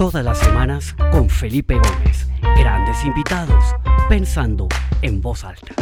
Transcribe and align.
Todas 0.00 0.24
las 0.24 0.38
semanas 0.38 0.94
con 1.12 1.28
Felipe 1.28 1.74
Gómez. 1.74 2.26
Grandes 2.56 3.04
invitados, 3.04 3.76
pensando 4.08 4.66
en 5.02 5.20
voz 5.20 5.44
alta. 5.44 5.74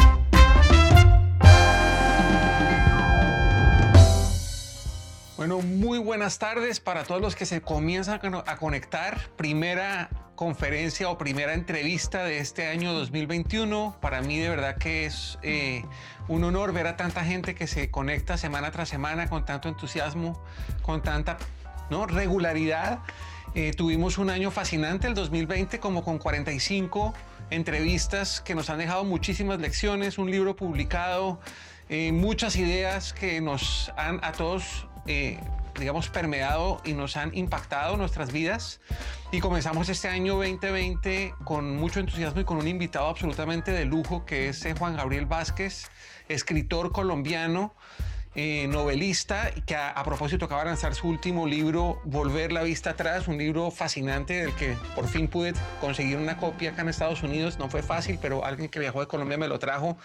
Bueno, 5.37 5.61
muy 5.61 6.01
buenas 6.01 6.41
tardes 6.41 6.81
para 6.81 7.05
todos 7.05 7.21
los 7.21 7.37
que 7.37 7.47
se 7.47 7.61
comienzan 7.61 8.19
a 8.45 8.57
conectar. 8.57 9.21
Primera 9.37 10.11
conferencia 10.35 11.09
o 11.11 11.17
primera 11.17 11.55
entrevista 11.55 12.25
de 12.25 12.39
este 12.39 12.67
año 12.67 12.95
2021. 12.95 13.99
Para 14.01 14.21
mí 14.21 14.41
de 14.41 14.49
verdad 14.49 14.79
que 14.79 15.07
es 15.07 15.39
eh, 15.43 15.85
un 16.27 16.43
honor 16.43 16.73
ver 16.73 16.89
a 16.89 16.97
tanta 16.97 17.23
gente 17.23 17.55
que 17.55 17.69
se 17.69 17.93
conecta 17.93 18.37
semana 18.37 18.73
tras 18.73 18.89
semana 18.89 19.29
con 19.29 19.45
tanto 19.45 19.69
entusiasmo, 19.69 20.43
con 20.83 21.03
tanta 21.03 21.39
¿no? 21.89 22.07
regularidad. 22.07 22.99
Eh, 23.55 23.73
tuvimos 23.77 24.19
un 24.19 24.31
año 24.31 24.51
fascinante, 24.51 25.07
el 25.07 25.15
2020, 25.15 25.81
como 25.81 26.05
con 26.05 26.19
45 26.19 27.15
entrevistas 27.51 28.41
que 28.41 28.55
nos 28.55 28.71
han 28.71 28.79
dejado 28.79 29.05
muchísimas 29.05 29.59
lecciones, 29.59 30.19
un 30.19 30.31
libro 30.31 30.55
publicado, 30.55 31.41
eh, 31.89 32.13
muchas 32.13 32.57
ideas 32.57 33.13
que 33.13 33.41
nos 33.41 33.91
han 33.97 34.23
a 34.23 34.33
todos 34.33 34.87
eh, 35.07 35.39
digamos, 35.79 36.09
permeado 36.09 36.81
y 36.85 36.93
nos 36.93 37.17
han 37.17 37.35
impactado 37.37 37.97
nuestras 37.97 38.33
vidas. 38.33 38.81
Y 39.31 39.41
comenzamos 39.41 39.89
este 39.89 40.09
año 40.09 40.35
2020 40.35 41.35
con 41.45 41.77
mucho 41.77 42.01
entusiasmo 42.01 42.41
y 42.41 42.45
con 42.45 42.59
un 42.59 42.69
invitado 42.69 43.07
absolutamente 43.07 43.71
de 43.71 43.85
lujo 43.85 44.25
que 44.25 44.49
es 44.49 44.65
eh, 44.65 44.75
Juan 44.77 44.97
Gabriel 44.97 45.27
Vázquez, 45.27 45.89
escritor 46.29 46.93
colombiano 46.93 47.75
eh, 48.35 48.67
novelista 48.69 49.51
que 49.67 49.75
a, 49.75 50.03
propósito 50.05 50.45
acaba 50.45 50.63
de 50.63 50.69
lanzar 50.69 50.95
su 50.95 51.09
último 51.09 51.47
libro, 51.47 52.01
Volver 52.05 52.53
la 52.53 52.63
vista 52.63 52.91
atrás, 52.91 53.29
un 53.29 53.39
libro 53.39 53.71
fascinante 53.71 54.35
del 54.35 54.55
que 54.55 54.77
por 54.95 55.07
fin 55.09 55.29
pude 55.29 55.55
conseguir 55.81 56.17
una 56.17 56.37
copia 56.37 56.71
acá 56.71 56.83
en 56.83 56.89
Estados 56.89 57.23
Unidos. 57.23 57.59
No 57.59 57.69
fue 57.69 57.83
fácil, 57.83 58.19
pero 58.21 58.45
alguien 58.45 58.69
que 58.69 58.79
viajó 58.79 59.01
de 59.01 59.07
Colombia 59.07 59.39
me 59.39 59.49
lo 59.49 59.59
trajo. 59.59 59.97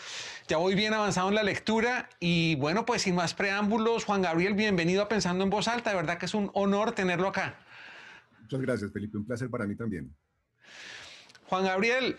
Ya 0.48 0.58
voy 0.58 0.76
bien 0.76 0.94
avanzado 0.94 1.30
en 1.30 1.36
la 1.36 1.44
lectura 1.44 2.10
y 2.20 2.56
bueno, 2.56 2.86
pues 2.86 3.04
sin 3.04 3.16
más 3.16 3.34
preámbulos, 3.34 4.06
Juan 4.06 4.22
Gabriel, 4.22 4.54
bienvenido 4.54 5.04
a 5.04 5.08
Pensando 5.08 5.44
en 5.44 5.50
Voz 5.50 5.68
Alta. 5.68 5.92
De 5.92 5.96
verdad 5.96 6.18
que 6.18 6.26
es 6.26 6.34
un 6.34 6.50
honor 6.54 6.94
tenerlo 6.94 7.28
acá. 7.28 7.56
Muchas 8.42 8.62
gracias, 8.62 8.92
Felipe. 8.92 9.18
Un 9.18 9.26
placer 9.26 9.50
para 9.50 9.66
mí 9.66 9.76
también. 9.76 10.14
Juan 11.48 11.66
Gabriel, 11.66 12.18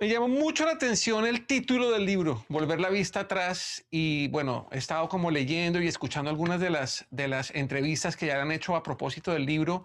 me 0.00 0.08
llamó 0.08 0.28
mucho 0.28 0.64
la 0.64 0.72
atención 0.72 1.26
el 1.26 1.44
título 1.44 1.90
del 1.90 2.06
libro, 2.06 2.42
Volver 2.48 2.80
la 2.80 2.88
vista 2.88 3.20
atrás, 3.20 3.84
y 3.90 4.28
bueno, 4.28 4.66
he 4.72 4.78
estado 4.78 5.10
como 5.10 5.30
leyendo 5.30 5.78
y 5.82 5.88
escuchando 5.88 6.30
algunas 6.30 6.58
de 6.58 6.70
las, 6.70 7.04
de 7.10 7.28
las 7.28 7.50
entrevistas 7.54 8.16
que 8.16 8.24
ya 8.26 8.40
han 8.40 8.50
hecho 8.50 8.74
a 8.76 8.82
propósito 8.82 9.30
del 9.34 9.44
libro, 9.44 9.84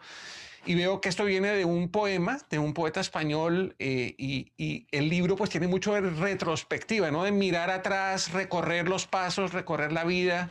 y 0.66 0.74
veo 0.76 1.02
que 1.02 1.10
esto 1.10 1.26
viene 1.26 1.50
de 1.50 1.66
un 1.66 1.90
poema, 1.90 2.40
de 2.50 2.60
un 2.60 2.74
poeta 2.74 3.02
español, 3.02 3.76
eh, 3.78 4.16
y, 4.18 4.54
y, 4.58 4.88
el 4.92 5.10
libro 5.10 5.36
pues 5.36 5.50
tiene 5.50 5.68
mucho 5.68 5.94
de 5.94 6.00
retrospectiva, 6.00 7.12
¿no? 7.12 7.26
De 7.26 7.34
mirar 7.34 7.70
atrás, 7.70 8.32
recorrer 8.32 8.88
los 8.88 9.08
pasos, 9.08 9.52
recorrer 9.52 9.92
la 9.92 10.06
vida, 10.06 10.50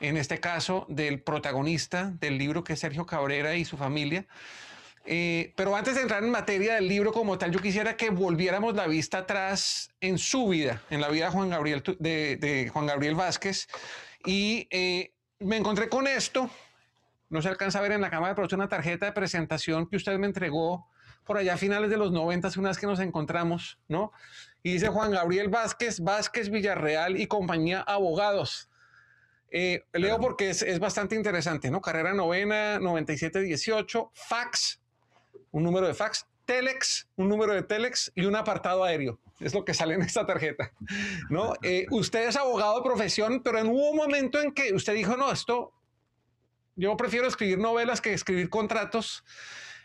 en 0.00 0.16
este 0.16 0.40
caso 0.40 0.84
del 0.88 1.20
protagonista 1.20 2.12
del 2.18 2.38
libro 2.38 2.64
que 2.64 2.72
es 2.72 2.80
Sergio 2.80 3.06
Cabrera 3.06 3.54
y 3.54 3.64
su 3.64 3.76
familia. 3.76 4.26
Eh, 5.08 5.52
pero 5.54 5.76
antes 5.76 5.94
de 5.94 6.02
entrar 6.02 6.24
en 6.24 6.30
materia 6.30 6.74
del 6.74 6.88
libro 6.88 7.12
como 7.12 7.38
tal, 7.38 7.52
yo 7.52 7.60
quisiera 7.60 7.96
que 7.96 8.10
volviéramos 8.10 8.74
la 8.74 8.88
vista 8.88 9.18
atrás 9.18 9.90
en 10.00 10.18
su 10.18 10.48
vida, 10.48 10.82
en 10.90 11.00
la 11.00 11.08
vida 11.08 11.26
de 11.26 11.30
Juan 11.30 11.48
Gabriel, 11.48 11.82
de, 12.00 12.70
Juan 12.72 12.86
Gabriel 12.86 13.14
Vázquez. 13.14 13.68
Y 14.24 14.66
eh, 14.70 15.12
me 15.38 15.56
encontré 15.56 15.88
con 15.88 16.08
esto. 16.08 16.50
No 17.28 17.40
se 17.40 17.48
alcanza 17.48 17.78
a 17.78 17.82
ver 17.82 17.92
en 17.92 18.00
la 18.00 18.10
cámara, 18.10 18.34
pero 18.34 18.48
es 18.48 18.52
una 18.52 18.68
tarjeta 18.68 19.06
de 19.06 19.12
presentación 19.12 19.86
que 19.86 19.96
usted 19.96 20.18
me 20.18 20.26
entregó 20.26 20.88
por 21.24 21.38
allá 21.38 21.54
a 21.54 21.56
finales 21.56 21.90
de 21.90 21.96
los 21.96 22.12
90, 22.12 22.50
una 22.56 22.68
vez 22.68 22.78
que 22.78 22.86
nos 22.86 23.00
encontramos, 23.00 23.78
¿no? 23.88 24.12
Y 24.62 24.74
dice 24.74 24.88
Juan 24.88 25.10
Gabriel 25.10 25.48
Vázquez, 25.48 26.00
Vázquez 26.00 26.50
Villarreal 26.50 27.20
y 27.20 27.26
compañía 27.26 27.80
abogados. 27.80 28.68
Eh, 29.50 29.84
leo 29.92 30.20
porque 30.20 30.50
es, 30.50 30.62
es, 30.62 30.78
bastante 30.78 31.14
interesante, 31.14 31.70
¿no? 31.70 31.80
Carrera 31.80 32.12
novena, 32.14 32.78
9718, 32.78 34.10
fax 34.12 34.80
un 35.56 35.62
número 35.62 35.86
de 35.86 35.94
fax, 35.94 36.26
Telex, 36.44 37.08
un 37.16 37.30
número 37.30 37.54
de 37.54 37.62
Telex 37.62 38.12
y 38.14 38.26
un 38.26 38.36
apartado 38.36 38.84
aéreo. 38.84 39.18
Es 39.40 39.54
lo 39.54 39.64
que 39.64 39.72
sale 39.72 39.94
en 39.94 40.02
esta 40.02 40.26
tarjeta. 40.26 40.70
¿no? 41.30 41.54
Eh, 41.62 41.86
usted 41.90 42.28
es 42.28 42.36
abogado 42.36 42.76
de 42.76 42.82
profesión, 42.82 43.42
pero 43.42 43.58
en 43.58 43.68
un 43.68 43.96
momento 43.96 44.38
en 44.38 44.52
que 44.52 44.74
usted 44.74 44.92
dijo, 44.92 45.16
no, 45.16 45.32
esto, 45.32 45.72
yo 46.76 46.94
prefiero 46.98 47.26
escribir 47.26 47.58
novelas 47.58 48.02
que 48.02 48.12
escribir 48.12 48.50
contratos. 48.50 49.24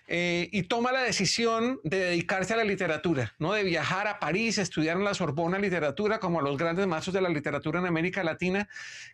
Eh, 0.07 0.49
y 0.51 0.63
toma 0.63 0.91
la 0.91 1.03
decisión 1.03 1.79
de 1.85 1.99
dedicarse 1.99 2.53
a 2.53 2.57
la 2.57 2.65
literatura, 2.65 3.33
¿no? 3.39 3.53
de 3.53 3.63
viajar 3.63 4.07
a 4.07 4.19
París, 4.19 4.57
estudiar 4.57 4.97
en 4.97 5.05
la 5.05 5.13
Sorbona 5.13 5.57
literatura, 5.57 6.19
como 6.19 6.41
los 6.41 6.57
grandes 6.57 6.85
maestros 6.85 7.13
de 7.13 7.21
la 7.21 7.29
literatura 7.29 7.79
en 7.79 7.85
América 7.85 8.21
Latina. 8.21 8.67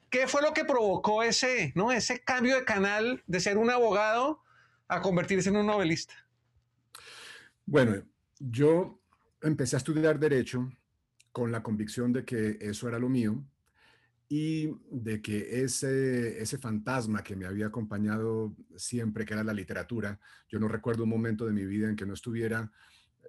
¿Qué 0.09 0.28
fue 0.28 0.41
lo 0.41 0.56
que 0.56 0.66
provocó 0.66 1.22
ese, 1.22 1.72
¿no? 1.75 1.91
ese 1.91 2.24
cambio 2.24 2.56
de 2.56 2.66
canal 2.66 3.22
de 3.28 3.39
ser 3.39 3.59
un 3.59 3.69
abogado 3.69 4.41
a 4.88 5.01
convertirse 5.01 5.50
en 5.50 5.57
un 5.57 5.68
novelista? 5.68 6.16
Bueno, 7.69 8.01
yo 8.39 9.01
empecé 9.41 9.75
a 9.75 9.79
estudiar 9.79 10.17
derecho 10.17 10.72
con 11.33 11.51
la 11.51 11.61
convicción 11.61 12.13
de 12.13 12.23
que 12.23 12.57
eso 12.61 12.88
era 12.88 12.97
lo 12.97 13.09
mío 13.09 13.45
y 14.29 14.69
de 14.89 15.22
que 15.22 15.63
ese, 15.63 16.41
ese 16.41 16.57
fantasma 16.57 17.22
que 17.22 17.35
me 17.35 17.45
había 17.45 17.67
acompañado 17.67 18.56
siempre, 18.77 19.25
que 19.25 19.33
era 19.33 19.44
la 19.44 19.53
literatura, 19.53 20.17
yo 20.47 20.59
no 20.59 20.69
recuerdo 20.69 21.03
un 21.03 21.09
momento 21.09 21.45
de 21.45 21.51
mi 21.51 21.66
vida 21.66 21.89
en 21.89 21.97
que 21.97 22.06
no 22.06 22.13
estuviera 22.13 22.72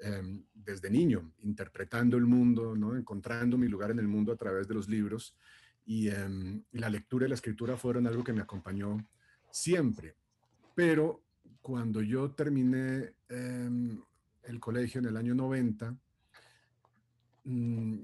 em, 0.03 0.45
desde 0.55 0.89
niño 0.89 1.33
interpretando 1.43 2.17
el 2.17 2.27
mundo, 2.27 2.77
¿no? 2.77 2.97
encontrando 2.97 3.59
mi 3.59 3.67
lugar 3.67 3.91
en 3.91 3.99
el 3.99 4.07
mundo 4.07 4.33
a 4.33 4.37
través 4.37 4.69
de 4.69 4.75
los 4.75 4.89
libros 4.89 5.37
y, 5.85 6.11
em, 6.11 6.63
la 6.71 6.89
lectura 6.89 7.27
y 7.27 7.29
la 7.29 7.35
escritura 7.35 7.77
fueron 7.77 8.07
algo 8.07 8.23
que 8.23 8.33
me 8.33 8.43
acompañó 8.43 9.05
siempre. 9.51 10.15
Pero 10.77 11.25
cuando 11.61 12.01
yo 12.03 12.31
terminé 12.31 13.15
em, 13.29 14.01
el 14.49 14.61
colegio 14.61 15.01
en 15.01 15.07
el 15.07 15.17
año 15.17 15.35
90, 15.35 15.95
mm, 17.45 17.99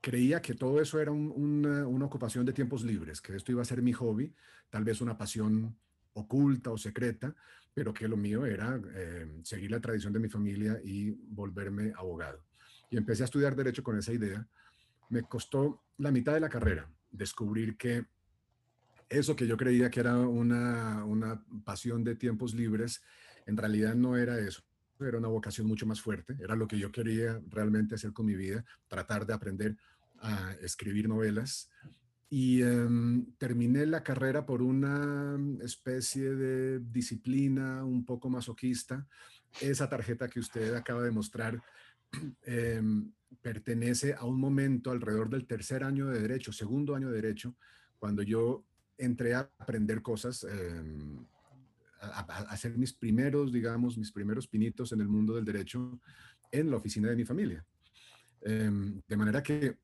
creía 0.00 0.42
que 0.42 0.54
todo 0.54 0.80
eso 0.80 1.00
era 1.00 1.12
una, 1.12 1.86
ocupación 2.04 2.44
de 2.44 2.52
tiempos 2.52 2.82
libres, 2.82 3.20
que 3.20 3.36
esto 3.36 3.52
iba 3.52 3.62
a 3.62 3.64
ser 3.64 3.82
mi 3.82 3.92
hobby, 3.92 4.34
tal 4.68 4.84
vez 4.84 5.00
una 5.00 5.16
pasión 5.16 5.76
oculta 6.14 6.70
o 6.70 6.78
secreta, 6.78 7.34
pero 7.72 7.92
que 7.92 8.08
lo 8.08 8.16
mío 8.16 8.44
era 8.44 8.80
eh, 8.94 9.40
seguir 9.44 9.70
la 9.70 9.80
tradición 9.80 10.12
de 10.12 10.18
mi 10.18 10.28
familia 10.28 10.80
y 10.82 11.10
volverme 11.10 11.92
abogado. 11.96 12.44
Y 12.90 12.96
empecé 12.96 13.22
a 13.22 13.26
estudiar 13.26 13.54
derecho 13.54 13.84
con 13.84 13.96
esa 13.96 14.12
idea. 14.12 14.44
Me 15.08 15.22
costó 15.22 15.84
la 15.98 16.10
mitad 16.10 16.34
de 16.34 16.40
la 16.40 16.48
carrera 16.48 16.90
descubrir 17.12 17.76
que 17.76 18.06
eso 19.08 19.36
que 19.36 19.46
yo 19.46 19.56
creía 19.56 19.90
que 19.90 20.00
era 20.00 20.16
una 20.18 21.44
pasión 21.64 22.02
de 22.02 22.16
tiempos 22.16 22.54
libres, 22.54 23.02
en 23.46 23.56
realidad 23.56 23.94
no 23.94 24.16
era 24.16 24.38
eso 24.38 24.62
era 25.06 25.18
una 25.18 25.28
vocación 25.28 25.66
mucho 25.66 25.86
más 25.86 26.00
fuerte, 26.00 26.36
era 26.40 26.56
lo 26.56 26.66
que 26.66 26.78
yo 26.78 26.90
quería 26.90 27.40
realmente 27.48 27.94
hacer 27.94 28.12
con 28.12 28.26
mi 28.26 28.34
vida, 28.34 28.64
tratar 28.88 29.26
de 29.26 29.34
aprender 29.34 29.76
a 30.20 30.52
escribir 30.62 31.08
novelas. 31.08 31.70
Y 32.28 32.62
em, 32.62 33.26
terminé 33.38 33.86
la 33.86 34.04
carrera 34.04 34.46
por 34.46 34.62
una 34.62 35.36
especie 35.64 36.34
de 36.34 36.78
disciplina 36.78 37.84
un 37.84 38.04
poco 38.04 38.30
masoquista. 38.30 39.06
Esa 39.60 39.88
tarjeta 39.88 40.28
que 40.28 40.38
usted 40.38 40.74
acaba 40.74 41.02
de 41.02 41.10
mostrar 41.10 41.60
em, 42.42 43.10
pertenece 43.42 44.14
a 44.14 44.24
un 44.24 44.38
momento 44.38 44.90
alrededor 44.90 45.28
del 45.28 45.46
tercer 45.46 45.82
año 45.82 46.06
de 46.06 46.20
derecho, 46.20 46.52
segundo 46.52 46.94
año 46.94 47.08
de 47.08 47.20
derecho, 47.20 47.56
cuando 47.98 48.22
yo 48.22 48.64
entré 48.96 49.34
a 49.34 49.50
aprender 49.58 50.02
cosas 50.02 50.44
em, 50.44 51.24
a, 52.00 52.20
hacer 52.50 52.76
mis 52.76 52.92
primeros, 52.92 53.52
digamos, 53.52 53.98
mis 53.98 54.12
primeros 54.12 54.46
pinitos 54.46 54.92
en 54.92 55.00
el 55.00 55.08
mundo 55.08 55.34
del 55.34 55.44
derecho 55.44 56.00
en 56.50 56.70
la 56.70 56.76
oficina 56.76 57.08
de 57.08 57.16
mi 57.16 57.24
familia. 57.24 57.64
Em, 58.42 59.00
de 59.06 59.16
manera 59.16 59.42
que 59.42 59.76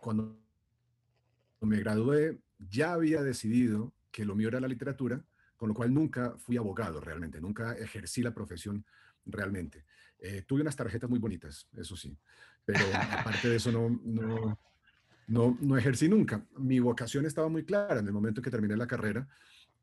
cuando 0.00 0.38
me 1.60 1.78
gradué 1.78 2.40
ya 2.58 2.92
había 2.92 3.22
decidido 3.22 3.92
que 4.10 4.24
lo 4.24 4.34
mío 4.34 4.48
era 4.48 4.60
la 4.60 4.68
literatura, 4.68 5.24
con 5.56 5.68
lo 5.68 5.74
cual 5.74 5.92
nunca 5.92 6.36
fui 6.38 6.56
abogado 6.56 7.00
realmente, 7.00 7.40
nunca 7.40 7.72
ejercí 7.74 8.22
la 8.22 8.34
profesión 8.34 8.84
realmente. 9.24 9.84
Eh, 10.18 10.42
tuve 10.46 10.60
unas 10.60 10.76
tarjetas 10.76 11.08
muy 11.10 11.18
bonitas, 11.18 11.68
eso 11.76 11.96
sí, 11.96 12.16
pero 12.64 12.84
aparte 12.94 13.48
de 13.48 13.56
eso 13.56 13.72
no, 13.72 13.88
no, 14.04 14.58
no, 15.26 15.58
no 15.60 15.76
ejercí 15.76 16.08
nunca. 16.08 16.44
Mi 16.58 16.78
vocación 16.80 17.26
estaba 17.26 17.48
muy 17.48 17.64
clara 17.64 18.00
en 18.00 18.06
el 18.06 18.12
momento 18.12 18.40
en 18.40 18.44
que 18.44 18.50
terminé 18.50 18.76
la 18.76 18.86
carrera 18.86 19.28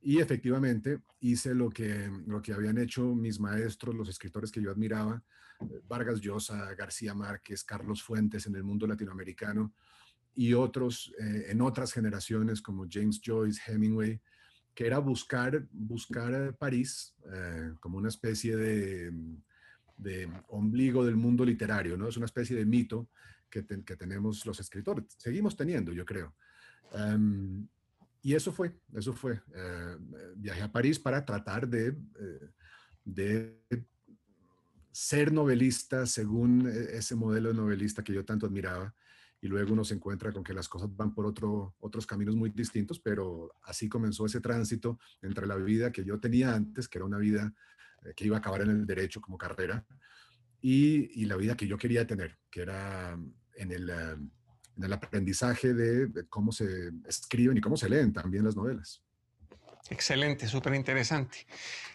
y 0.02 0.20
efectivamente 0.20 1.02
hice 1.20 1.54
lo 1.54 1.70
que, 1.70 2.10
lo 2.26 2.42
que 2.42 2.54
habían 2.54 2.78
hecho 2.78 3.16
mis 3.16 3.40
maestros, 3.40 3.96
los 3.96 4.10
escritores 4.10 4.52
que 4.52 4.62
yo 4.62 4.72
admiraba, 4.72 5.22
eh, 5.62 5.82
Vargas 5.88 6.22
Llosa, 6.22 6.74
García 6.76 7.14
Márquez, 7.14 7.64
Carlos 7.64 8.02
Fuentes 8.02 8.48
en 8.48 8.56
el 8.56 8.64
mundo 8.64 8.88
latinoamericano 8.88 9.74
y 10.36 10.54
otros 10.54 11.14
eh, 11.20 11.48
en 11.50 11.62
otras 11.62 11.92
generaciones 11.92 12.62
como 12.62 12.88
James 12.90 13.20
Joyce, 13.24 13.62
Hemingway, 13.68 14.22
que 14.74 14.88
era 14.88 15.00
buscar, 15.00 15.68
buscar 15.72 16.56
París 16.58 17.14
eh, 17.34 17.74
como 17.82 17.98
una 17.98 18.08
especie 18.08 18.56
de, 18.56 19.12
de, 19.98 20.32
ombligo 20.48 21.06
del 21.06 21.18
mundo 21.18 21.44
literario, 21.44 21.98
¿no? 21.98 22.08
Es 22.08 22.16
una 22.16 22.28
especie 22.28 22.56
de 22.56 22.66
mito 22.66 23.10
que, 23.50 23.66
que 23.66 23.96
tenemos 23.98 24.46
los 24.46 24.60
escritores, 24.62 25.06
seguimos 25.18 25.58
teniendo, 25.58 25.92
yo 25.92 26.06
creo. 26.06 26.34
Em, 26.94 27.68
y 28.22 28.36
eso 28.36 28.52
fue, 28.52 28.78
eso 28.94 29.14
fue. 29.14 29.42
Eh, 29.56 29.98
viajé 30.36 30.62
a 30.62 30.72
París 30.72 31.00
para 31.00 31.26
tratar 31.26 31.68
de, 31.68 31.96
de 33.04 33.64
ser 34.92 35.32
novelista 35.32 36.06
según 36.06 36.68
e, 36.68 36.98
ese 36.98 37.16
modelo 37.16 37.50
de 37.50 37.56
novelista 37.56 38.04
que 38.04 38.14
yo 38.14 38.26
tanto 38.26 38.46
admiraba 38.46 38.94
y 39.42 39.48
luego 39.48 39.72
uno 39.74 39.86
se 39.86 39.94
encuentra 39.94 40.34
con 40.34 40.44
que 40.44 40.54
las 40.54 40.68
cosas 40.68 40.94
van 40.96 41.14
por 41.14 41.26
otro, 41.26 41.76
otros 41.80 42.06
caminos 42.06 42.36
muy 42.36 42.50
distintos, 42.50 43.00
pero 43.00 43.54
así 43.64 43.88
comenzó 43.88 44.26
ese 44.26 44.42
tránsito 44.42 45.00
entre 45.22 45.48
la 45.48 45.56
vida 45.56 45.92
que 45.92 46.04
yo 46.04 46.20
tenía 46.20 46.54
antes, 46.54 46.90
que 46.90 46.98
era 46.98 47.06
una 47.06 47.18
vida 47.18 47.54
eh, 48.04 48.14
que 48.16 48.26
iba 48.26 48.36
a 48.36 48.40
acabar 48.40 48.62
en 48.62 48.72
el 48.72 48.86
derecho 48.86 49.22
como 49.22 49.38
carrera, 49.38 49.86
y, 50.60 51.22
y 51.22 51.26
la 51.26 51.38
vida 51.38 51.56
que 51.56 51.68
yo 51.68 51.78
quería 51.78 52.06
tener, 52.06 52.38
que 52.52 52.62
era 52.62 53.18
en 53.54 53.72
el, 53.72 53.90
eh, 54.80 54.86
en 54.86 54.86
el 54.86 54.94
aprendizaje 54.94 55.74
de 55.74 56.26
cómo 56.28 56.52
se 56.52 56.92
escriben 57.08 57.58
y 57.58 57.62
cómo 57.62 57.78
se 57.78 57.90
leen 57.90 58.14
también 58.14 58.46
las 58.46 58.56
novelas. 58.56 59.02
Excelente, 59.90 60.48
súper 60.48 60.76
interesante. 60.76 61.48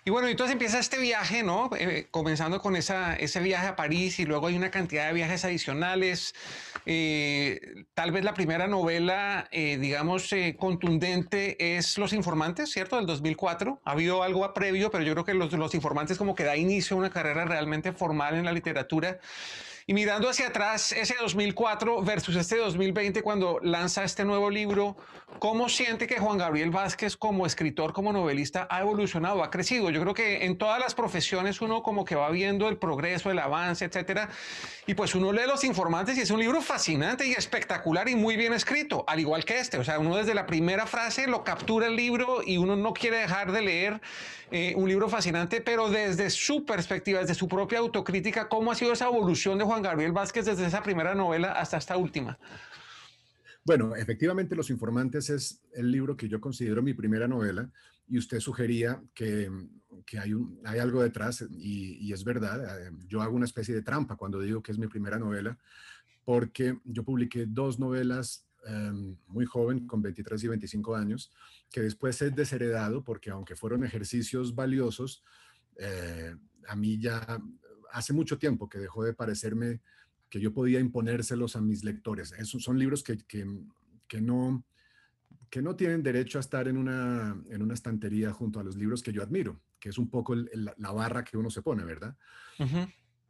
Y 0.04 0.10
bueno, 0.10 0.26
entonces 0.28 0.52
empieza 0.52 0.78
este 0.80 0.98
viaje, 0.98 1.42
¿no? 1.42 1.70
Eh, 1.78 2.08
comenzando 2.10 2.60
con 2.60 2.76
esa, 2.76 3.14
ese 3.14 3.40
viaje 3.40 3.68
a 3.68 3.76
París 3.76 4.18
y 4.18 4.26
luego 4.26 4.48
hay 4.48 4.56
una 4.56 4.70
cantidad 4.70 5.06
de 5.06 5.14
viajes 5.14 5.44
adicionales. 5.44 6.34
Eh, 6.86 7.86
tal 7.94 8.10
vez 8.10 8.24
la 8.24 8.34
primera 8.34 8.66
novela, 8.66 9.48
eh, 9.52 9.78
digamos, 9.78 10.30
contundente 10.58 11.76
es 11.76 11.96
Los 11.96 12.12
Informantes, 12.12 12.70
¿cierto? 12.70 12.96
Del 12.96 13.06
2004. 13.06 13.80
Ha 13.84 13.90
habido 13.92 14.22
algo 14.22 14.52
previo, 14.52 14.90
pero 14.90 15.04
yo 15.04 15.12
creo 15.12 15.24
que 15.24 15.34
los, 15.34 15.52
los 15.52 15.74
Informantes 15.74 16.18
como 16.18 16.34
que 16.34 16.44
da 16.44 16.56
inicio 16.56 16.96
a 16.96 16.98
una 16.98 17.10
carrera 17.10 17.44
realmente 17.44 17.92
formal 17.92 18.34
en 18.34 18.44
la 18.44 18.52
literatura. 18.52 19.20
Y 19.86 19.92
mirando 19.92 20.30
hacia 20.30 20.46
atrás, 20.46 20.92
ese 20.92 21.14
2004 21.20 22.00
versus 22.00 22.36
este 22.36 22.56
2020, 22.56 23.20
cuando 23.20 23.58
lanza 23.60 24.02
este 24.02 24.24
nuevo 24.24 24.48
libro, 24.48 24.96
¿cómo 25.38 25.68
siente 25.68 26.06
que 26.06 26.18
Juan 26.18 26.38
Gabriel 26.38 26.70
Vázquez 26.70 27.18
como 27.18 27.44
escritor, 27.44 27.92
como 27.92 28.10
novelista, 28.10 28.66
ha 28.70 28.80
evolucionado, 28.80 29.44
ha 29.44 29.50
crecido? 29.50 29.90
Yo 29.90 30.00
creo 30.00 30.14
que 30.14 30.46
en 30.46 30.56
todas 30.56 30.80
las 30.80 30.94
profesiones 30.94 31.60
uno 31.60 31.82
como 31.82 32.06
que 32.06 32.14
va 32.14 32.30
viendo 32.30 32.70
el 32.70 32.78
progreso, 32.78 33.30
el 33.30 33.38
avance, 33.38 33.84
etcétera. 33.84 34.30
Y 34.86 34.94
pues 34.94 35.14
uno 35.14 35.32
lee 35.32 35.42
Los 35.46 35.64
Informantes 35.64 36.16
y 36.16 36.22
es 36.22 36.30
un 36.30 36.40
libro 36.40 36.62
fascinante 36.62 37.26
y 37.26 37.32
espectacular 37.32 38.08
y 38.08 38.16
muy 38.16 38.36
bien 38.36 38.54
escrito, 38.54 39.04
al 39.06 39.20
igual 39.20 39.44
que 39.44 39.58
este. 39.58 39.76
O 39.76 39.84
sea, 39.84 39.98
uno 39.98 40.16
desde 40.16 40.32
la 40.32 40.46
primera 40.46 40.86
frase 40.86 41.26
lo 41.26 41.44
captura 41.44 41.88
el 41.88 41.96
libro 41.96 42.40
y 42.42 42.56
uno 42.56 42.74
no 42.74 42.94
quiere 42.94 43.18
dejar 43.18 43.52
de 43.52 43.60
leer 43.60 44.00
eh, 44.50 44.72
un 44.76 44.88
libro 44.88 45.08
fascinante, 45.08 45.60
pero 45.60 45.90
desde 45.90 46.30
su 46.30 46.64
perspectiva, 46.64 47.20
desde 47.20 47.34
su 47.34 47.48
propia 47.48 47.80
autocrítica, 47.80 48.48
¿cómo 48.48 48.70
ha 48.70 48.74
sido 48.74 48.92
esa 48.92 49.06
evolución 49.06 49.58
de 49.58 49.64
Juan 49.64 49.73
Gabriel 49.82 50.12
Vázquez 50.12 50.46
desde 50.46 50.66
esa 50.66 50.82
primera 50.82 51.14
novela 51.14 51.52
hasta 51.52 51.76
esta 51.76 51.96
última? 51.96 52.38
Bueno, 53.64 53.96
efectivamente 53.96 54.54
Los 54.54 54.70
Informantes 54.70 55.30
es 55.30 55.62
el 55.72 55.90
libro 55.90 56.16
que 56.16 56.28
yo 56.28 56.40
considero 56.40 56.82
mi 56.82 56.94
primera 56.94 57.26
novela 57.26 57.70
y 58.06 58.18
usted 58.18 58.40
sugería 58.40 59.02
que, 59.14 59.50
que 60.04 60.18
hay, 60.18 60.34
un, 60.34 60.60
hay 60.64 60.78
algo 60.78 61.02
detrás 61.02 61.42
y, 61.50 62.06
y, 62.06 62.12
es 62.12 62.24
verdad, 62.24 62.86
eh, 62.86 62.90
yo 63.06 63.22
hago 63.22 63.34
una 63.34 63.46
especie 63.46 63.74
de 63.74 63.82
trampa 63.82 64.16
cuando 64.16 64.40
digo 64.40 64.62
que 64.62 64.72
es 64.72 64.78
mi 64.78 64.86
primera 64.86 65.18
novela 65.18 65.56
porque 66.24 66.78
yo 66.84 67.04
publiqué 67.04 67.46
dos 67.46 67.78
novelas 67.78 68.46
Em, 68.66 69.16
muy 69.26 69.44
joven, 69.44 69.86
con 69.86 70.00
23 70.00 70.42
y 70.44 70.48
25 70.48 70.96
años, 70.96 71.30
que 71.70 71.82
después 71.82 72.20
es 72.22 72.34
desheredado 72.34 73.04
porque 73.04 73.30
aunque 73.30 73.56
fueron 73.56 73.84
ejercicios 73.84 74.54
valiosos, 74.54 75.22
eh, 75.76 76.34
a 76.66 76.76
mí 76.76 76.98
ya 76.98 77.38
hace 77.94 78.12
mucho 78.12 78.38
tiempo 78.38 78.68
que 78.68 78.78
dejó 78.78 79.04
de 79.04 79.14
parecerme 79.14 79.80
que 80.28 80.40
yo 80.40 80.52
podía 80.52 80.80
imponérselos 80.80 81.56
a 81.56 81.60
mis 81.60 81.84
lectores. 81.84 82.32
Esos 82.32 82.62
son 82.62 82.78
libros 82.78 83.02
que, 83.02 83.18
que, 83.18 83.46
que 84.08 84.20
no, 84.20 84.64
que 85.48 85.62
no 85.62 85.76
tienen 85.76 86.02
derecho 86.02 86.38
a 86.38 86.40
estar 86.40 86.66
en 86.66 86.76
una, 86.76 87.40
en 87.48 87.62
una 87.62 87.74
estantería 87.74 88.32
junto 88.32 88.58
a 88.58 88.64
los 88.64 88.76
libros 88.76 89.02
que 89.02 89.12
yo 89.12 89.22
admiro, 89.22 89.60
que 89.78 89.90
es 89.90 89.98
un 89.98 90.10
poco 90.10 90.34
la 90.34 90.92
barra 90.92 91.24
que 91.24 91.36
uno 91.36 91.50
se 91.50 91.62
pone, 91.62 91.84
¿verdad? 91.84 92.16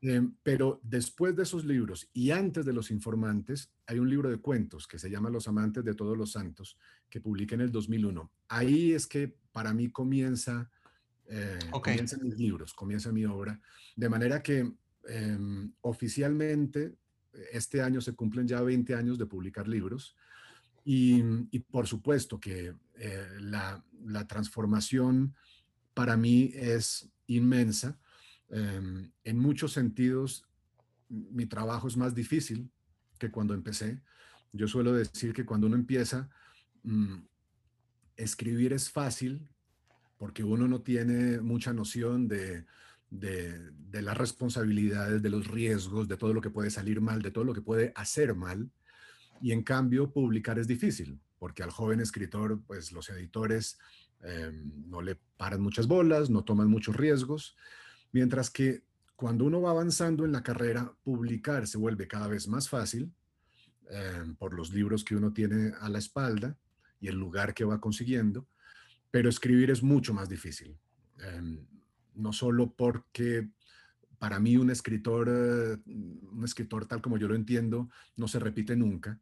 Em, 0.00 0.34
pero 0.43 0.81
después 0.82 1.34
de 1.34 1.44
esos 1.44 1.64
libros 1.64 2.11
y 2.12 2.31
antes 2.31 2.66
de 2.66 2.75
Los 2.75 2.90
Informantes, 2.90 3.72
hay 3.87 3.99
un 3.99 4.11
libro 4.11 4.28
de 4.28 4.37
cuentos 4.38 4.87
que 4.87 4.99
se 4.99 5.08
llama 5.08 5.31
Los 5.31 5.49
Amantes 5.49 5.82
de 5.82 5.94
Todos 5.94 6.16
los 6.16 6.32
Santos, 6.32 6.78
que 7.08 7.22
publiqué 7.22 7.55
en 7.55 7.62
el 7.62 7.72
2001. 7.72 8.31
Ahí 8.49 8.93
es 8.93 9.06
que 9.06 9.37
para 9.50 9.72
mí 9.72 9.90
comienza, 9.90 10.70
eh, 11.29 11.59
comienzan 11.71 12.21
mis 12.23 12.37
libros, 12.37 12.75
comienza 12.75 13.12
mi 13.12 13.25
obra. 13.25 13.61
De 13.97 14.09
manera 14.09 14.43
que 14.43 14.73
em, 15.09 15.73
oficialmente 15.81 16.97
este 17.53 17.82
año 17.82 18.00
se 18.00 18.15
cumplen 18.15 18.47
ya 18.47 18.61
20 18.61 18.94
años 18.94 19.19
de 19.19 19.26
publicar 19.26 19.67
libros. 19.69 20.17
Y, 20.87 21.23
por 21.71 21.87
supuesto 21.87 22.38
que 22.38 22.75
eh, 22.97 23.26
la, 23.41 23.82
la 24.05 24.26
transformación 24.26 25.35
para 25.94 26.17
mí 26.17 26.50
es 26.55 27.11
inmensa 27.26 27.99
Em, 28.55 29.11
en 29.25 29.38
muchos 29.38 29.73
sentidos, 29.73 30.47
mi 31.09 31.47
trabajo 31.47 31.88
es 31.88 31.97
más 31.97 32.15
difícil 32.15 32.71
que 33.19 33.31
cuando 33.31 33.53
empecé. 33.53 34.00
Yo 34.53 34.69
suelo 34.69 34.93
decir 34.93 35.32
que 35.32 35.44
cuando 35.44 35.67
uno 35.67 35.75
empieza, 35.76 36.31
mm, 36.85 37.17
escribir 38.17 38.73
es 38.73 38.91
fácil 38.91 39.49
porque 40.19 40.44
uno 40.44 40.69
no 40.69 40.81
tiene 40.81 41.40
mucha 41.40 41.72
noción 41.72 42.28
de, 42.28 42.64
de, 43.11 44.02
las 44.02 44.16
responsabilidades, 44.16 45.22
de 45.22 45.31
los 45.31 45.46
riesgos, 45.46 46.08
de 46.08 46.16
todo 46.16 46.34
lo 46.34 46.40
que 46.40 46.50
puede 46.50 46.70
salir 46.70 47.00
mal, 47.00 47.22
de 47.22 47.31
todo 47.31 47.44
lo 47.44 47.55
que 47.55 47.62
puede 47.62 47.93
hacer 47.94 48.34
mal. 48.34 48.70
Y 49.40 49.52
en 49.52 49.62
cambio, 49.62 50.11
publicar 50.11 50.58
es 50.58 50.66
difícil, 50.66 51.20
porque 51.38 51.62
al 51.62 51.70
joven 51.70 52.00
escritor, 52.00 52.61
pues 52.66 52.93
los 52.93 53.08
editores 53.11 53.78
em, 54.22 54.72
no 54.88 55.00
le 55.00 55.19
paran 55.37 55.61
muchas 55.61 55.87
bolas, 55.87 56.31
no 56.31 56.44
toman 56.44 56.69
muchos 56.69 56.96
riesgos. 56.96 57.56
Mientras 58.12 58.50
que 58.50 58.82
cuando 59.16 59.44
uno 59.44 59.61
va 59.61 59.70
avanzando 59.70 60.25
en 60.25 60.32
la 60.32 60.43
carrera, 60.43 60.93
publicar 61.05 61.66
se 61.66 61.78
vuelve 61.78 62.08
cada 62.08 62.26
vez 62.26 62.49
más 62.49 62.69
fácil 62.69 63.12
em, 63.90 64.34
por 64.37 64.55
los 64.55 64.72
libros 64.72 65.05
que 65.05 65.14
uno 65.14 65.32
tiene 65.32 65.72
a 65.81 65.88
la 65.88 65.99
espalda 65.99 66.56
y 67.00 67.08
el 67.08 67.16
lugar 67.16 67.55
que 67.55 67.64
va 67.64 67.81
consiguiendo, 67.81 68.46
pero 69.14 69.28
escribir 69.28 69.70
es 69.70 69.81
mucho 69.81 70.12
más 70.12 70.28
difícil. 70.28 70.76
Em, 71.21 71.64
no 72.16 72.33
solo 72.33 72.75
porque 72.75 73.49
para 74.18 74.40
mí 74.40 74.56
un 74.56 74.71
escritor, 74.71 75.28
eh, 75.30 75.76
un 75.87 76.42
escritor 76.44 76.87
tal 76.87 77.00
como 77.00 77.16
yo 77.16 77.28
lo 77.28 77.37
entiendo, 77.37 77.88
no 78.16 78.26
se 78.26 78.40
repite 78.40 78.75
nunca, 78.75 79.21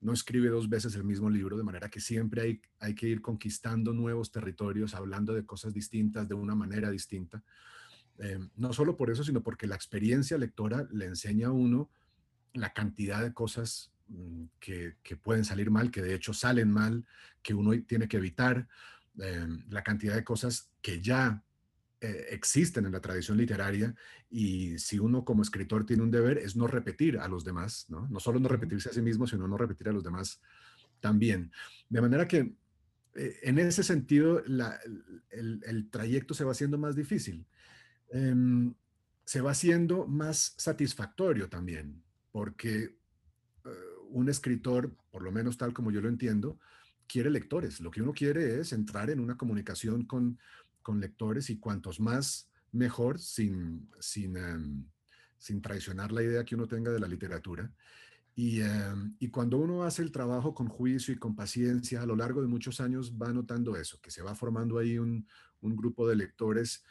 no 0.00 0.14
escribe 0.14 0.48
dos 0.48 0.70
veces 0.70 0.94
el 0.94 1.04
mismo 1.04 1.28
libro, 1.28 1.58
de 1.58 1.62
manera 1.62 1.90
que 1.90 2.00
siempre 2.00 2.40
hay, 2.40 2.62
hay 2.80 2.94
que 2.94 3.06
ir 3.06 3.20
conquistando 3.20 3.92
nuevos 3.92 4.32
territorios, 4.32 4.94
hablando 4.94 5.34
de 5.34 5.44
cosas 5.44 5.74
distintas, 5.74 6.26
de 6.26 6.34
una 6.34 6.54
manera 6.54 6.88
distinta. 6.88 7.44
Eh, 8.20 8.38
no 8.56 8.72
solo 8.72 8.96
por 8.96 9.10
eso, 9.10 9.24
sino 9.24 9.42
porque 9.42 9.66
la 9.66 9.74
experiencia 9.74 10.38
lectora 10.38 10.88
le 10.90 11.04
enseña 11.04 11.48
a 11.48 11.52
uno 11.52 11.90
la 12.54 12.72
cantidad 12.72 13.22
de 13.22 13.34
cosas 13.34 13.92
mm, 14.08 14.44
que, 14.58 14.96
pueden 15.22 15.44
salir 15.44 15.70
mal, 15.70 15.90
que 15.90 16.00
de 16.00 16.14
hecho 16.14 16.32
salen 16.32 16.70
mal, 16.70 17.04
que 17.42 17.52
uno 17.52 17.72
tiene 17.86 18.08
que 18.08 18.16
evitar, 18.16 18.68
eh, 19.20 19.46
la 19.68 19.82
cantidad 19.82 20.14
de 20.14 20.24
cosas 20.24 20.70
que 20.80 21.00
ya 21.00 21.42
eh, 22.00 22.26
existen 22.30 22.86
en 22.86 22.92
la 22.92 23.00
tradición 23.00 23.36
literaria 23.36 23.94
y 24.30 24.78
si 24.78 24.98
uno 24.98 25.24
como 25.24 25.42
escritor 25.42 25.86
tiene 25.86 26.02
un 26.02 26.10
deber 26.10 26.38
es 26.38 26.56
no 26.56 26.66
repetir 26.66 27.18
a 27.18 27.28
los 27.28 27.44
demás, 27.44 27.86
no, 27.88 28.08
no 28.08 28.20
solo 28.20 28.40
no 28.40 28.48
repetirse 28.48 28.90
a 28.90 28.92
sí 28.92 29.02
mismo, 29.02 29.26
sino 29.26 29.46
no 29.48 29.56
repetir 29.56 29.88
a 29.88 29.92
los 29.92 30.04
demás 30.04 30.40
también. 31.00 31.52
De 31.88 32.00
manera 32.00 32.26
que 32.26 32.54
en 33.16 33.58
ese 33.60 33.84
sentido 33.84 34.42
el, 34.44 35.62
el 35.64 35.90
trayecto 35.90 36.34
se 36.34 36.44
va 36.44 36.50
haciendo 36.52 36.78
más 36.78 36.96
difícil. 36.96 37.46
Em, 38.10 38.74
se 39.24 39.40
va 39.40 39.52
haciendo 39.52 40.06
más 40.06 40.54
satisfactorio 40.56 41.48
también, 41.48 42.02
porque 42.30 42.96
eh, 43.64 43.70
un 44.10 44.28
escritor, 44.28 44.94
por 45.10 45.22
lo 45.22 45.32
menos 45.32 45.56
tal 45.56 45.72
como 45.72 45.90
yo 45.90 46.00
lo 46.00 46.08
entiendo, 46.08 46.58
quiere 47.06 47.30
lectores. 47.30 47.80
Lo 47.80 47.90
que 47.90 48.02
uno 48.02 48.12
quiere 48.12 48.60
es 48.60 48.72
entrar 48.72 49.10
en 49.10 49.20
una 49.20 49.36
comunicación 49.36 50.04
con, 50.04 50.38
con 50.82 51.00
lectores 51.00 51.50
y 51.50 51.58
cuantos 51.58 52.00
más 52.00 52.50
mejor 52.72 53.18
sin, 53.18 53.88
sin, 54.00 54.36
em, 54.36 54.84
sin 55.38 55.62
traicionar 55.62 56.12
la 56.12 56.22
idea 56.22 56.44
que 56.44 56.54
uno 56.54 56.66
tenga 56.66 56.90
de 56.90 57.00
la 57.00 57.08
literatura. 57.08 57.72
Y, 58.36 58.60
em, 58.60 59.14
y, 59.20 59.28
cuando 59.28 59.58
uno 59.58 59.84
hace 59.84 60.02
el 60.02 60.10
trabajo 60.10 60.54
con 60.54 60.68
juicio 60.68 61.14
y 61.14 61.18
con 61.18 61.36
paciencia, 61.36 62.02
a 62.02 62.06
lo 62.06 62.16
largo 62.16 62.42
de 62.42 62.48
muchos 62.48 62.80
años 62.80 63.14
va 63.16 63.32
notando 63.32 63.76
eso, 63.76 64.00
que 64.00 64.10
se 64.10 64.22
va 64.22 64.34
formando 64.34 64.78
ahí 64.78 64.98
un, 64.98 65.26
un 65.60 65.76
grupo 65.76 66.08
de 66.08 66.16
lectores 66.16 66.84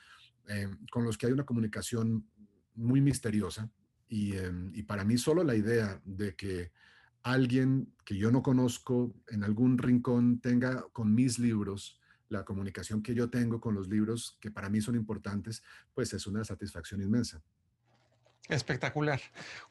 eh, 0.47 0.67
con 0.91 1.05
los 1.05 1.17
que 1.17 1.27
hay 1.27 1.31
una 1.31 1.45
comunicación 1.45 2.27
muy 2.75 2.99
misteriosa 2.99 3.69
em, 4.09 4.71
y, 4.73 4.83
para 4.83 5.05
mí 5.05 5.17
solo 5.17 5.43
la 5.43 5.55
idea 5.55 6.01
de 6.03 6.35
que 6.35 6.71
alguien 7.23 7.93
que 8.05 8.17
yo 8.17 8.31
no 8.31 8.43
conozco 8.43 9.13
en 9.29 9.43
algún 9.43 9.77
rincón 9.77 10.39
tenga 10.39 10.85
con 10.93 11.15
mis 11.15 11.39
libros 11.39 11.99
la 12.29 12.43
comunicación 12.43 13.01
que 13.01 13.15
yo 13.15 13.29
tengo 13.29 13.61
con 13.61 13.75
los 13.75 13.87
libros 13.87 14.37
que 14.41 14.51
para 14.51 14.69
mí 14.69 14.81
son 14.81 14.95
importantes, 14.95 15.63
pues 15.93 16.13
es 16.13 16.27
una 16.27 16.43
satisfacción 16.43 17.01
inmensa. 17.01 17.41
Espectacular. 18.49 19.21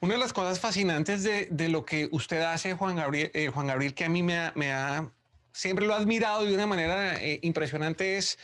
Una 0.00 0.14
de 0.14 0.20
las 0.20 0.32
cosas 0.32 0.58
fascinantes 0.58 1.22
de, 1.22 1.68
lo 1.68 1.84
que 1.84 2.08
usted 2.10 2.40
hace, 2.40 2.74
Juan 2.74 2.96
Gabriel, 2.96 3.30
eh, 3.34 3.48
Juan 3.48 3.66
Gabriel 3.66 3.94
que 3.94 4.04
a 4.04 4.08
mí 4.08 4.22
me 4.22 4.38
ha, 4.72 5.12
siempre 5.52 5.86
lo 5.86 5.94
ha 5.94 5.98
admirado 5.98 6.44
de 6.44 6.54
una 6.54 6.66
manera 6.66 7.22
eh, 7.22 7.38
impresionante 7.42 8.16
es 8.16 8.38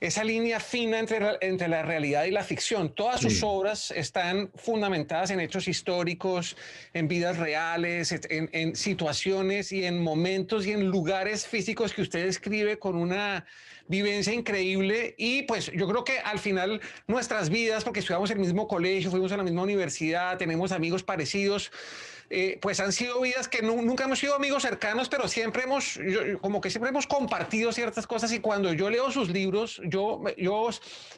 esa 0.00 0.24
línea 0.24 0.60
fina 0.60 0.98
entre, 0.98 1.36
entre 1.42 1.68
la 1.68 1.82
realidad 1.82 2.24
y 2.24 2.30
la 2.30 2.42
ficción. 2.42 2.94
Todas 2.94 3.20
sus 3.20 3.42
obras 3.42 3.90
están 3.90 4.50
fundamentadas 4.54 5.30
en 5.30 5.40
hechos 5.40 5.68
históricos, 5.68 6.56
en 6.94 7.06
vidas 7.06 7.36
reales, 7.36 8.18
en, 8.28 8.74
situaciones 8.74 9.72
y 9.72 9.84
en 9.84 10.02
momentos 10.02 10.66
y 10.66 10.72
en 10.72 10.86
lugares 10.86 11.46
físicos 11.46 11.92
que 11.92 12.00
usted 12.02 12.26
escribe 12.26 12.78
con 12.78 12.96
una 12.96 13.44
vivencia 13.88 14.32
increíble 14.32 15.14
y 15.18 15.42
pues 15.42 15.70
yo 15.74 15.86
creo 15.88 16.04
que 16.04 16.20
al 16.20 16.38
final 16.38 16.80
nuestras 17.06 17.50
vidas, 17.50 17.84
porque 17.84 18.00
estudiamos 18.00 18.30
en 18.30 18.38
el 18.38 18.44
mismo 18.44 18.68
colegio, 18.68 19.10
fuimos 19.10 19.32
a 19.32 19.36
la 19.36 19.42
misma 19.42 19.62
universidad, 19.62 20.38
tenemos 20.38 20.72
amigos 20.72 21.02
parecidos, 21.02 21.72
eh, 22.32 22.58
pues 22.62 22.78
han 22.78 22.92
sido 22.92 23.20
vidas 23.20 23.48
que 23.48 23.60
nunca 23.60 24.04
hemos 24.04 24.20
sido 24.20 24.36
amigos 24.36 24.62
cercanos, 24.62 25.08
pero 25.08 25.26
siempre 25.26 25.64
hemos, 25.64 25.98
como 26.40 26.60
que 26.60 26.70
siempre 26.70 26.90
hemos 26.90 27.08
compartido 27.08 27.72
ciertas 27.72 28.06
cosas 28.06 28.32
y 28.32 28.38
cuando 28.38 28.72
yo 28.72 28.88
leo 28.88 29.10
sus 29.10 29.30
libros, 29.30 29.82
yo, 29.84 30.22
yo 30.36 30.68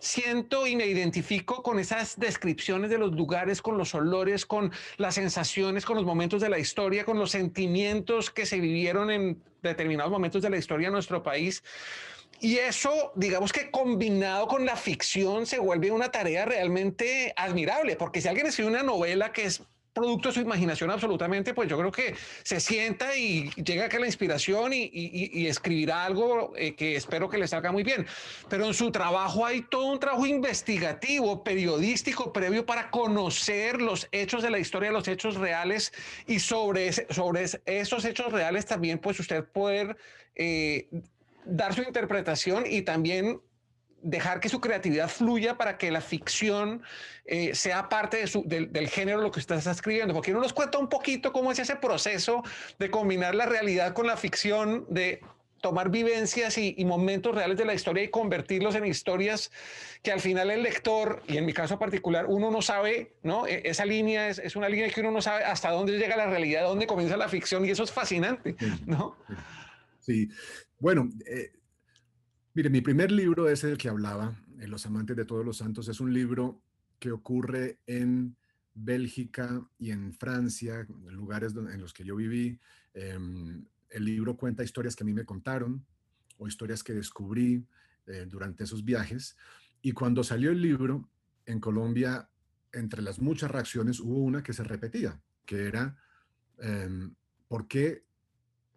siento 0.00 0.66
y 0.66 0.74
me 0.74 0.86
identifico 0.86 1.62
con 1.62 1.78
esas 1.78 2.18
descripciones 2.18 2.88
de 2.88 2.96
los 2.96 3.12
lugares, 3.12 3.60
con 3.60 3.76
los 3.76 3.94
olores, 3.94 4.46
con 4.46 4.72
las 4.96 5.16
sensaciones, 5.16 5.84
con 5.84 5.96
los 5.96 6.06
momentos 6.06 6.40
de 6.40 6.48
la 6.48 6.58
historia, 6.58 7.04
con 7.04 7.18
los 7.18 7.30
sentimientos 7.30 8.30
que 8.30 8.46
se 8.46 8.58
vivieron 8.58 9.10
en 9.10 9.42
determinados 9.62 10.10
momentos 10.10 10.40
de 10.40 10.48
la 10.48 10.56
historia 10.56 10.88
de 10.88 10.92
nuestro 10.92 11.22
país. 11.22 11.62
Y 12.40 12.56
eso, 12.56 13.12
digamos 13.16 13.52
que 13.52 13.70
combinado 13.70 14.48
con 14.48 14.64
la 14.64 14.76
ficción, 14.76 15.44
se 15.44 15.58
vuelve 15.58 15.90
una 15.90 16.10
tarea 16.10 16.46
realmente 16.46 17.34
admirable, 17.36 17.96
porque 17.96 18.22
si 18.22 18.28
alguien 18.28 18.46
escribe 18.46 18.70
una 18.70 18.82
novela 18.82 19.30
que 19.30 19.44
es 19.44 19.62
producto 19.92 20.28
de 20.28 20.34
su 20.34 20.40
imaginación 20.40 20.90
absolutamente, 20.90 21.54
pues 21.54 21.68
yo 21.68 21.78
creo 21.78 21.92
que 21.92 22.14
se 22.42 22.60
sienta 22.60 23.14
y 23.16 23.50
llega 23.50 23.86
a 23.86 23.98
la 23.98 24.06
inspiración 24.06 24.72
y, 24.72 25.46
escribirá 25.46 26.04
algo 26.04 26.52
eh, 26.56 26.74
que 26.74 26.96
espero 26.96 27.28
que 27.28 27.38
le 27.38 27.46
salga 27.46 27.72
muy 27.72 27.82
bien. 27.82 28.06
Pero 28.48 28.66
en 28.66 28.74
su 28.74 28.90
trabajo 28.90 29.44
hay 29.44 29.62
todo 29.62 29.86
un 29.86 30.00
trabajo 30.00 30.26
investigativo, 30.26 31.44
periodístico, 31.44 32.32
previo 32.32 32.64
para 32.64 32.90
conocer 32.90 33.82
los 33.82 34.08
hechos 34.12 34.42
de 34.42 34.50
la 34.50 34.58
historia, 34.58 34.90
los 34.90 35.08
hechos 35.08 35.36
reales 35.36 35.92
y 36.26 36.38
sobre, 36.38 36.92
sobre 36.92 37.44
esos 37.66 38.04
hechos 38.04 38.32
reales 38.32 38.66
también, 38.66 38.98
pues 38.98 39.20
usted 39.20 39.44
poder 39.44 39.96
eh, 40.34 40.88
dar 41.44 41.74
su 41.74 41.82
interpretación 41.82 42.64
y 42.66 42.82
también 42.82 43.40
dejar 44.02 44.40
que 44.40 44.48
su 44.48 44.60
creatividad 44.60 45.08
fluya 45.08 45.56
para 45.56 45.78
que 45.78 45.90
la 45.90 46.00
ficción 46.00 46.82
eh, 47.24 47.54
sea 47.54 47.88
parte 47.88 48.18
de 48.18 48.26
su, 48.26 48.42
del, 48.44 48.88
género 48.88 49.20
lo 49.20 49.30
que 49.30 49.40
usted 49.40 49.56
está 49.56 49.70
escribiendo. 49.70 50.14
Porque 50.14 50.32
uno 50.32 50.40
nos 50.40 50.52
cuenta 50.52 50.78
un 50.78 50.88
poquito 50.88 51.32
cómo 51.32 51.52
es 51.52 51.58
ese 51.58 51.76
proceso 51.76 52.42
de 52.78 52.90
combinar 52.90 53.34
la 53.34 53.46
realidad 53.46 53.94
con 53.94 54.06
la 54.06 54.16
ficción, 54.16 54.86
de 54.88 55.20
tomar 55.60 55.90
vivencias 55.90 56.58
y, 56.58 56.84
momentos 56.84 57.34
reales 57.34 57.56
de 57.56 57.64
la 57.64 57.72
historia 57.72 58.02
y 58.02 58.08
convertirlos 58.08 58.74
en 58.74 58.84
historias 58.84 59.52
que 60.02 60.10
al 60.10 60.20
final 60.20 60.50
el 60.50 60.64
lector, 60.64 61.22
y 61.28 61.36
en 61.36 61.46
mi 61.46 61.52
caso 61.52 61.78
particular, 61.78 62.26
uno 62.26 62.50
no 62.50 62.60
sabe, 62.62 63.12
¿no? 63.22 63.46
E, 63.46 63.62
esa 63.64 63.84
línea 63.84 64.28
es, 64.28 64.40
es 64.40 64.56
una 64.56 64.68
línea 64.68 64.90
que 64.90 65.00
uno 65.00 65.12
no 65.12 65.22
sabe 65.22 65.44
hasta 65.44 65.70
dónde 65.70 65.96
llega 65.96 66.16
la 66.16 66.26
realidad, 66.26 66.64
dónde 66.64 66.88
comienza 66.88 67.16
la 67.16 67.28
ficción, 67.28 67.64
y 67.64 67.70
eso 67.70 67.84
es 67.84 67.92
fascinante, 67.92 68.56
¿no? 68.86 69.16
Sí, 70.00 70.28
bueno, 70.80 71.08
eh, 71.26 71.52
Mire, 72.54 72.68
mi 72.68 72.82
primer 72.82 73.10
libro 73.10 73.48
es 73.48 73.64
el 73.64 73.78
que 73.78 73.88
hablaba, 73.88 74.36
en 74.58 74.70
Los 74.70 74.84
Amantes 74.84 75.16
de 75.16 75.24
Todos 75.24 75.42
los 75.42 75.56
Santos. 75.56 75.88
Es 75.88 76.00
un 76.00 76.12
libro 76.12 76.60
que 76.98 77.10
ocurre 77.10 77.78
en 77.86 78.36
Bélgica 78.74 79.66
y 79.78 79.90
en 79.90 80.12
Francia, 80.12 80.86
lugares 81.06 81.54
en 81.54 81.80
los 81.80 81.94
que 81.94 82.04
yo 82.04 82.14
viví. 82.14 82.60
Em, 82.92 83.64
el 83.88 84.04
libro 84.04 84.36
cuenta 84.36 84.62
historias 84.62 84.94
que 84.94 85.02
a 85.02 85.06
mí 85.06 85.14
me 85.14 85.24
contaron 85.24 85.86
o 86.36 86.46
historias 86.46 86.82
que 86.82 86.92
descubrí 86.92 87.66
eh, 88.06 88.26
durante 88.28 88.64
esos 88.64 88.84
viajes. 88.84 89.34
Y 89.80 89.92
cuando 89.92 90.22
salió 90.22 90.50
el 90.50 90.60
libro, 90.60 91.08
en 91.46 91.58
Colombia, 91.58 92.28
entre 92.70 93.00
las 93.00 93.18
muchas 93.18 93.50
reacciones, 93.50 93.98
hubo 93.98 94.18
una 94.18 94.42
que 94.42 94.52
se 94.52 94.62
repetía, 94.62 95.18
que 95.46 95.68
era, 95.68 95.96
em, 96.58 97.14
¿por 97.48 97.66
qué 97.66 98.04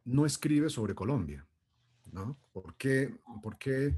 no 0.06 0.26
escribe 0.26 0.70
sobre 0.70 0.96
Colombia? 0.96 1.46
¿No? 2.16 2.40
¿Por 2.54 2.76
qué, 2.78 3.96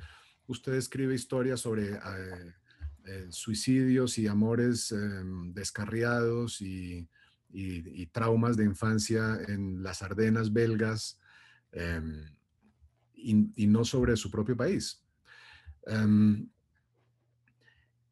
usted 0.48 0.74
escribe 0.74 1.14
historias 1.14 1.62
sobre 1.62 1.94
eh, 1.94 2.54
eh, 3.06 3.28
suicidios 3.30 4.18
y 4.18 4.28
amores 4.28 4.92
em, 4.92 5.54
descarriados 5.54 6.62
y, 6.62 7.08
traumas 8.12 8.58
de 8.58 8.66
infancia 8.66 9.40
en 9.48 9.82
las 9.82 10.02
Ardenas 10.02 10.52
belgas 10.52 11.20
em, 11.72 12.26
y, 13.14 13.68
no 13.68 13.86
sobre 13.86 14.18
su 14.18 14.30
propio 14.32 14.58
país? 14.58 15.04
Em, 15.86 16.50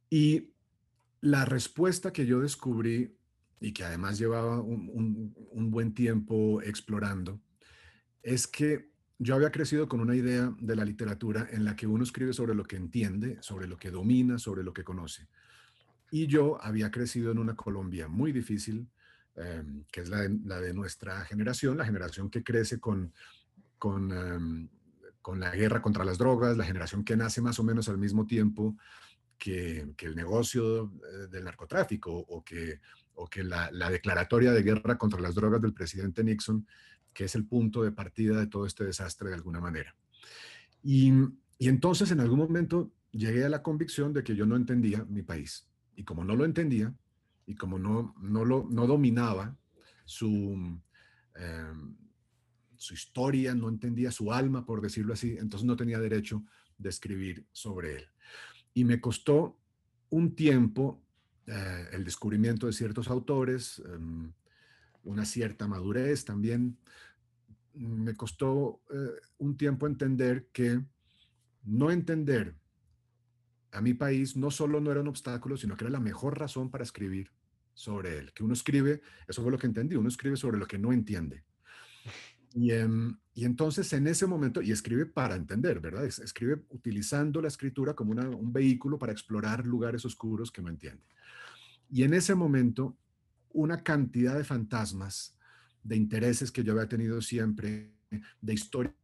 y 0.09 0.53
la 1.21 1.45
respuesta 1.45 2.13
que 2.13 2.25
yo 2.25 2.39
descubrí 2.41 3.17
y 3.59 3.73
que 3.73 3.83
además 3.83 4.19
llevaba 4.19 4.61
un 4.61 5.71
buen 5.71 5.93
tiempo 5.93 6.61
explorando, 6.61 7.41
es 8.21 8.45
que 8.47 8.94
yo 9.17 9.35
había 9.35 9.51
crecido 9.51 9.87
con 9.87 10.01
una 10.01 10.15
idea 10.15 10.53
de 10.59 10.75
la 10.75 10.83
literatura 10.83 11.47
en 11.51 11.63
la 11.63 11.75
que 11.75 11.87
uno 11.87 12.03
escribe 12.03 12.33
sobre 12.33 12.53
lo 12.53 12.63
que 12.63 12.75
entiende, 12.75 13.37
sobre 13.41 13.67
lo 13.67 13.77
que 13.77 13.91
domina, 13.91 14.37
sobre 14.37 14.63
lo 14.63 14.73
que 14.73 14.83
conoce. 14.83 15.27
Y 16.11 16.27
yo 16.27 16.61
había 16.61 16.91
crecido 16.91 17.31
en 17.31 17.39
una 17.39 17.55
Colombia 17.55 18.07
muy 18.07 18.31
difícil, 18.31 18.87
em, 19.35 19.85
que 19.91 20.01
es 20.01 20.09
la 20.09 20.21
de, 20.61 20.73
nuestra 20.73 21.23
generación, 21.25 21.77
la 21.77 21.85
generación 21.85 22.29
que 22.29 22.43
crece 22.43 22.79
con, 22.79 23.13
con, 23.77 24.11
em, 24.11 24.69
con, 25.21 25.39
la 25.39 25.51
guerra 25.55 25.81
contra 25.81 26.05
las 26.05 26.17
drogas, 26.17 26.57
la 26.57 26.65
generación 26.65 27.03
que 27.03 27.17
nace 27.17 27.41
más 27.41 27.59
o 27.59 27.63
menos 27.63 27.89
al 27.89 27.97
mismo 27.97 28.27
tiempo 28.27 28.77
que, 29.37 29.93
que 29.97 30.05
el 30.07 30.15
negocio 30.15 30.85
eh, 30.85 31.27
del 31.29 31.45
narcotráfico 31.45 32.11
o 32.11 32.43
que, 32.43 32.79
o 33.15 33.27
que 33.27 33.43
la, 33.43 33.69
la 33.71 33.89
declaratoria 33.89 34.51
de 34.51 34.63
guerra 34.63 34.97
contra 34.97 35.19
las 35.19 35.35
drogas 35.35 35.61
del 35.61 35.73
presidente 35.73 36.23
Nixon 36.23 36.65
que 37.15 37.23
es 37.23 37.33
el 37.33 37.45
punto 37.45 37.81
de 37.81 37.93
partida 37.93 38.37
de 38.37 38.47
todo 38.47 38.65
este 38.67 38.83
desastre 38.83 39.29
de 39.29 39.35
alguna 39.35 39.61
manera. 39.61 39.95
Y, 40.83 41.11
entonces 41.57 42.11
en 42.11 42.19
algún 42.19 42.39
momento 42.39 42.91
llegué 43.11 43.45
a 43.45 43.49
la 43.49 43.63
convicción 43.63 44.11
de 44.11 44.23
que 44.23 44.35
yo 44.35 44.45
no 44.45 44.57
entendía 44.57 45.05
mi 45.05 45.23
país. 45.23 45.65
Y 45.95 46.03
como 46.03 46.25
no 46.25 46.35
lo 46.35 46.43
entendía, 46.43 46.93
y 47.47 47.55
como 47.55 47.79
no, 47.79 48.13
no, 48.19 48.43
lo, 48.43 48.67
no 48.69 48.85
dominaba 48.85 49.55
su, 50.03 50.77
em, 51.35 51.95
su 52.75 52.93
historia, 52.93 53.55
no 53.55 53.69
entendía 53.69 54.11
su 54.11 54.33
alma, 54.33 54.65
por 54.65 54.81
decirlo 54.81 55.13
así, 55.13 55.37
entonces 55.39 55.65
no 55.65 55.77
tenía 55.77 55.99
derecho 55.99 56.43
de 56.77 56.89
escribir 56.89 57.45
sobre 57.53 57.95
él. 57.95 58.05
Y 58.73 58.83
me 58.83 58.99
costó 58.99 59.57
un 60.09 60.35
tiempo 60.35 61.01
eh, 61.47 61.89
el 61.93 62.03
descubrimiento 62.03 62.67
de 62.67 62.73
ciertos 62.73 63.07
autores, 63.07 63.81
em, 63.85 64.33
una 65.05 65.25
cierta 65.25 65.67
madurez 65.67 66.25
también. 66.25 66.77
Me 67.75 68.15
costó 68.15 68.81
eh, 68.91 69.21
un 69.39 69.57
tiempo 69.57 69.87
entender 69.87 70.47
que 70.51 70.81
no 71.63 71.91
entender 71.91 72.55
a 73.71 73.81
mi 73.81 73.93
país 73.93 74.37
no 74.37 74.51
solo 74.51 74.79
no 74.79 74.91
era 74.91 75.01
un 75.01 75.07
obstáculo, 75.09 75.57
sino 75.57 75.75
que 75.75 75.83
era 75.83 75.91
la 75.91 75.99
mejor 75.99 76.39
razón 76.39 76.71
para 76.71 76.83
escribir 76.83 77.31
sobre 77.73 78.17
él. 78.17 78.33
Que 78.33 78.43
uno 78.43 78.53
escribe, 78.53 79.01
eso 79.27 79.41
fue 79.41 79.51
lo 79.51 79.57
que 79.57 79.67
entendí, 79.67 79.95
uno 79.95 80.07
escribe 80.07 80.37
sobre 80.37 80.57
lo 80.57 80.65
que 80.65 80.77
no 80.77 80.93
entiende. 80.93 81.43
Y, 82.53 82.71
em, 82.71 83.17
y 83.33 83.43
entonces 83.43 83.91
en 83.91 84.07
ese 84.07 84.25
momento, 84.27 84.61
y 84.61 84.71
escribe 84.71 85.05
para 85.05 85.35
entender, 85.35 85.81
¿verdad? 85.81 86.05
Escribe 86.05 86.63
utilizando 86.69 87.41
la 87.41 87.49
escritura 87.49 87.93
como 87.93 88.11
un 88.11 88.53
vehículo 88.53 88.97
para 88.97 89.11
explorar 89.11 89.65
lugares 89.65 90.05
oscuros 90.05 90.51
que 90.51 90.61
no 90.61 90.69
entiende. 90.69 91.03
Y 91.89 92.03
en 92.03 92.13
ese 92.13 92.33
momento 92.33 92.97
una 93.49 93.83
cantidad 93.83 94.35
de 94.35 94.43
fantasmas, 94.43 95.34
de 95.85 95.95
intereses 95.95 96.51
que 96.51 96.63
yo 96.63 96.73
había 96.73 96.89
tenido 96.89 97.21
siempre, 97.21 97.93
de 98.41 98.53
historias 98.53 98.95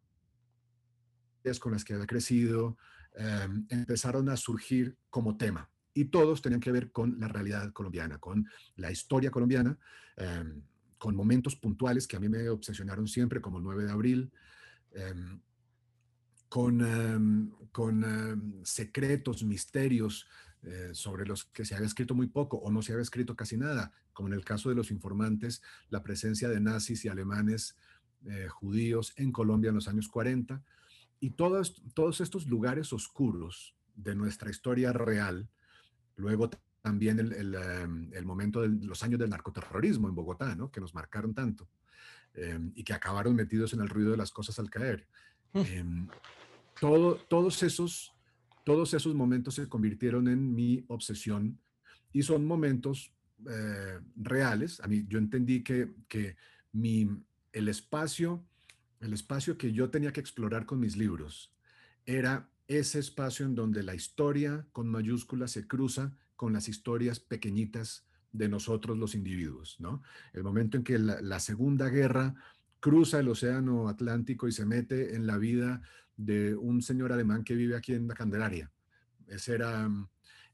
con 1.60 1.72
las 1.72 1.86
que 1.86 1.94
había 1.94 2.08
crecido, 2.08 2.78
em, 3.14 3.68
empezaron 3.70 4.30
a 4.30 4.36
surgir 4.36 4.98
como 5.10 5.38
tema. 5.38 5.70
Y 5.94 6.06
todos 6.06 6.42
tenían 6.42 6.60
que 6.60 6.72
ver 6.72 6.92
con 6.92 7.20
la 7.20 7.28
realidad 7.28 7.72
colombiana, 7.72 8.18
con 8.18 8.48
la 8.78 8.92
historia 8.92 9.30
colombiana, 9.30 9.78
em, 10.18 10.64
con 10.98 11.16
momentos 11.16 11.56
puntuales 11.56 12.08
que 12.08 12.18
a 12.18 12.20
mí 12.20 12.30
me 12.30 12.50
obsesionaron 12.50 13.08
siempre, 13.08 13.42
como 13.42 13.60
el 13.60 13.64
9 13.64 13.84
de 13.84 13.92
abril, 13.92 14.32
em, 14.94 15.40
con, 16.50 17.56
con 17.72 18.62
secretos, 18.64 19.44
misterios 19.44 20.28
eh, 20.64 20.90
sobre 20.94 21.26
los 21.26 21.46
que 21.46 21.64
se 21.64 21.76
había 21.76 21.88
escrito 21.88 22.14
muy 22.14 22.28
poco 22.28 22.58
o 22.58 22.70
no 22.72 22.82
se 22.82 22.92
había 22.92 23.04
escrito 23.04 23.36
casi 23.36 23.56
nada, 23.56 23.94
como 24.14 24.30
en 24.30 24.34
el 24.34 24.46
caso 24.46 24.70
de 24.70 24.76
los 24.76 24.92
informantes, 24.92 25.62
la 25.90 26.04
presencia 26.04 26.50
de 26.50 26.60
nazis 26.60 27.06
y 27.06 27.10
alemanes 27.10 27.76
eh, 28.26 28.48
judíos 28.50 29.14
en 29.16 29.32
Colombia 29.32 29.70
en 29.70 29.76
los 29.76 29.88
años 29.88 30.08
40, 30.08 30.64
y 31.20 31.32
todos, 31.32 31.82
todos 31.94 32.22
estos 32.22 32.48
lugares 32.48 32.94
oscuros 32.94 33.76
de 33.96 34.16
nuestra 34.16 34.50
historia 34.50 34.92
real, 34.92 35.50
luego 36.16 36.50
también 36.82 37.20
el, 37.20 37.56
em, 37.56 38.12
el, 38.14 38.26
momento 38.26 38.62
de 38.62 38.70
los 38.86 39.04
años 39.04 39.20
del 39.20 39.30
narcoterrorismo 39.30 40.08
en 40.08 40.16
Bogotá, 40.16 40.56
¿no? 40.56 40.72
que 40.72 40.82
nos 40.82 40.94
marcaron 40.94 41.34
tanto 41.34 41.70
em, 42.34 42.72
y 42.76 42.84
que 42.84 42.94
acabaron 42.94 43.36
metidos 43.36 43.74
en 43.74 43.82
el 43.82 43.90
ruido 43.90 44.12
de 44.12 44.18
las 44.18 44.32
cosas 44.32 44.58
al 44.60 44.70
caer. 44.70 45.08
Mm. 45.54 45.60
Em, 45.60 46.08
todo, 46.80 47.16
todos, 47.16 47.62
esos, 47.64 48.14
todos 48.64 48.94
esos 48.94 49.14
momentos 49.14 49.56
se 49.56 49.70
convirtieron 49.70 50.28
en 50.28 50.56
mi 50.56 50.84
obsesión 50.88 51.60
y 52.14 52.24
son 52.24 52.46
momentos 52.46 53.14
eh, 53.50 54.00
reales. 54.16 54.80
A 54.82 54.88
mí, 54.88 55.06
yo 55.08 55.18
entendí 55.18 55.64
que, 55.64 55.92
que 56.08 56.36
mi, 56.72 57.10
el 57.54 57.68
espacio, 57.68 58.44
el 59.00 59.14
espacio 59.14 59.58
que 59.58 59.74
yo 59.74 59.90
tenía 59.90 60.14
que 60.14 60.20
explorar 60.20 60.66
con 60.66 60.80
mis 60.80 60.98
libros 60.98 61.54
era 62.06 62.50
ese 62.68 63.00
espacio 63.00 63.46
en 63.46 63.56
donde 63.56 63.84
la 63.84 63.96
historia 63.96 64.66
con 64.72 64.88
mayúsculas 64.88 65.52
se 65.52 65.68
cruza 65.68 66.14
con 66.36 66.54
las 66.54 66.70
historias 66.70 67.20
pequeñitas 67.20 68.06
de 68.32 68.48
nosotros 68.48 68.98
los 68.98 69.14
individuos, 69.14 69.76
¿no? 69.80 70.02
El 70.34 70.44
momento 70.44 70.78
en 70.78 70.84
que 70.84 70.98
la, 70.98 71.40
Segunda 71.40 71.90
Guerra 71.90 72.34
cruza 72.80 73.20
el 73.20 73.28
Océano 73.28 73.90
Atlántico 73.90 74.48
y 74.48 74.52
se 74.52 74.66
mete 74.66 75.16
en 75.16 75.28
la 75.28 75.38
vida 75.38 75.82
de 76.16 76.56
un 76.56 76.82
señor 76.82 77.12
alemán 77.12 77.44
que 77.44 77.56
vive 77.56 77.76
aquí 77.76 77.94
en 77.94 78.08
la 78.08 78.14
Candelaria. 78.14 78.72
Ese 79.28 79.54
era 79.54 79.90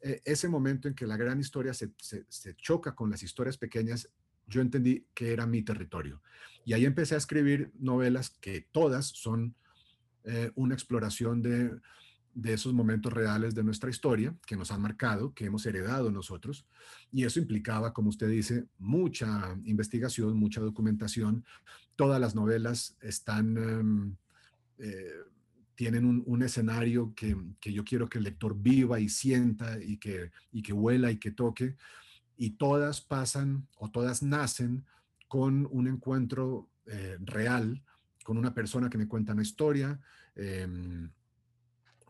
e, 0.02 0.22
ese 0.26 0.48
momento 0.48 0.88
en 0.88 0.94
que 0.94 1.08
la 1.08 1.18
gran 1.18 1.40
historia 1.40 1.74
se, 1.74 1.94
choca 2.58 2.96
con 2.96 3.10
las 3.10 3.24
historias 3.24 3.58
pequeñas, 3.58 4.10
yo 4.48 4.62
entendí 4.62 5.06
que 5.14 5.34
era 5.34 5.46
mi 5.46 5.62
territorio. 5.62 6.22
Y 6.66 6.74
ahí 6.74 6.86
empecé 6.86 7.16
a 7.16 7.20
escribir 7.20 7.72
novelas 7.80 8.30
que 8.30 8.68
todas 8.72 9.08
son 9.08 9.56
eh, 10.24 10.52
una 10.56 10.74
exploración 10.74 11.42
de, 11.42 11.72
de 12.38 12.54
esos 12.54 12.72
momentos 12.72 13.12
reales 13.12 13.56
de 13.56 13.64
nuestra 13.64 13.90
historia 13.90 14.36
que 14.46 14.56
nos 14.56 14.72
han 14.72 14.80
marcado, 14.80 15.34
que 15.34 15.46
hemos 15.46 15.66
heredado 15.66 16.12
nosotros. 16.12 16.68
Y 17.12 17.24
eso 17.24 17.40
implicaba, 17.40 17.94
como 17.94 18.10
usted 18.10 18.30
dice, 18.30 18.68
mucha 18.78 19.58
investigación, 19.66 20.38
mucha 20.38 20.62
documentación. 20.62 21.44
Todas 21.96 22.22
las 22.22 22.36
novelas 22.36 22.96
están, 23.02 23.58
em, 23.58 24.16
eh, 24.78 25.24
tienen 25.78 26.24
un, 26.26 26.42
escenario 26.42 27.14
que, 27.16 27.38
yo 27.62 27.86
quiero 27.86 28.10
que 28.10 28.18
el 28.18 28.24
lector 28.24 28.60
viva 28.60 29.00
y 29.00 29.10
sienta 29.10 29.78
y 29.80 29.98
que, 29.98 30.32
y 30.52 30.64
que 30.64 30.74
huela 30.74 31.12
y 31.12 31.18
que 31.18 31.30
toque. 31.30 31.78
Y 32.36 32.52
todas 32.58 33.00
pasan 33.00 33.68
o 33.78 33.92
todas 33.92 34.24
nacen 34.24 34.86
con 35.28 35.68
un 35.70 35.88
encuentro 35.88 36.68
eh, 36.88 37.18
real, 37.20 37.84
con 38.24 38.40
una 38.40 38.56
persona 38.56 38.90
que 38.90 38.98
me 38.98 39.08
cuenta 39.08 39.34
una 39.34 39.44
historia. 39.44 40.00
Em, 40.36 41.12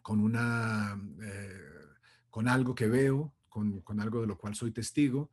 con, 0.02 0.22
una, 0.22 0.98
eh, 1.22 1.62
con 2.30 2.48
algo 2.48 2.74
que 2.74 2.88
veo, 2.88 3.34
con, 3.50 3.82
con, 3.82 4.00
algo 4.00 4.22
de 4.22 4.28
lo 4.28 4.38
cual 4.38 4.56
soy 4.56 4.72
testigo. 4.72 5.30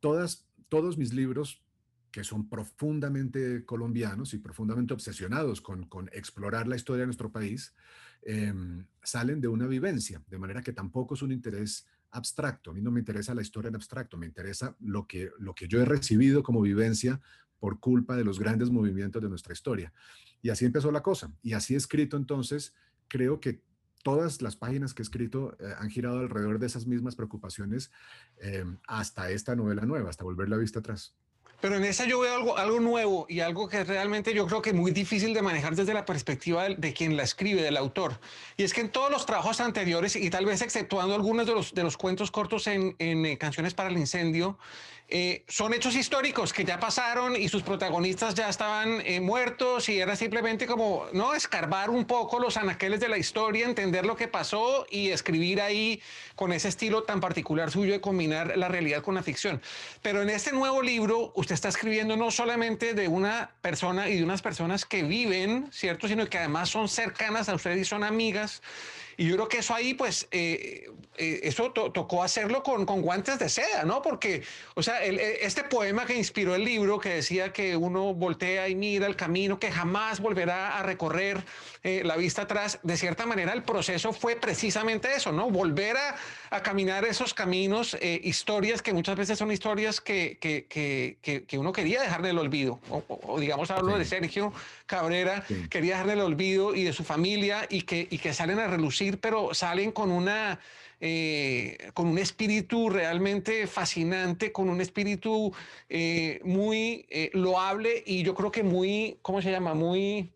Todas, 0.00 0.46
todos 0.68 0.98
mis 0.98 1.14
libros, 1.14 1.62
que 2.10 2.24
son 2.24 2.48
profundamente 2.48 3.64
colombianos 3.64 4.34
y 4.34 4.38
profundamente 4.38 4.94
obsesionados 4.94 5.60
con, 5.60 5.86
con 5.86 6.08
explorar 6.12 6.66
la 6.66 6.76
historia 6.76 7.02
de 7.02 7.06
nuestro 7.06 7.30
país, 7.30 7.74
em, 8.22 8.86
salen 9.02 9.40
de 9.40 9.48
una 9.48 9.66
vivencia, 9.66 10.22
de 10.26 10.38
manera 10.38 10.62
que 10.62 10.72
tampoco 10.72 11.14
es 11.14 11.22
un 11.22 11.32
interés 11.32 11.86
abstracto. 12.10 12.70
A 12.70 12.74
mí 12.74 12.82
no 12.82 12.90
me 12.90 13.00
interesa 13.00 13.34
la 13.34 13.42
historia 13.42 13.68
en 13.68 13.76
abstracto, 13.76 14.16
me 14.16 14.26
interesa 14.26 14.76
lo 14.80 15.06
que, 15.06 15.30
lo 15.38 15.54
que 15.54 15.68
yo 15.68 15.80
he 15.80 15.84
recibido 15.84 16.42
como 16.42 16.60
vivencia 16.60 17.20
por 17.58 17.78
culpa 17.78 18.16
de 18.16 18.24
los 18.24 18.38
grandes 18.38 18.70
movimientos 18.70 19.22
de 19.22 19.28
nuestra 19.28 19.52
historia. 19.52 19.92
Y 20.42 20.50
así 20.50 20.64
empezó 20.64 20.90
la 20.90 21.02
cosa. 21.02 21.32
Y 21.42 21.52
así 21.52 21.74
escrito 21.74 22.16
entonces, 22.16 22.74
creo 23.06 23.38
que 23.38 23.62
todas 24.02 24.40
las 24.40 24.56
páginas 24.56 24.94
que 24.94 25.02
he 25.02 25.04
escrito 25.04 25.56
eh, 25.60 25.74
han 25.78 25.90
girado 25.90 26.20
alrededor 26.20 26.58
de 26.58 26.66
esas 26.66 26.86
mismas 26.86 27.16
preocupaciones 27.16 27.90
em, 28.38 28.78
hasta 28.88 29.30
esta 29.30 29.54
novela 29.54 29.84
nueva, 29.84 30.08
hasta 30.08 30.24
volver 30.24 30.48
la 30.48 30.56
vista 30.56 30.78
atrás. 30.78 31.14
Pero 31.60 31.76
en 31.76 31.84
esa 31.84 32.06
yo 32.06 32.20
veo 32.20 32.34
algo, 32.34 32.56
algo 32.56 32.80
nuevo 32.80 33.26
y 33.28 33.40
algo 33.40 33.68
que 33.68 33.84
realmente 33.84 34.32
yo 34.32 34.46
creo 34.46 34.62
que 34.62 34.70
es 34.70 34.76
muy 34.76 34.92
difícil 34.92 35.34
de 35.34 35.42
manejar 35.42 35.76
desde 35.76 35.94
la 35.94 36.04
perspectiva 36.04 36.68
de, 36.68 36.92
quien 36.92 37.16
la 37.16 37.22
escribe, 37.22 37.62
del 37.62 37.76
autor. 37.76 38.18
Y 38.56 38.62
es 38.62 38.72
que 38.72 38.80
en 38.80 38.90
todos 38.90 39.10
los 39.10 39.26
trabajos 39.26 39.60
anteriores, 39.60 40.16
y 40.16 40.30
tal 40.30 40.46
vez 40.46 40.62
exceptuando 40.62 41.14
algunos 41.14 41.46
de 41.46 41.54
los, 41.54 41.74
de 41.74 41.82
los 41.82 41.96
cuentos 41.96 42.30
cortos 42.30 42.66
en, 42.66 42.96
en 42.98 43.26
eh, 43.26 43.38
Canciones 43.38 43.74
para 43.74 43.90
el 43.90 43.98
Incendio, 43.98 44.58
eh, 45.12 45.42
son 45.48 45.74
hechos 45.74 45.96
históricos 45.96 46.52
que 46.52 46.64
ya 46.64 46.78
pasaron 46.78 47.34
y 47.34 47.48
sus 47.48 47.64
protagonistas 47.64 48.36
ya 48.36 48.48
estaban 48.48 49.02
eh, 49.04 49.20
muertos 49.20 49.88
y 49.88 49.98
era 49.98 50.14
simplemente 50.14 50.66
como, 50.66 51.06
¿no? 51.12 51.34
Escarbar 51.34 51.90
un 51.90 52.04
poco 52.04 52.38
los 52.38 52.56
anaqueles 52.56 53.00
de 53.00 53.08
la 53.08 53.18
historia, 53.18 53.66
entender 53.66 54.06
lo 54.06 54.14
que 54.14 54.28
pasó 54.28 54.86
y 54.88 55.08
escribir 55.08 55.60
ahí 55.60 56.00
con 56.36 56.52
ese 56.52 56.68
estilo 56.68 57.02
tan 57.02 57.20
particular 57.20 57.72
suyo 57.72 57.92
de 57.92 58.00
combinar 58.00 58.56
la 58.56 58.68
realidad 58.68 59.02
con 59.02 59.16
la 59.16 59.24
ficción. 59.24 59.60
Pero 60.00 60.22
en 60.22 60.30
este 60.30 60.52
nuevo 60.52 60.80
libro, 60.80 61.32
usted 61.34 61.49
está 61.54 61.68
escribiendo 61.68 62.16
no 62.16 62.30
solamente 62.30 62.94
de 62.94 63.08
una 63.08 63.50
persona 63.60 64.08
y 64.08 64.16
de 64.16 64.24
unas 64.24 64.42
personas 64.42 64.84
que 64.84 65.02
viven, 65.02 65.68
¿cierto? 65.72 66.08
Sino 66.08 66.26
que 66.28 66.38
además 66.38 66.68
son 66.68 66.88
cercanas 66.88 67.48
a 67.48 67.54
usted 67.54 67.76
y 67.76 67.84
son 67.84 68.04
amigas. 68.04 68.62
Y 69.16 69.26
yo 69.26 69.34
creo 69.36 69.48
que 69.48 69.58
eso 69.58 69.74
ahí, 69.74 69.94
pues, 69.94 70.28
eh, 70.30 70.88
eh, 71.16 71.40
eso 71.44 71.72
tocó 71.72 72.22
hacerlo 72.22 72.62
con, 72.62 72.86
con, 72.86 73.02
guantes 73.02 73.38
de 73.38 73.48
seda, 73.48 73.84
¿no? 73.84 74.02
Porque, 74.02 74.42
o 74.74 74.82
sea, 74.82 75.04
e, 75.04 75.44
este 75.44 75.64
poema 75.64 76.06
que 76.06 76.14
inspiró 76.14 76.54
el 76.54 76.64
libro, 76.64 76.98
que 76.98 77.10
decía 77.10 77.52
que 77.52 77.76
uno 77.76 78.14
voltea 78.14 78.68
y 78.68 78.74
mira 78.74 79.06
el 79.06 79.16
camino, 79.16 79.58
que 79.58 79.70
jamás 79.70 80.20
volverá 80.20 80.78
a 80.78 80.82
recorrer 80.82 81.42
eh, 81.82 82.02
la 82.04 82.16
vista 82.16 82.42
atrás, 82.42 82.78
de 82.82 82.96
cierta 82.96 83.26
manera 83.26 83.52
el 83.52 83.62
proceso 83.62 84.12
fue 84.12 84.36
precisamente 84.36 85.14
eso, 85.14 85.32
¿no? 85.32 85.50
Volver 85.50 85.96
a, 85.96 86.16
a 86.50 86.62
caminar 86.62 87.04
esos 87.04 87.34
caminos, 87.34 87.96
historias 88.00 88.82
que 88.82 88.92
muchas 88.92 89.16
veces 89.16 89.38
son 89.38 89.50
historias 89.52 90.00
que, 90.00 90.38
que, 90.40 90.66
que, 90.68 91.44
que 91.44 91.58
uno 91.58 91.72
quería 91.72 92.02
dejar 92.02 92.22
del 92.22 92.38
olvido. 92.38 92.80
O, 92.88 93.38
digamos, 93.38 93.70
hablo 93.70 93.98
de 93.98 94.04
Sergio 94.04 94.52
Cabrera, 94.86 95.44
quería 95.68 95.92
dejar 95.92 96.06
del 96.08 96.20
olvido 96.20 96.74
y 96.74 96.84
de 96.84 96.92
su 96.92 97.04
familia 97.04 97.66
y 97.68 97.82
que, 97.82 98.06
y 98.10 98.18
que 98.18 98.34
salen 98.34 98.58
a 98.58 98.66
relucir 98.66 99.09
pero 99.18 99.54
salen 99.54 99.92
con 99.92 100.10
una... 100.10 100.60
Eh, 101.02 101.78
con 101.94 102.08
un 102.08 102.18
espíritu 102.18 102.90
realmente 102.90 103.66
fascinante, 103.66 104.52
con 104.52 104.68
un 104.68 104.82
espíritu 104.82 105.50
eh, 105.88 106.42
muy 106.44 107.06
eh, 107.08 107.30
loable 107.32 108.02
y 108.04 108.22
yo 108.22 108.34
creo 108.34 108.52
que 108.52 108.62
muy, 108.62 109.18
¿cómo 109.22 109.40
se 109.40 109.50
llama? 109.50 109.72
Muy 109.72 110.30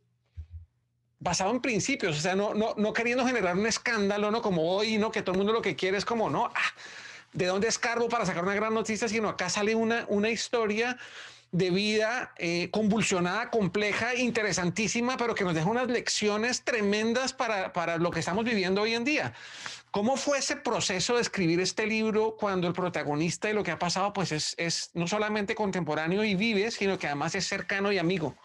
basado 1.18 1.50
en 1.50 1.60
principios, 1.60 2.16
o 2.16 2.20
sea, 2.20 2.34
no, 2.34 2.54
no, 2.54 2.74
no 2.78 2.94
queriendo 2.94 3.26
generar 3.26 3.56
un 3.56 3.66
escándalo, 3.66 4.30
¿no? 4.30 4.40
Como 4.40 4.74
hoy, 4.74 4.96
¿no? 4.96 5.10
Que 5.10 5.20
todo 5.20 5.32
el 5.32 5.38
mundo 5.38 5.52
lo 5.52 5.60
que 5.60 5.76
quiere 5.76 5.98
es 5.98 6.06
como, 6.06 6.30
¿no? 6.30 6.46
Ah, 6.46 6.72
¿De 7.34 7.46
dónde 7.46 7.68
escarbo 7.68 8.08
para 8.08 8.24
sacar 8.24 8.44
una 8.44 8.54
gran 8.54 8.72
noticia? 8.72 9.08
Sino 9.08 9.28
acá 9.28 9.50
sale 9.50 9.74
una, 9.74 10.06
una 10.08 10.30
historia 10.30 10.96
de 11.54 11.70
vida 11.70 12.34
eh, 12.36 12.68
convulsionada, 12.72 13.48
compleja, 13.48 14.16
interesantísima, 14.16 15.16
pero 15.16 15.36
que 15.36 15.44
nos 15.44 15.54
deja 15.54 15.70
unas 15.70 15.88
lecciones 15.88 16.64
tremendas 16.64 17.32
para, 17.32 17.72
para, 17.72 17.96
lo 17.96 18.10
que 18.10 18.18
estamos 18.18 18.44
viviendo 18.44 18.82
hoy 18.82 18.94
en 18.94 19.04
día. 19.04 19.32
¿Cómo 19.92 20.16
fue 20.16 20.38
ese 20.38 20.56
proceso 20.56 21.14
de 21.14 21.20
escribir 21.20 21.60
este 21.60 21.86
libro 21.86 22.36
cuando 22.36 22.66
el 22.66 22.72
protagonista 22.72 23.48
y 23.48 23.54
lo 23.54 23.62
que 23.62 23.70
ha 23.70 23.78
pasado 23.78 24.12
pues 24.12 24.32
es, 24.32 24.56
es 24.58 24.90
no 24.94 25.06
solamente 25.06 25.54
contemporáneo 25.54 26.24
y 26.24 26.34
vive, 26.34 26.72
sino 26.72 26.98
que 26.98 27.06
además 27.06 27.36
es 27.36 27.46
cercano 27.46 27.92
y 27.92 27.98
amigo? 27.98 28.36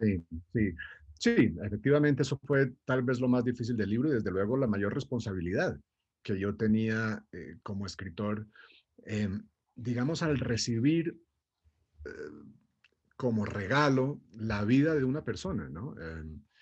Sí, 0.00 0.20
sí. 0.52 0.74
Sí, 1.20 1.54
efectivamente 1.62 2.22
eso 2.22 2.40
fue 2.44 2.72
tal 2.84 3.02
vez 3.02 3.20
lo 3.20 3.28
más 3.28 3.44
difícil 3.44 3.76
del 3.76 3.90
libro 3.90 4.08
y 4.08 4.14
desde 4.14 4.32
luego 4.32 4.56
la 4.56 4.66
mayor 4.66 4.92
responsabilidad 4.92 5.78
que 6.24 6.36
yo 6.40 6.56
tenía 6.56 7.24
eh, 7.30 7.58
como 7.62 7.86
escritor. 7.86 8.48
Em, 9.04 9.46
digamos, 9.76 10.22
al 10.22 10.38
recibir 10.38 11.21
como 13.16 13.44
regalo 13.44 14.20
la 14.32 14.64
vida 14.64 14.94
de 14.94 15.04
una 15.04 15.24
persona, 15.24 15.68
¿no? 15.68 15.94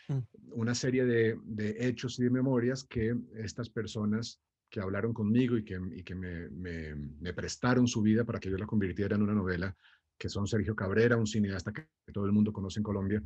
Mm. 0.09 0.19
Una 0.53 0.75
serie 0.75 1.05
de, 1.05 1.77
hechos 1.79 2.19
y 2.19 2.25
de 2.25 2.31
memorias 2.31 2.85
que 2.85 3.17
estas 3.35 3.71
personas 3.71 4.41
que 4.69 4.81
hablaron 4.81 5.13
conmigo 5.13 5.57
y 5.57 5.65
que, 5.65 5.81
que 6.05 6.15
me, 6.15 7.33
prestaron 7.33 7.87
su 7.87 8.03
vida 8.03 8.25
para 8.25 8.41
que 8.41 8.51
yo 8.51 8.59
la 8.59 8.67
convirtiera 8.67 9.17
en 9.17 9.23
una 9.23 9.35
novela, 9.35 9.77
que 10.19 10.29
son 10.29 10.47
Sergio 10.47 10.77
Cabrera, 10.77 11.17
un 11.17 11.27
cineasta 11.27 11.73
que 11.73 11.87
todo 12.13 12.27
el 12.27 12.33
mundo 12.33 12.53
conoce 12.53 12.81
en 12.81 12.85
Colombia, 12.85 13.23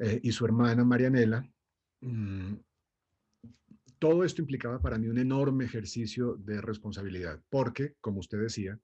eh, 0.00 0.20
y 0.22 0.32
su 0.32 0.44
hermana 0.44 0.84
Marianela. 0.84 1.44
Mm, 2.02 2.54
todo 3.98 4.24
esto 4.24 4.40
implicaba 4.40 4.80
para 4.80 4.96
mí 4.96 5.08
un 5.08 5.18
enorme 5.18 5.64
ejercicio 5.64 6.36
de 6.36 6.60
responsabilidad, 6.60 7.42
porque, 7.50 7.96
como 8.00 8.20
usted 8.20 8.40
decía, 8.40 8.78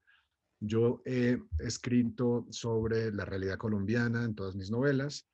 yo 0.61 1.03
he 1.05 1.39
escrito 1.59 2.47
sobre 2.51 3.13
la 3.13 3.25
realidad 3.25 3.59
colombiana 3.59 4.25
en 4.25 4.35
todas 4.35 4.55
mis 4.57 4.71
novelas. 4.71 5.29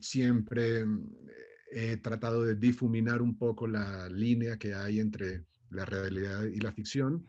Siempre 0.00 0.84
mm, 0.84 1.08
he 1.72 1.96
tratado 1.98 2.44
de 2.44 2.54
difuminar 2.54 3.22
un 3.22 3.36
poco 3.36 3.66
la 3.66 4.08
línea 4.08 4.58
que 4.58 4.74
hay 4.74 5.00
entre 5.00 5.44
la 5.70 5.84
realidad 5.84 6.44
y 6.44 6.60
la 6.60 6.72
ficción 6.72 7.26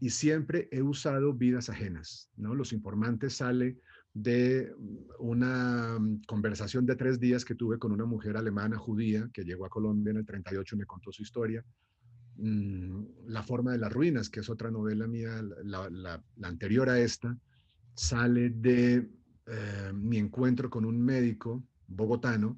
y 0.00 0.10
siempre 0.10 0.68
he 0.70 0.82
usado 0.82 1.34
vidas 1.34 1.68
ajenas, 1.68 2.30
¿no? 2.36 2.54
Los 2.54 2.72
informantes 2.72 3.34
sale 3.34 3.78
de 4.14 4.72
una 5.18 5.98
conversación 6.26 6.86
de 6.86 6.96
tres 6.96 7.20
días 7.20 7.44
que 7.44 7.54
tuve 7.54 7.78
con 7.78 7.92
una 7.92 8.04
mujer 8.04 8.36
alemana 8.36 8.78
judía 8.78 9.28
que 9.32 9.44
llegó 9.44 9.66
a 9.66 9.70
Colombia 9.70 10.12
en 10.12 10.18
el 10.18 10.26
38 10.26 10.74
y 10.74 10.78
me 10.78 10.86
contó 10.86 11.12
su 11.12 11.22
historia. 11.22 11.64
Mm, 12.40 13.02
la 13.26 13.42
forma 13.42 13.72
de 13.72 13.78
las 13.78 13.92
ruinas, 13.92 14.30
que 14.30 14.40
es 14.40 14.48
otra 14.48 14.70
novela 14.70 15.08
mía, 15.08 15.42
la, 15.64 16.22
anterior 16.42 16.88
a 16.88 17.00
esta, 17.00 17.36
sale 17.94 18.50
de 18.50 19.10
eh, 19.46 19.92
mi 19.92 20.18
encuentro 20.18 20.70
con 20.70 20.84
un 20.84 21.04
médico 21.04 21.64
bogotano 21.88 22.56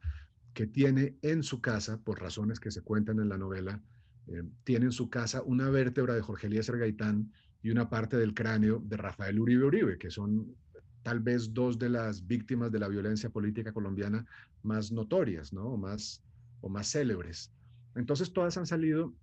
que 0.52 0.66
tiene 0.66 1.16
en 1.22 1.42
su 1.42 1.62
casa, 1.62 1.98
por 1.98 2.20
razones 2.20 2.60
que 2.60 2.70
se 2.70 2.82
cuentan 2.82 3.20
en 3.20 3.30
la 3.30 3.38
novela, 3.38 3.82
eh, 4.26 4.42
tiene 4.64 4.86
en 4.86 4.92
su 4.92 5.08
casa 5.08 5.42
una 5.42 5.70
vértebra 5.70 6.14
de 6.14 6.20
Jorge 6.20 6.48
Eliezer 6.48 6.76
Gaitán 6.76 7.32
y 7.62 7.70
una 7.70 7.88
parte 7.88 8.18
del 8.18 8.34
cráneo 8.34 8.82
de 8.84 8.98
Rafael 8.98 9.40
Uribe 9.40 9.64
Uribe, 9.64 9.98
que 9.98 10.10
son 10.10 10.54
tal 11.02 11.20
vez 11.20 11.54
dos 11.54 11.78
de 11.78 11.88
las 11.88 12.26
víctimas 12.26 12.70
de 12.70 12.80
la 12.80 12.88
violencia 12.88 13.30
política 13.30 13.72
colombiana 13.72 14.26
más 14.62 14.92
notorias, 14.92 15.54
¿no? 15.54 15.78
Más, 15.78 16.22
o 16.60 16.68
más 16.68 16.90
célebres. 16.90 17.50
Entonces 17.94 18.30
todas 18.30 18.58
han 18.58 18.66
salido 18.66 19.14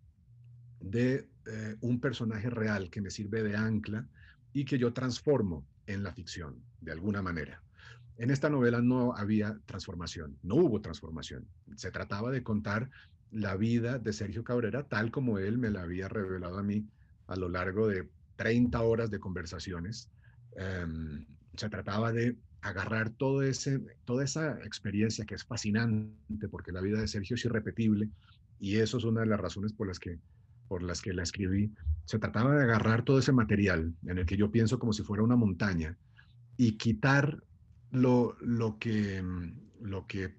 de 0.79 1.27
eh, 1.45 1.75
un 1.81 1.99
personaje 1.99 2.49
real 2.49 2.89
que 2.89 3.01
me 3.01 3.11
sirve 3.11 3.43
de 3.43 3.55
ancla 3.55 4.07
y 4.53 4.65
que 4.65 4.77
yo 4.77 4.93
transformo 4.93 5.65
en 5.85 6.03
la 6.03 6.13
ficción, 6.13 6.61
de 6.81 6.91
alguna 6.91 7.21
manera. 7.21 7.61
En 8.17 8.31
esta 8.31 8.49
novela 8.49 8.81
no 8.81 9.15
había 9.15 9.59
transformación, 9.65 10.37
no 10.41 10.55
hubo 10.55 10.81
transformación. 10.81 11.47
Se 11.75 11.91
trataba 11.91 12.31
de 12.31 12.43
contar 12.43 12.89
la 13.31 13.55
vida 13.55 13.99
de 13.99 14.13
Sergio 14.13 14.43
Cabrera 14.43 14.83
tal 14.83 15.11
como 15.11 15.37
él 15.37 15.57
me 15.57 15.69
la 15.69 15.83
había 15.83 16.07
revelado 16.07 16.57
a 16.57 16.63
mí 16.63 16.87
a 17.27 17.35
lo 17.35 17.49
largo 17.49 17.87
de 17.87 18.07
30 18.37 18.81
horas 18.81 19.11
de 19.11 19.19
conversaciones. 19.19 20.09
Em, 20.55 21.25
se 21.55 21.69
trataba 21.69 22.11
de 22.11 22.37
agarrar 22.61 23.11
todo 23.11 23.43
ese, 23.43 23.79
toda 24.05 24.23
esa 24.23 24.59
experiencia 24.63 25.25
que 25.25 25.35
es 25.35 25.43
fascinante 25.43 26.49
porque 26.49 26.71
la 26.71 26.81
vida 26.81 26.99
de 26.99 27.07
Sergio 27.07 27.35
es 27.35 27.45
irrepetible 27.45 28.09
y 28.59 28.77
eso 28.77 28.97
es 28.97 29.03
una 29.03 29.21
de 29.21 29.27
las 29.27 29.39
razones 29.39 29.73
por 29.73 29.87
las 29.87 29.99
que 29.99 30.19
por 30.67 30.83
las 30.83 31.01
que 31.01 31.13
la 31.13 31.23
escribí, 31.23 31.73
se 32.05 32.19
trataba 32.19 32.55
de 32.55 32.63
agarrar 32.63 33.03
todo 33.03 33.19
ese 33.19 33.31
material 33.31 33.93
en 34.05 34.17
el 34.17 34.25
que 34.25 34.37
yo 34.37 34.51
pienso 34.51 34.79
como 34.79 34.93
si 34.93 35.03
fuera 35.03 35.23
una 35.23 35.35
montaña 35.35 35.97
y 36.55 36.73
quitar 36.73 37.43
lo, 37.91 38.35
lo, 38.41 38.77
que, 38.79 39.23
lo, 39.81 40.07
que, 40.07 40.35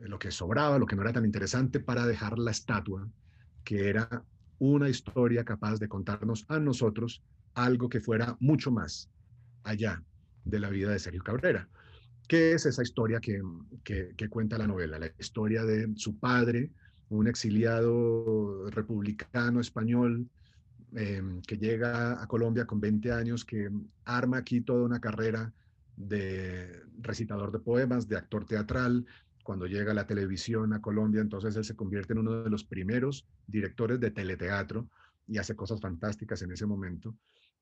lo 0.00 0.18
que 0.18 0.30
sobraba, 0.30 0.78
lo 0.78 0.86
que 0.86 0.96
no 0.96 1.02
era 1.02 1.12
tan 1.12 1.24
interesante 1.24 1.80
para 1.80 2.06
dejar 2.06 2.38
la 2.38 2.50
estatua, 2.50 3.08
que 3.64 3.88
era 3.88 4.24
una 4.58 4.88
historia 4.88 5.44
capaz 5.44 5.78
de 5.78 5.88
contarnos 5.88 6.44
a 6.48 6.58
nosotros 6.58 7.22
algo 7.54 7.88
que 7.88 8.00
fuera 8.00 8.36
mucho 8.40 8.70
más 8.70 9.10
allá 9.64 10.02
de 10.44 10.60
la 10.60 10.70
vida 10.70 10.90
de 10.90 10.98
Sergio 10.98 11.22
Cabrera. 11.22 11.68
¿Qué 12.28 12.52
es 12.52 12.66
esa 12.66 12.82
historia 12.82 13.20
que, 13.20 13.40
que, 13.84 14.14
que 14.16 14.28
cuenta 14.28 14.58
la 14.58 14.66
novela? 14.66 14.98
La 14.98 15.10
historia 15.18 15.64
de 15.64 15.92
su 15.96 16.18
padre, 16.18 16.70
un 17.08 17.28
exiliado 17.28 18.68
republicano 18.70 19.60
español 19.60 20.28
em, 20.94 21.40
que 21.42 21.56
llega 21.56 22.22
a 22.22 22.26
Colombia 22.26 22.66
con 22.66 22.80
20 22.80 23.12
años, 23.12 23.44
que 23.44 23.70
arma 24.04 24.38
aquí 24.38 24.60
toda 24.60 24.84
una 24.84 25.00
carrera 25.00 25.52
de 25.96 26.82
recitador 27.00 27.52
de 27.52 27.58
poemas, 27.58 28.08
de 28.08 28.16
actor 28.16 28.44
teatral. 28.44 29.06
Cuando 29.42 29.66
llega 29.66 29.94
la 29.94 30.06
televisión 30.06 30.72
a 30.72 30.80
Colombia, 30.80 31.20
entonces 31.20 31.54
él 31.56 31.64
se 31.64 31.76
convierte 31.76 32.12
en 32.12 32.20
uno 32.20 32.42
de 32.42 32.50
los 32.50 32.64
primeros 32.64 33.26
directores 33.46 34.00
de 34.00 34.10
teleteatro 34.10 34.88
y 35.28 35.38
hace 35.38 35.54
cosas 35.54 35.80
fantásticas 35.80 36.42
en 36.42 36.52
ese 36.52 36.66
momento. 36.66 37.14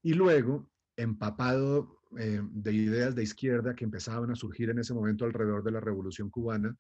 Y 0.03 0.15
luego, 0.15 0.69
empapado 0.97 2.01
eh, 2.19 2.41
de 2.43 2.73
ideas 2.73 3.15
de 3.15 3.23
izquierda 3.23 3.75
que 3.75 3.85
empezaban 3.85 4.31
a 4.31 4.37
surgir 4.37 4.71
en 4.71 4.79
ese 4.79 4.95
momento 4.95 5.25
alrededor 5.25 5.63
de 5.63 5.73
la 5.73 5.81
Revolución 5.81 6.31
Cubana, 6.31 6.77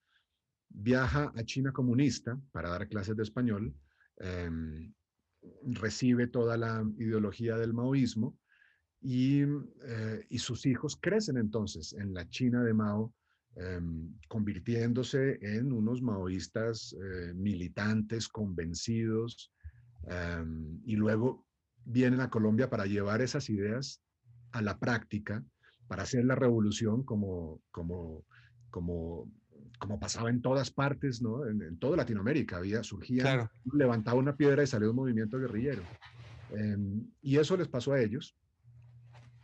viaja 0.74 1.32
a 1.34 1.44
China 1.44 1.72
comunista 1.72 2.38
para 2.52 2.68
dar 2.68 2.88
clases 2.88 3.16
de 3.16 3.22
español, 3.22 3.74
em, 4.18 4.92
recibe 5.62 6.26
toda 6.26 6.56
la 6.56 6.84
ideología 6.98 7.56
del 7.56 7.72
maoísmo 7.72 8.36
eh, 9.06 10.26
y, 10.30 10.38
sus 10.38 10.64
hijos 10.66 10.96
crecen 11.00 11.36
entonces 11.36 11.92
en 11.92 12.14
la 12.14 12.26
China 12.28 12.64
de 12.64 12.72
Mao, 12.72 13.12
em, 13.56 14.14
convirtiéndose 14.28 15.38
en 15.42 15.72
unos 15.72 16.00
maoístas 16.00 16.94
eh, 16.94 17.34
militantes, 17.34 18.28
convencidos, 18.28 19.52
em, 20.08 20.80
y 20.84 20.96
luego 20.96 21.46
vienen 21.84 22.20
a 22.20 22.30
Colombia 22.30 22.70
para 22.70 22.86
llevar 22.86 23.20
esas 23.20 23.50
ideas 23.50 24.00
a 24.52 24.62
la 24.62 24.78
práctica, 24.78 25.44
para 25.86 26.04
hacer 26.04 26.24
la 26.24 26.34
revolución 26.34 27.04
como, 27.04 27.60
como, 27.70 28.24
como 28.70 29.30
como 29.78 29.98
pasaba 29.98 30.30
en 30.30 30.40
todas 30.40 30.70
partes, 30.70 31.20
¿no? 31.20 31.46
En, 31.46 31.78
toda 31.78 31.96
Latinoamérica 31.96 32.58
había, 32.58 32.82
surgía, 32.82 33.50
levantaba 33.72 34.18
una 34.18 34.36
piedra 34.36 34.62
y 34.62 34.66
salió 34.66 34.90
un 34.90 34.96
movimiento 34.96 35.38
guerrillero. 35.38 35.82
Em, 36.50 37.06
y 37.22 37.36
eso 37.36 37.56
les 37.56 37.68
pasó 37.68 37.92
a 37.92 38.00
ellos. 38.00 38.36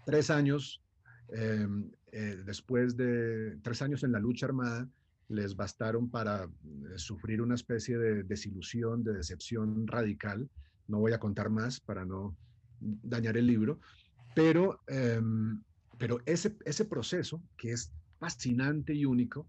Tres 0.05 0.31
años 0.31 0.83
em, 1.29 1.90
eh, 2.12 2.43
después 2.45 2.97
de, 2.97 3.59
tres 3.62 3.83
años 3.83 4.03
en 4.03 4.12
la 4.12 4.19
lucha 4.19 4.47
armada, 4.47 4.88
les 5.29 5.55
bastaron 5.55 6.11
para 6.11 6.45
eh, 6.45 6.49
sufrir 6.97 7.40
una 7.40 7.55
especie 7.55 7.97
de 7.99 8.25
desilusión, 8.25 9.05
de 9.05 9.12
decepción 9.12 9.87
radical. 9.87 10.49
No 10.88 10.99
voy 10.99 11.12
a 11.12 11.21
contar 11.21 11.51
más 11.51 11.81
para 11.81 12.05
no 12.05 12.37
dañar 12.81 13.37
el 13.37 13.47
libro, 13.47 13.79
pero, 14.35 14.81
em, 14.88 15.62
pero 15.99 16.19
ese, 16.27 16.57
ese 16.64 16.85
proceso, 16.85 17.43
que 17.57 17.73
es 17.73 17.93
fascinante 18.19 18.95
y 18.95 19.05
único, 19.05 19.47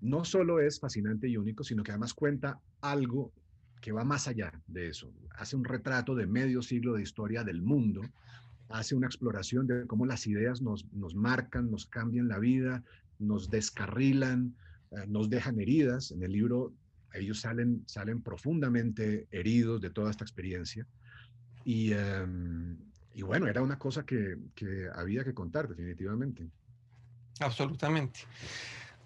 no 0.00 0.24
solo 0.24 0.60
es 0.60 0.80
fascinante 0.80 1.28
y 1.28 1.36
único, 1.36 1.64
sino 1.64 1.82
que 1.82 1.92
además 1.92 2.14
cuenta 2.14 2.58
algo 2.80 3.32
que 3.80 3.92
va 3.92 4.04
más 4.04 4.28
allá 4.28 4.52
de 4.66 4.88
eso. 4.88 5.12
Hace 5.36 5.56
un 5.56 5.64
retrato 5.64 6.14
de 6.14 6.26
medio 6.26 6.62
siglo 6.62 6.94
de 6.94 7.02
historia 7.02 7.44
del 7.44 7.62
mundo, 7.62 8.02
hace 8.68 8.94
una 8.94 9.06
exploración 9.06 9.66
de 9.66 9.86
cómo 9.86 10.06
las 10.06 10.26
ideas 10.26 10.62
nos, 10.62 10.86
marcan, 11.14 11.70
nos 11.70 11.86
cambian 11.86 12.28
la 12.28 12.38
vida, 12.38 12.82
nos 13.18 13.50
descarrilan, 13.50 14.54
eh, 14.92 15.06
nos 15.08 15.28
dejan 15.28 15.58
heridas. 15.60 16.10
En 16.12 16.22
el 16.22 16.32
libro 16.32 16.72
ellos 17.14 17.40
salen, 17.40 17.82
salen 17.86 18.22
profundamente 18.22 19.26
heridos 19.30 19.80
de 19.80 19.90
toda 19.90 20.10
esta 20.10 20.24
experiencia. 20.24 20.86
Y, 21.64 21.92
em, 21.92 22.76
bueno, 23.22 23.46
era 23.46 23.62
una 23.62 23.78
cosa 23.78 24.04
que, 24.04 24.36
que 24.54 24.88
había 24.94 25.24
que 25.24 25.34
contar 25.34 25.68
definitivamente. 25.68 26.48
Absolutamente. 27.40 28.20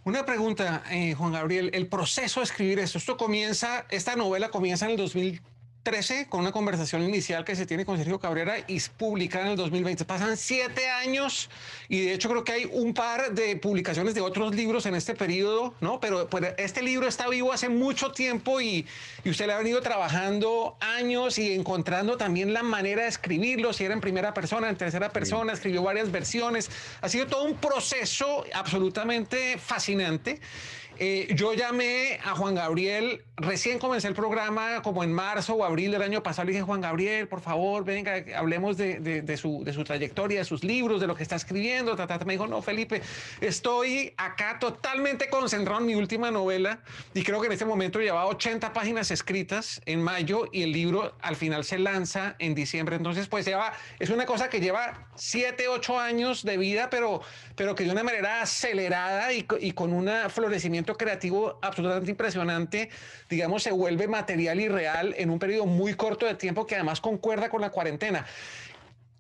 Una 0.05 0.27
pregunta, 0.27 0.83
eh, 0.91 1.15
Juan 1.15 1.33
Gabriel, 1.33 1.71
el 1.73 1.87
proceso 1.87 2.41
de 2.41 2.45
escribir 2.45 2.79
esto, 2.79 2.99
esto 2.99 3.17
comienza, 3.17 3.87
esta 3.89 4.17
novela 4.17 4.51
comienza 4.51 4.85
en 4.85 4.91
el 4.91 4.97
2000, 4.99 5.41
13 5.85 6.29
con 6.29 6.41
una 6.41 6.51
conversación 6.51 7.03
inicial 7.03 7.45
que 7.45 7.55
se 7.55 7.67
tiene 7.67 7.85
con 7.85 7.99
Sergio 7.99 8.19
Cabrera 8.19 8.57
y 8.67 8.81
publicada 8.97 9.45
en 9.45 9.51
el 9.53 9.57
2020. 9.59 10.07
Pasan 10.07 10.39
siete 10.39 10.89
años 10.89 11.51
y 11.91 12.01
de 12.01 12.15
hecho 12.15 12.31
creo 12.31 12.43
que 12.43 12.53
hay 12.53 12.71
un 12.73 12.95
par 12.95 13.35
de 13.35 13.55
publicaciones 13.57 14.15
de 14.15 14.23
otros 14.23 14.55
libros 14.55 14.87
en 14.87 14.95
este 14.95 15.15
periodo, 15.15 15.75
¿no? 15.83 16.01
Pero 16.01 16.27
pues, 16.29 16.55
este 16.57 16.83
libro 16.83 17.07
está 17.07 17.29
vivo 17.29 17.53
hace 17.53 17.69
mucho 17.69 18.13
tiempo 18.13 18.63
y, 18.63 18.87
y, 19.25 19.31
usted 19.31 19.47
le 19.47 19.53
ha 19.53 19.59
venido 19.59 19.83
trabajando 19.83 20.77
años 20.81 21.37
y 21.39 21.53
encontrando 21.53 22.17
también 22.17 22.55
la 22.55 22.63
manera 22.63 23.03
de 23.03 23.09
escribirlo, 23.09 23.75
si 23.75 23.85
era 23.85 23.93
en 23.93 24.01
primera 24.01 24.33
persona, 24.33 24.71
en 24.71 24.77
tercera 24.77 25.11
persona, 25.11 25.53
escribió 25.53 25.83
varias 25.83 26.11
versiones. 26.11 26.71
Ha 27.03 27.11
sido 27.11 27.27
todo 27.27 27.45
un 27.45 27.57
proceso 27.57 28.47
absolutamente 28.55 29.59
fascinante. 29.59 30.41
Eh, 30.99 31.35
yo 31.35 31.55
llamé 31.55 32.21
a 32.25 32.37
Juan 32.37 32.55
Gabriel, 32.55 33.23
recién 33.37 33.81
comencé 33.81 34.07
el 34.07 34.15
programa 34.15 34.81
como 34.83 35.03
en 35.03 35.13
marzo 35.13 35.55
o 35.55 35.65
abril 35.65 35.74
del 35.75 36.03
año 36.03 36.23
pasado, 36.23 36.47
le 36.47 36.53
dije, 36.53 36.63
Juan 36.63 36.81
Gabriel, 36.81 37.27
por 37.27 37.41
favor, 37.41 37.85
venga, 37.85 38.25
hablemos 38.37 38.77
de, 38.77 39.37
su, 39.37 39.65
trayectoria, 39.85 40.39
de 40.39 40.45
sus 40.45 40.63
libros, 40.63 41.01
de 41.01 41.07
lo 41.07 41.15
que 41.15 41.23
está 41.23 41.37
escribiendo. 41.37 41.97
Me 42.25 42.35
dijo, 42.35 42.47
no, 42.47 42.63
Felipe, 42.63 43.03
estoy 43.41 44.15
acá 44.17 44.59
totalmente 44.61 45.29
concentrado 45.29 45.81
en 45.81 45.87
mi 45.87 45.95
última 45.95 46.31
novela 46.31 46.79
y 47.13 47.23
creo 47.23 47.41
que 47.41 47.49
en 47.49 47.53
este 47.53 47.65
momento 47.65 48.01
lleva 48.01 48.27
80 48.27 48.73
páginas 48.73 49.11
escritas 49.11 49.81
en 49.85 50.03
mayo 50.03 50.45
y 50.53 50.63
el 50.63 50.73
libro 50.73 51.15
al 51.21 51.37
final 51.37 51.65
se 51.65 51.79
lanza 51.79 52.37
en 52.39 52.55
diciembre. 52.55 52.97
Entonces, 52.97 53.27
pues 53.27 53.45
lleva, 53.45 53.73
es 53.99 54.11
una 54.11 54.27
cosa 54.27 54.49
que 54.49 54.61
lleva 54.61 55.09
7, 55.17 55.69
8 55.69 55.99
años 55.99 56.45
de 56.45 56.57
vida, 56.57 56.89
pero, 56.89 57.21
pero 57.57 57.75
que 57.75 57.85
de 57.85 57.91
una 57.91 58.05
manera 58.05 58.43
acelerada 58.43 59.33
y, 59.33 59.45
y 59.61 59.73
con 59.73 59.93
un 59.93 60.09
florecimiento 60.31 60.97
creativo 60.97 61.59
absolutamente 61.63 62.11
impresionante, 62.11 62.91
digamos, 63.29 63.65
se 63.65 63.73
vuelve 63.73 64.07
material 64.07 64.61
y 64.61 64.69
real 64.69 65.15
en 65.19 65.31
un 65.31 65.39
periodo 65.39 65.64
muy 65.67 65.95
corto 65.95 66.27
de 66.27 66.35
tiempo 66.35 66.67
que 66.67 66.75
además 66.75 67.01
concuerda 67.01 67.49
con 67.49 67.61
la 67.61 67.71
cuarentena. 67.71 68.27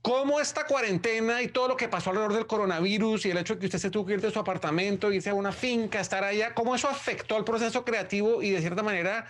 ¿Cómo 0.03 0.39
esta 0.39 0.67
cuarentena 0.67 1.41
y 1.41 1.49
todo 1.49 1.69
lo 1.69 1.77
que 1.77 1.89
pasó 1.89 2.11
alrededor 2.11 2.35
del 2.35 2.47
coronavirus 2.47 3.25
y 3.25 3.31
el 3.31 3.39
hecho 3.39 3.55
de 3.55 3.61
que 3.61 3.67
usted 3.67 3.79
se 3.79 3.91
tuvo 3.91 4.05
que 4.05 4.13
ir 4.15 4.21
de 4.21 4.31
su 4.31 4.39
apartamento, 4.39 5.11
irse 5.11 5.31
a 5.31 5.35
una 5.35 5.51
finca, 5.51 5.99
estar 5.99 6.23
allá, 6.25 6.53
cómo 6.53 6.75
eso 6.75 6.89
afectó 6.89 7.37
al 7.37 7.45
proceso 7.45 7.85
creativo 7.87 8.43
y 8.43 8.51
de 8.51 8.61
cierta 8.61 8.83
manera 8.83 9.27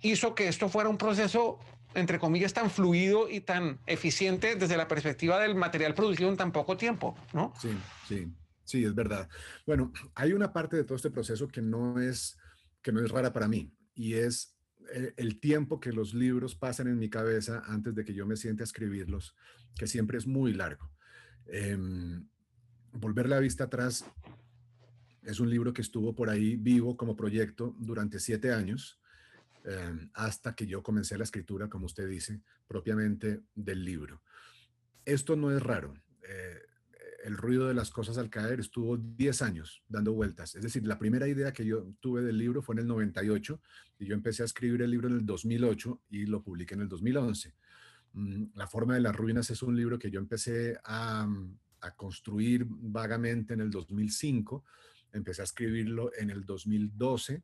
hizo 0.00 0.34
que 0.34 0.48
esto 0.48 0.70
fuera 0.70 0.88
un 0.88 0.96
proceso, 0.96 1.58
entre 1.94 2.18
comillas, 2.18 2.54
tan 2.54 2.70
fluido 2.70 3.28
y 3.28 3.40
tan 3.40 3.78
eficiente 3.86 4.56
desde 4.56 4.78
la 4.78 4.88
perspectiva 4.88 5.38
del 5.38 5.54
material 5.54 5.94
producido 5.94 6.30
en 6.30 6.38
tan 6.38 6.50
poco 6.50 6.78
tiempo, 6.78 7.14
¿no? 7.34 7.52
Sí, 7.60 7.76
sí. 8.08 8.26
Sí, 8.66 8.84
es 8.84 8.94
verdad. 8.94 9.28
Bueno, 9.64 9.92
hay 10.14 10.32
una 10.32 10.52
parte 10.52 10.76
de 10.76 10.84
todo 10.84 10.96
este 10.96 11.10
proceso 11.10 11.46
que 11.46 11.62
no 11.62 12.00
es, 12.00 12.36
que 12.82 12.90
no 12.90 13.00
es 13.00 13.10
rara 13.10 13.32
para 13.32 13.46
mí 13.46 13.72
y 13.94 14.14
es 14.14 14.55
el 15.16 15.40
tiempo 15.40 15.80
que 15.80 15.92
los 15.92 16.14
libros 16.14 16.54
pasan 16.54 16.88
en 16.88 16.98
mi 16.98 17.08
cabeza 17.10 17.62
antes 17.66 17.94
de 17.94 18.04
que 18.04 18.14
yo 18.14 18.26
me 18.26 18.36
siente 18.36 18.62
a 18.62 18.64
escribirlos, 18.64 19.34
que 19.76 19.86
siempre 19.86 20.18
es 20.18 20.26
muy 20.26 20.52
largo. 20.52 20.90
Em, 21.46 22.26
Volver 22.98 23.28
la 23.28 23.40
vista 23.40 23.64
atrás 23.64 24.06
es 25.22 25.38
un 25.38 25.50
libro 25.50 25.72
que 25.72 25.82
estuvo 25.82 26.14
por 26.14 26.30
ahí 26.30 26.56
vivo 26.56 26.96
como 26.96 27.14
proyecto 27.14 27.74
durante 27.78 28.18
siete 28.18 28.52
años, 28.52 28.98
em, 29.64 30.08
hasta 30.14 30.54
que 30.54 30.66
yo 30.66 30.82
comencé 30.82 31.18
la 31.18 31.24
escritura, 31.24 31.68
como 31.68 31.86
usted 31.86 32.08
dice, 32.08 32.40
propiamente 32.66 33.42
del 33.54 33.84
libro. 33.84 34.22
Esto 35.04 35.36
no 35.36 35.54
es 35.54 35.62
raro. 35.62 35.94
Eh, 36.26 36.62
el 37.26 37.36
ruido 37.36 37.66
de 37.66 37.74
las 37.74 37.90
cosas 37.90 38.18
al 38.18 38.30
caer 38.30 38.60
estuvo 38.60 38.96
10 38.96 39.42
años 39.42 39.82
dando 39.88 40.12
vueltas. 40.12 40.54
Es 40.54 40.62
decir, 40.62 40.86
la 40.86 40.96
primera 40.96 41.26
idea 41.26 41.52
que 41.52 41.66
yo 41.66 41.92
tuve 41.98 42.22
del 42.22 42.38
libro 42.38 42.62
fue 42.62 42.76
en 42.76 42.82
el 42.82 42.86
98 42.86 43.60
y 43.98 44.06
yo 44.06 44.14
empecé 44.14 44.42
a 44.42 44.46
escribir 44.46 44.80
el 44.82 44.92
libro 44.92 45.08
en 45.08 45.14
el 45.14 45.26
2008 45.26 46.02
y 46.10 46.26
lo 46.26 46.40
publiqué 46.40 46.74
en 46.74 46.82
el 46.82 46.88
2011. 46.88 47.52
Mm, 48.12 48.44
la 48.54 48.68
forma 48.68 48.94
de 48.94 49.00
las 49.00 49.16
ruinas 49.16 49.50
es 49.50 49.60
un 49.64 49.76
libro 49.76 49.98
que 49.98 50.08
yo 50.08 50.20
empecé 50.20 50.78
a, 50.84 51.28
a 51.80 51.96
construir 51.96 52.64
vagamente 52.68 53.54
en 53.54 53.60
el 53.60 53.70
2005. 53.70 54.64
Empecé 55.12 55.40
a 55.40 55.46
escribirlo 55.46 56.12
en 56.16 56.30
el 56.30 56.44
2012 56.44 57.42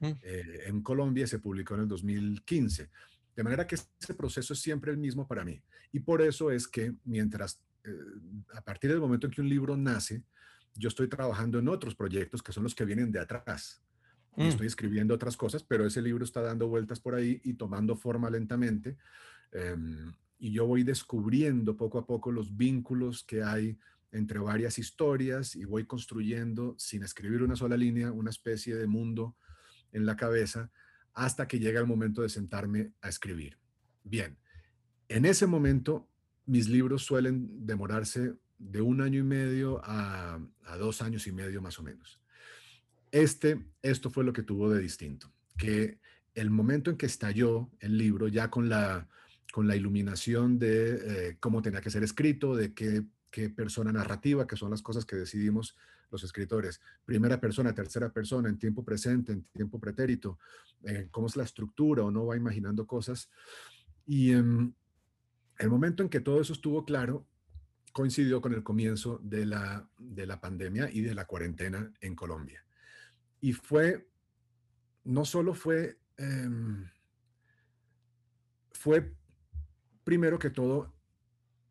mm. 0.00 0.04
eh, 0.04 0.62
en 0.66 0.82
Colombia 0.82 1.28
se 1.28 1.38
publicó 1.38 1.74
en 1.74 1.82
el 1.82 1.88
2015. 1.88 2.90
De 3.36 3.42
manera 3.44 3.68
que 3.68 3.76
ese 3.76 4.14
proceso 4.14 4.52
es 4.52 4.58
siempre 4.58 4.90
el 4.90 4.98
mismo 4.98 5.28
para 5.28 5.44
mí. 5.44 5.62
Y 5.92 6.00
por 6.00 6.22
eso 6.22 6.50
es 6.50 6.66
que 6.66 6.92
mientras 7.04 7.60
a 8.54 8.60
partir 8.62 8.90
del 8.90 9.00
momento 9.00 9.26
en 9.26 9.32
que 9.32 9.40
un 9.40 9.48
libro 9.48 9.76
nace, 9.76 10.22
yo 10.74 10.88
estoy 10.88 11.08
trabajando 11.08 11.58
en 11.58 11.68
otros 11.68 11.94
proyectos 11.94 12.42
que 12.42 12.52
son 12.52 12.64
los 12.64 12.74
que 12.74 12.84
vienen 12.84 13.10
de 13.10 13.20
atrás. 13.20 13.82
Y 14.36 14.44
mm. 14.44 14.48
estoy 14.48 14.66
escribiendo 14.66 15.14
otras 15.14 15.36
cosas, 15.36 15.62
pero 15.62 15.86
ese 15.86 16.02
libro 16.02 16.24
está 16.24 16.42
dando 16.42 16.68
vueltas 16.68 17.00
por 17.00 17.14
ahí 17.14 17.40
y 17.44 17.54
tomando 17.54 17.96
forma 17.96 18.28
lentamente. 18.28 18.98
Em, 19.52 20.12
y 20.38 20.52
yo 20.52 20.66
voy 20.66 20.82
descubriendo 20.82 21.76
poco 21.76 21.98
a 21.98 22.06
poco 22.06 22.30
los 22.30 22.56
vínculos 22.56 23.24
que 23.24 23.42
hay 23.42 23.78
entre 24.12 24.38
varias 24.38 24.78
historias 24.78 25.56
y 25.56 25.64
voy 25.64 25.86
construyendo, 25.86 26.74
sin 26.78 27.02
escribir 27.02 27.42
una 27.42 27.56
sola 27.56 27.76
línea, 27.76 28.12
una 28.12 28.30
especie 28.30 28.76
de 28.76 28.86
mundo 28.86 29.36
en 29.92 30.06
la 30.06 30.16
cabeza 30.16 30.70
hasta 31.14 31.48
que 31.48 31.58
llega 31.58 31.80
el 31.80 31.86
momento 31.86 32.22
de 32.22 32.28
sentarme 32.28 32.92
a 33.00 33.08
escribir. 33.08 33.58
Bien, 34.04 34.36
en 35.08 35.24
ese 35.24 35.46
momento 35.46 36.08
mis 36.46 36.68
libros 36.68 37.04
suelen 37.04 37.66
demorarse 37.66 38.34
de 38.58 38.80
un 38.80 39.00
año 39.00 39.20
y 39.20 39.24
medio 39.24 39.80
a, 39.84 40.40
dos 40.78 41.02
años 41.02 41.26
y 41.26 41.32
medio 41.32 41.60
más 41.60 41.78
o 41.78 41.82
menos. 41.82 42.20
Este, 43.10 43.64
esto 43.82 44.10
fue 44.10 44.24
lo 44.24 44.32
que 44.32 44.42
tuvo 44.42 44.70
de 44.70 44.80
distinto, 44.80 45.32
que 45.56 45.98
el 46.34 46.50
momento 46.50 46.90
en 46.90 46.96
que 46.96 47.06
estalló 47.06 47.70
el 47.80 47.96
libro, 47.96 48.28
ya 48.28 48.50
con 48.50 48.68
la, 48.68 49.08
con 49.52 49.66
la 49.66 49.76
iluminación 49.76 50.58
de 50.58 51.28
eh, 51.30 51.36
cómo 51.40 51.62
tenía 51.62 51.80
que 51.80 51.90
ser 51.90 52.02
escrito, 52.02 52.54
de 52.54 52.74
qué, 52.74 53.04
persona 53.54 53.92
narrativa, 53.92 54.46
que 54.46 54.56
son 54.56 54.70
las 54.70 54.80
cosas 54.80 55.04
que 55.04 55.14
decidimos 55.14 55.76
los 56.10 56.24
escritores, 56.24 56.80
primera 57.04 57.38
persona, 57.38 57.74
tercera 57.74 58.10
persona, 58.10 58.48
en 58.48 58.58
tiempo 58.58 58.82
presente, 58.82 59.32
en 59.32 59.42
tiempo 59.42 59.78
pretérito, 59.78 60.38
eh, 60.84 61.08
cómo 61.10 61.26
es 61.26 61.36
la 61.36 61.44
estructura, 61.44 62.02
o 62.02 62.10
no 62.10 62.24
va 62.24 62.34
imaginando 62.34 62.86
cosas. 62.86 63.28
Y 64.06 64.32
em, 64.32 64.72
el 65.58 65.70
momento 65.70 66.02
en 66.02 66.08
que 66.08 66.20
todo 66.20 66.40
eso 66.40 66.52
estuvo 66.52 66.84
claro 66.84 67.26
coincidió 67.92 68.42
con 68.42 68.52
el 68.52 68.62
comienzo 68.62 69.18
de 69.22 69.46
la, 69.46 69.88
de 69.98 70.26
la 70.26 70.38
pandemia 70.38 70.90
y 70.90 71.00
de 71.00 71.14
la 71.14 71.26
cuarentena 71.26 71.92
en 72.02 72.14
Colombia. 72.14 72.62
Y 73.40 73.54
fue, 73.54 74.06
no 75.04 75.24
solo 75.24 75.54
fue, 75.54 75.98
em, 76.18 76.90
fue 78.72 79.14
primero 80.04 80.38
que 80.38 80.50
todo 80.50 80.94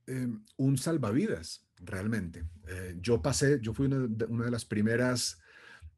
em, 0.07 0.43
un 0.57 0.77
salvavidas, 0.77 1.67
realmente. 1.77 2.43
Eh, 2.67 2.95
yo 2.99 3.21
pasé, 3.21 3.59
yo 3.61 3.75
fui 3.75 3.85
una 3.85 4.07
de, 4.07 4.51
las 4.51 4.65
primeras 4.65 5.39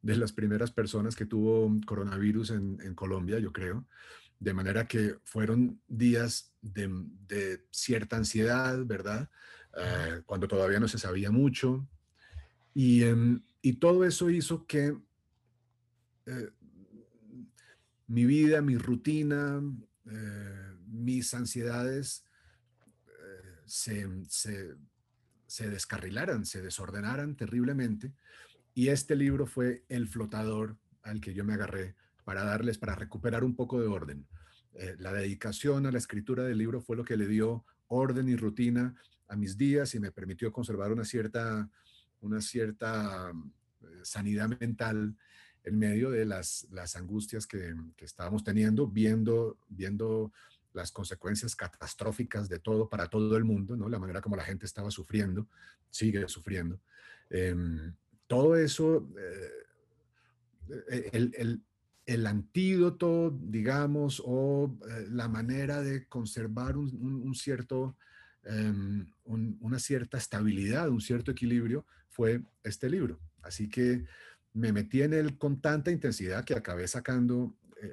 de 0.02 0.16
las 0.16 0.32
primeras 0.32 0.70
personas 0.70 1.16
que 1.16 1.24
tuvo 1.24 1.74
coronavirus 1.86 2.50
en, 2.50 2.78
en 2.82 2.94
Colombia, 2.94 3.38
yo 3.38 3.52
creo. 3.52 3.86
De 4.38 4.54
manera 4.54 4.86
que 4.86 5.16
fueron 5.24 5.80
días 5.88 6.52
de, 6.60 7.64
cierta 7.70 8.16
ansiedad, 8.16 8.84
¿verdad? 8.84 9.28
Eh, 9.76 10.22
cuando 10.26 10.48
todavía 10.48 10.80
no 10.80 10.88
se 10.88 10.98
sabía 10.98 11.30
mucho. 11.30 11.88
Y, 12.74 13.02
em, 13.02 13.42
todo 13.80 14.04
eso 14.04 14.30
hizo 14.30 14.66
que 14.66 14.96
eh, 16.26 16.50
mi 18.06 18.24
vida, 18.24 18.62
mi 18.62 18.78
rutina, 18.78 19.60
eh, 20.06 20.72
mis 20.86 21.34
ansiedades 21.34 22.24
se, 23.66 24.08
se 25.46 25.68
descarrilaran, 25.68 26.46
se 26.46 26.62
desordenaran 26.62 27.36
terriblemente. 27.36 28.14
Y 28.72 28.88
este 28.88 29.16
libro 29.16 29.46
fue 29.46 29.84
el 29.88 30.08
flotador 30.08 30.78
al 31.02 31.20
que 31.20 31.34
yo 31.34 31.44
me 31.44 31.54
agarré 31.54 31.96
para 32.28 32.44
darles, 32.44 32.76
para 32.76 32.94
recuperar 32.94 33.42
un 33.42 33.56
poco 33.56 33.80
de 33.80 33.86
orden. 33.86 34.26
Eh, 34.74 34.96
la 34.98 35.14
dedicación 35.14 35.86
a 35.86 35.90
la 35.90 35.96
escritura 35.96 36.44
del 36.44 36.58
libro 36.58 36.82
fue 36.82 36.94
lo 36.94 37.02
que 37.02 37.16
le 37.16 37.26
dio 37.26 37.64
orden 37.86 38.28
y 38.28 38.36
rutina 38.36 38.94
a 39.28 39.34
mis 39.34 39.56
días 39.56 39.94
y 39.94 39.98
me 39.98 40.12
permitió 40.12 40.52
conservar 40.52 40.92
una 40.92 41.06
cierta, 41.06 41.70
una 42.20 42.42
cierta 42.42 43.32
eh, 43.80 43.86
sanidad 44.02 44.46
mental 44.46 45.16
en 45.64 45.78
medio 45.78 46.10
de 46.10 46.26
las, 46.26 46.66
las 46.70 46.96
angustias 46.96 47.46
que, 47.46 47.74
que, 47.96 48.04
estábamos 48.04 48.44
teniendo, 48.44 48.86
viendo, 48.86 49.56
viendo 49.66 50.30
las 50.74 50.92
consecuencias 50.92 51.56
catastróficas 51.56 52.46
de 52.50 52.58
todo 52.58 52.90
para 52.90 53.06
todo 53.06 53.38
el 53.38 53.44
mundo, 53.44 53.74
¿no? 53.74 53.88
la 53.88 53.98
manera 53.98 54.20
como 54.20 54.36
la 54.36 54.44
gente 54.44 54.66
estaba 54.66 54.90
sufriendo, 54.90 55.48
sigue 55.88 56.28
sufriendo. 56.28 56.78
Em, 57.30 57.94
todo 58.26 58.54
eso, 58.54 59.08
eh, 59.16 61.08
el, 61.12 61.32
el, 61.34 61.62
el 62.08 62.26
antídoto, 62.26 63.38
digamos, 63.38 64.22
o 64.24 64.74
eh, 64.88 65.08
la 65.10 65.28
manera 65.28 65.82
de 65.82 66.06
conservar 66.06 66.78
un, 66.78 67.34
cierto, 67.34 67.98
em, 68.44 69.12
una 69.26 69.78
cierta 69.78 70.16
estabilidad, 70.16 70.88
un 70.88 71.02
cierto 71.02 71.30
equilibrio, 71.30 71.84
fue 72.08 72.40
este 72.64 72.88
libro. 72.88 73.20
Así 73.42 73.68
que 73.68 74.06
me 74.54 74.72
metí 74.72 75.02
en 75.02 75.12
él 75.12 75.36
con 75.36 75.60
tanta 75.60 75.90
intensidad 75.90 76.46
que 76.46 76.54
acabé 76.54 76.88
sacando, 76.88 77.54
eh, 77.82 77.92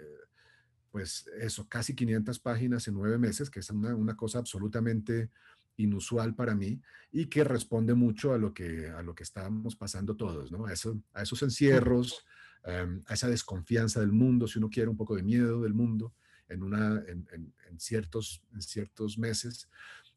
pues 0.92 1.30
eso, 1.38 1.68
casi 1.68 1.94
500 1.94 2.40
páginas 2.40 2.88
en 2.88 2.94
nueve 2.94 3.18
meses, 3.18 3.50
que 3.50 3.60
es 3.60 3.70
una, 3.70 4.16
cosa 4.16 4.40
absolutamente 4.40 5.30
inusual 5.76 6.36
para 6.36 6.56
mí 6.56 6.82
y 7.12 7.26
que 7.26 7.44
responde 7.44 7.94
mucho 7.96 8.34
a 8.34 8.38
lo 8.38 8.54
que, 8.54 8.88
a 8.88 9.02
lo 9.02 9.14
que 9.14 9.24
estábamos 9.24 9.76
pasando 9.76 10.16
todos, 10.16 10.54
¿no? 10.54 10.68
A, 10.68 10.72
eso, 10.72 11.02
a 11.14 11.24
esos 11.24 11.44
encierros, 11.44 12.26
Em, 12.66 13.04
a 13.06 13.14
esa 13.14 13.28
desconfianza 13.28 14.00
del 14.00 14.12
mundo, 14.12 14.48
si 14.48 14.58
uno 14.58 14.72
quiere 14.72 14.90
un 14.90 14.98
poco 14.98 15.16
de 15.16 15.22
miedo 15.22 15.62
del 15.62 15.76
mundo 15.76 16.16
en, 16.48 16.64
una, 16.64 17.04
en, 17.08 17.80
ciertos, 17.80 18.42
en 18.54 18.62
ciertos 18.64 19.20
meses. 19.20 19.70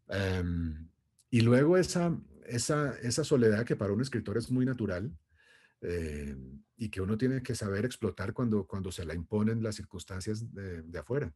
Em, 0.08 0.88
y 1.30 1.42
luego 1.42 1.76
esa, 1.76 2.16
esa, 2.46 2.98
esa 3.00 3.22
soledad 3.22 3.66
que 3.66 3.76
para 3.76 3.92
un 3.92 4.00
escritor 4.00 4.38
es 4.38 4.50
muy 4.50 4.64
natural 4.64 5.14
em, 5.82 6.62
y 6.78 6.88
que 6.88 7.02
uno 7.02 7.18
tiene 7.18 7.42
que 7.42 7.54
saber 7.54 7.84
explotar 7.84 8.32
cuando, 8.32 8.66
cuando 8.66 8.90
se 8.90 9.04
la 9.04 9.12
imponen 9.12 9.62
las 9.62 9.76
circunstancias 9.76 10.50
de, 10.54 10.80
de 10.80 10.98
afuera. 10.98 11.30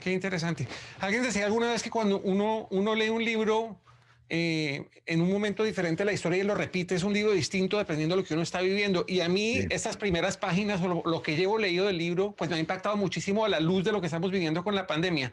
Qué 0.00 0.10
interesante. 0.10 0.66
Alguien 1.00 1.22
decía 1.22 1.44
alguna 1.44 1.70
vez 1.70 1.82
que 1.82 1.90
cuando 1.90 2.18
uno, 2.20 2.66
uno 2.70 2.94
lee 2.94 3.10
un 3.10 3.22
libro 3.22 3.82
eh, 4.28 4.88
en 5.06 5.20
un 5.20 5.30
momento 5.30 5.64
diferente 5.64 6.04
la 6.04 6.12
historia 6.12 6.38
y 6.38 6.46
lo 6.46 6.54
repite, 6.54 6.94
es 6.94 7.02
un 7.02 7.12
libro 7.12 7.32
distinto 7.32 7.78
dependiendo 7.78 8.16
de 8.16 8.22
lo 8.22 8.26
que 8.26 8.34
uno 8.34 8.42
está 8.42 8.60
viviendo. 8.60 9.04
Y 9.08 9.20
a 9.20 9.28
mí 9.28 9.60
estas 9.70 9.96
primeras 9.96 10.36
páginas 10.36 10.80
o 10.80 11.02
lo, 11.04 11.22
que 11.22 11.36
llevo 11.36 11.58
leído 11.58 11.86
del 11.86 11.98
libro, 11.98 12.32
pues 12.32 12.48
me 12.48 12.56
ha 12.56 12.58
impactado 12.58 12.96
muchísimo 12.96 13.44
a 13.44 13.48
la 13.48 13.60
luz 13.60 13.84
de 13.84 13.92
lo 13.92 14.00
que 14.00 14.06
estamos 14.06 14.30
viviendo 14.30 14.64
con 14.64 14.74
la 14.74 14.86
pandemia. 14.86 15.32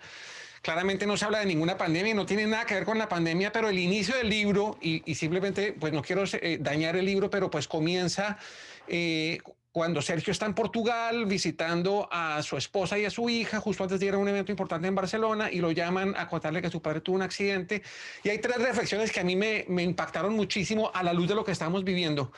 Claramente 0.62 1.06
no 1.06 1.15
se 1.15 1.23
habla 1.23 1.39
de 1.39 1.45
ninguna 1.45 1.78
pandemia, 1.78 2.13
no 2.13 2.25
tiene 2.25 2.45
nada 2.45 2.65
que 2.65 2.73
ver 2.73 2.84
con 2.84 2.97
la 2.97 3.08
pandemia, 3.08 3.52
pero 3.52 3.69
el 3.69 3.80
inicio 3.80 4.15
del 4.17 4.30
libro, 4.30 4.78
y, 4.82 5.15
simplemente, 5.15 5.71
pues 5.71 5.93
no 5.93 6.02
quiero 6.02 6.23
eh, 6.34 6.58
dañar 6.60 6.97
el 6.97 7.06
libro, 7.06 7.30
pero 7.30 7.49
pues 7.49 7.67
comienza 7.67 8.38
eh, 8.88 9.38
cuando 9.72 10.02
Sergio 10.02 10.32
está 10.32 10.46
en 10.46 10.54
Portugal 10.54 11.26
visitando 11.26 12.08
a 12.12 12.42
su 12.42 12.58
esposa 12.58 12.98
y 12.98 13.06
a 13.06 13.10
su 13.10 13.30
hija, 13.30 13.60
justo 13.60 13.84
antes 13.84 14.00
de 14.00 14.08
ir 14.08 14.14
a 14.14 14.18
un 14.18 14.28
evento 14.28 14.52
importante 14.52 14.88
en 14.88 14.96
Barcelona, 14.96 15.52
y 15.52 15.60
lo 15.60 15.72
llaman 15.72 16.16
a 16.18 16.28
contarle 16.28 16.62
que 16.62 16.70
su 16.70 16.82
padre 16.82 17.02
tuvo 17.02 17.18
un 17.18 17.22
accidente. 17.22 17.84
Y 18.24 18.30
hay 18.30 18.40
tres 18.40 18.58
reflexiones 18.58 19.12
que 19.12 19.20
a 19.20 19.24
mí 19.24 19.36
me, 19.36 19.66
me 19.68 19.84
impactaron 19.84 20.36
muchísimo 20.36 20.92
a 20.94 21.04
la 21.04 21.14
luz 21.14 21.28
de 21.28 21.36
lo 21.36 21.44
que 21.44 21.52
estamos 21.52 21.84
viviendo. 21.84 22.32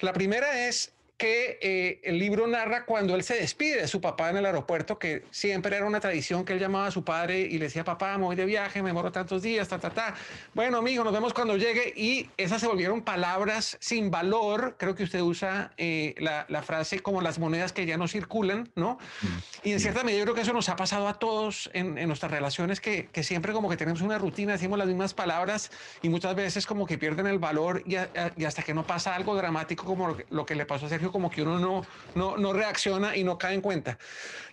La 0.00 0.12
primera 0.12 0.66
es 0.66 0.94
que 1.20 1.58
eh, 1.60 2.00
el 2.02 2.18
libro 2.18 2.46
narra 2.46 2.86
cuando 2.86 3.14
él 3.14 3.22
se 3.22 3.34
despide 3.34 3.82
de 3.82 3.88
su 3.88 4.00
papá 4.00 4.30
en 4.30 4.38
el 4.38 4.46
aeropuerto, 4.46 4.98
que 4.98 5.22
siempre 5.30 5.76
era 5.76 5.84
una 5.84 6.00
tradición 6.00 6.46
que 6.46 6.54
él 6.54 6.58
llamaba 6.58 6.86
a 6.86 6.90
su 6.90 7.04
padre 7.04 7.40
y 7.40 7.58
le 7.58 7.66
decía, 7.66 7.84
papá, 7.84 8.16
me 8.16 8.24
voy 8.24 8.36
de 8.36 8.46
viaje, 8.46 8.82
me 8.82 8.94
moro 8.94 9.12
tantos 9.12 9.42
días, 9.42 9.68
ta, 9.68 9.78
ta, 9.78 9.90
ta. 9.90 10.14
Bueno, 10.54 10.78
amigo, 10.78 11.04
nos 11.04 11.12
vemos 11.12 11.34
cuando 11.34 11.58
llegue. 11.58 11.92
Y 11.94 12.30
esas 12.38 12.62
se 12.62 12.66
volvieron 12.66 13.02
palabras 13.02 13.76
sin 13.80 14.10
valor. 14.10 14.76
Creo 14.78 14.94
que 14.94 15.02
usted 15.02 15.20
usa 15.20 15.72
eh, 15.76 16.14
la, 16.16 16.46
la, 16.48 16.62
frase 16.62 17.00
como 17.00 17.20
las 17.20 17.38
monedas 17.38 17.74
que 17.74 17.84
ya 17.84 17.98
no 17.98 18.08
circulan, 18.08 18.70
¿no? 18.74 18.96
Mm, 19.20 19.26
y 19.64 19.72
en 19.72 19.80
cierta 19.80 20.02
medida 20.02 20.20
yo 20.20 20.24
creo 20.24 20.34
que 20.34 20.40
eso 20.40 20.54
nos 20.54 20.70
ha 20.70 20.76
pasado 20.76 21.06
a 21.06 21.18
todos 21.18 21.68
en, 21.74 21.98
en 21.98 22.08
nuestras 22.08 22.32
relaciones, 22.32 22.80
que, 22.80 23.10
que, 23.12 23.22
siempre 23.24 23.52
como 23.52 23.68
que 23.68 23.76
tenemos 23.76 24.00
una 24.00 24.16
rutina, 24.16 24.52
decimos 24.52 24.78
las 24.78 24.88
mismas 24.88 25.12
palabras 25.12 25.70
y 26.00 26.08
muchas 26.08 26.34
veces 26.34 26.64
como 26.64 26.86
que 26.86 26.96
pierden 26.96 27.26
el 27.26 27.38
valor 27.38 27.82
y, 27.84 27.96
y 28.36 28.44
hasta 28.46 28.62
que 28.62 28.72
no 28.72 28.86
pasa 28.86 29.14
algo 29.14 29.34
dramático 29.34 29.84
como 29.84 30.08
lo 30.08 30.16
que, 30.16 30.26
lo 30.30 30.46
que 30.46 30.54
le 30.54 30.64
pasó 30.64 30.86
a 30.86 30.88
Sergio 30.88 31.09
como 31.12 31.30
que 31.30 31.42
uno 31.42 31.58
no, 31.58 31.86
no, 32.14 32.36
no 32.36 32.52
reacciona 32.52 33.16
y 33.16 33.24
no 33.24 33.38
cae 33.38 33.54
en 33.54 33.60
cuenta. 33.60 33.98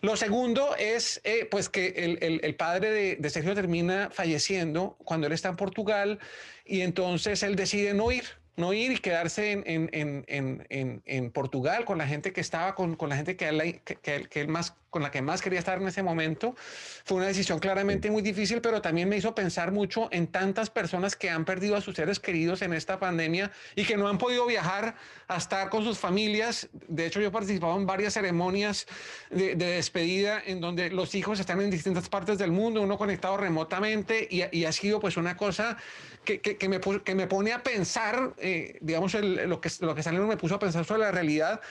Lo 0.02 0.16
segundo 0.16 0.76
es 0.76 1.22
eh, 1.24 1.48
pues 1.50 1.70
que 1.70 1.88
el, 1.88 2.40
el, 2.44 2.56
padre 2.56 3.16
de, 3.18 3.30
Sergio 3.30 3.56
termina 3.56 4.10
falleciendo 4.12 4.98
cuando 5.04 5.28
él 5.28 5.34
está 5.34 5.50
en 5.50 5.56
Portugal 5.56 6.20
y 6.66 6.82
entonces 6.82 7.44
él 7.44 7.56
decide 7.56 7.94
no 7.94 8.12
ir 8.12 8.26
no 8.58 8.74
ir 8.74 8.92
y 8.92 8.98
quedarse 8.98 9.52
en, 9.52 9.64
en, 9.66 10.26
en, 10.28 11.04
en, 11.06 11.32
Portugal 11.32 11.86
con 11.86 12.00
la 12.00 12.08
gente 12.08 12.34
que 12.34 12.42
estaba, 12.42 12.74
con, 12.74 12.96
con 12.96 13.10
la 13.10 13.16
gente 13.16 13.36
que 13.38 13.48
él, 13.48 13.82
que, 13.86 13.96
que 13.96 14.42
él, 14.42 14.48
más, 14.48 14.76
con 14.90 15.04
la 15.04 15.12
que 15.12 15.22
más 15.22 15.44
quería 15.44 15.60
estar 15.60 15.80
en 15.80 15.88
ese 15.88 16.02
momento. 16.02 16.56
Fue 17.06 17.18
una 17.18 17.28
decisión 17.28 17.60
claramente 17.60 18.10
muy 18.10 18.24
difícil, 18.24 18.60
pero 18.60 18.82
también 18.82 19.10
me 19.10 19.18
hizo 19.18 19.36
pensar 19.36 19.72
mucho 19.72 20.10
en 20.12 20.26
tantas 20.26 20.72
personas 20.72 21.16
que 21.16 21.30
han 21.30 21.46
perdido 21.46 21.76
a 21.76 21.82
sus 21.82 21.96
seres 21.96 22.20
queridos 22.20 22.64
en 22.64 22.74
esta 22.74 23.00
pandemia 23.00 23.52
y 23.76 23.86
que 23.86 23.96
no 23.96 24.08
han 24.08 24.18
podido 24.18 24.48
viajar 24.48 24.96
a 25.28 25.38
estar 25.38 25.70
con 25.70 25.84
sus 25.84 26.00
familias. 26.00 26.68
De 26.88 27.06
hecho, 27.06 27.22
yo 27.22 27.28
he 27.28 27.32
participado 27.32 27.78
en 27.78 27.86
varias 27.86 28.16
ceremonias 28.16 28.88
de, 29.30 29.54
de 29.54 29.66
despedida 29.68 30.42
en 30.44 30.62
donde 30.62 30.90
los 30.90 31.14
hijos 31.14 31.40
están 31.40 31.62
en 31.62 31.70
distintas 31.70 32.10
partes 32.10 32.40
del 32.40 32.52
mundo, 32.52 32.82
uno 32.82 32.98
conectado 32.98 33.38
remotamente 33.38 34.28
y, 34.32 34.44
y 34.52 34.66
ha 34.66 34.72
sido 34.72 35.00
pues 35.00 35.16
una 35.16 35.38
cosa 35.38 35.78
que, 36.28 36.42
que, 36.42 36.58
que, 36.58 36.68
me, 36.68 36.80
que 36.80 37.16
me 37.16 37.28
pone 37.28 37.54
a 37.54 37.64
pensar, 37.64 38.34
eh, 38.48 38.78
digamos, 38.82 39.14
lo, 39.14 39.62
que, 39.62 39.70
lo 39.82 39.96
que 39.96 40.04
me 40.28 40.38
puso 40.38 40.56
a 40.56 40.60
pensar 40.60 40.86
sobre 40.86 41.02
la 41.02 41.12
realidad. 41.12 41.62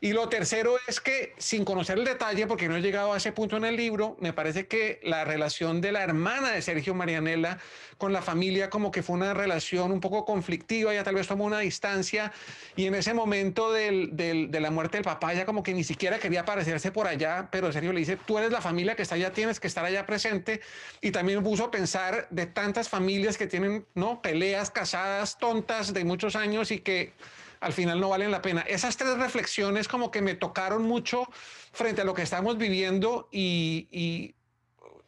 Y 0.00 0.12
lo 0.12 0.28
tercero 0.28 0.76
es 0.86 1.00
que, 1.00 1.34
sin 1.38 1.64
conocer 1.64 1.98
el 1.98 2.04
detalle, 2.04 2.46
porque 2.46 2.68
no 2.68 2.76
he 2.76 2.82
llegado 2.82 3.12
a 3.12 3.16
ese 3.16 3.32
punto 3.32 3.56
en 3.56 3.64
el 3.64 3.76
libro, 3.76 4.16
me 4.20 4.32
parece 4.32 4.66
que 4.66 5.00
la 5.02 5.24
relación 5.24 5.80
de 5.80 5.92
la 5.92 6.02
hermana 6.02 6.52
de 6.52 6.62
Sergio 6.62 6.94
Marianela 6.94 7.58
con 7.98 8.12
la 8.12 8.20
familia 8.20 8.68
como 8.68 8.90
que 8.90 9.02
fue 9.02 9.16
una 9.16 9.32
relación 9.32 9.90
un 9.90 10.00
poco 10.00 10.24
conflictiva, 10.24 10.92
ya 10.92 11.02
tal 11.02 11.14
vez 11.14 11.26
tomó 11.26 11.44
una 11.44 11.60
distancia 11.60 12.32
y 12.76 12.86
en 12.86 12.94
ese 12.94 13.14
momento 13.14 13.72
del, 13.72 14.10
de 14.14 14.60
la 14.60 14.70
muerte 14.70 14.98
del 14.98 15.04
papá 15.04 15.32
ya 15.32 15.46
como 15.46 15.62
que 15.62 15.72
ni 15.72 15.82
siquiera 15.82 16.18
quería 16.18 16.42
aparecerse 16.42 16.92
por 16.92 17.06
allá, 17.06 17.48
pero 17.50 17.72
Sergio 17.72 17.92
le 17.92 18.00
dice, 18.00 18.16
tú 18.16 18.38
eres 18.38 18.52
la 18.52 18.60
familia 18.60 18.96
que 18.96 19.02
está 19.02 19.14
allá, 19.14 19.32
tienes 19.32 19.60
que 19.60 19.66
estar 19.66 19.84
allá 19.84 20.04
presente 20.04 20.60
y 21.00 21.10
también 21.10 21.38
me 21.38 21.44
puso 21.44 21.64
a 21.64 21.70
pensar 21.70 22.26
de 22.30 22.46
tantas 22.46 22.88
familias 22.88 23.38
que 23.38 23.46
tienen 23.46 23.86
no 23.94 24.20
peleas 24.20 24.70
casadas 24.70 25.38
tontas 25.38 25.94
de 25.94 26.04
muchos 26.04 26.36
años 26.36 26.70
y 26.70 26.80
que 26.80 27.12
al 27.60 27.72
final 27.72 28.00
no 28.00 28.08
valen 28.08 28.30
la 28.30 28.42
pena. 28.42 28.62
Esas 28.62 28.96
tres 28.96 29.16
reflexiones 29.16 29.88
como 29.88 30.10
que 30.10 30.22
me 30.22 30.34
tocaron 30.34 30.82
mucho 30.82 31.28
frente 31.72 32.02
a 32.02 32.04
lo 32.04 32.14
que 32.14 32.22
estamos 32.22 32.58
viviendo 32.58 33.28
y, 33.30 34.34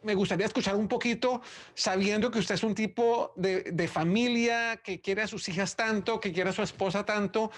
me 0.01 0.15
gustaría 0.15 0.45
escuchar 0.45 0.77
un 0.77 0.87
poquito, 0.87 1.41
sabiendo 1.73 2.31
que 2.31 2.39
usted 2.39 2.55
es 2.55 2.63
un 2.63 2.73
tipo 2.73 3.33
de, 3.35 3.89
familia 3.91 4.77
que 4.77 5.01
quiere 5.01 5.23
a 5.23 5.27
sus 5.27 5.49
hijas 5.49 5.75
tanto, 5.75 6.21
que 6.21 6.31
quiere 6.31 6.51
a 6.51 6.53
su 6.53 6.61
esposa 6.61 7.05
tanto. 7.05 7.51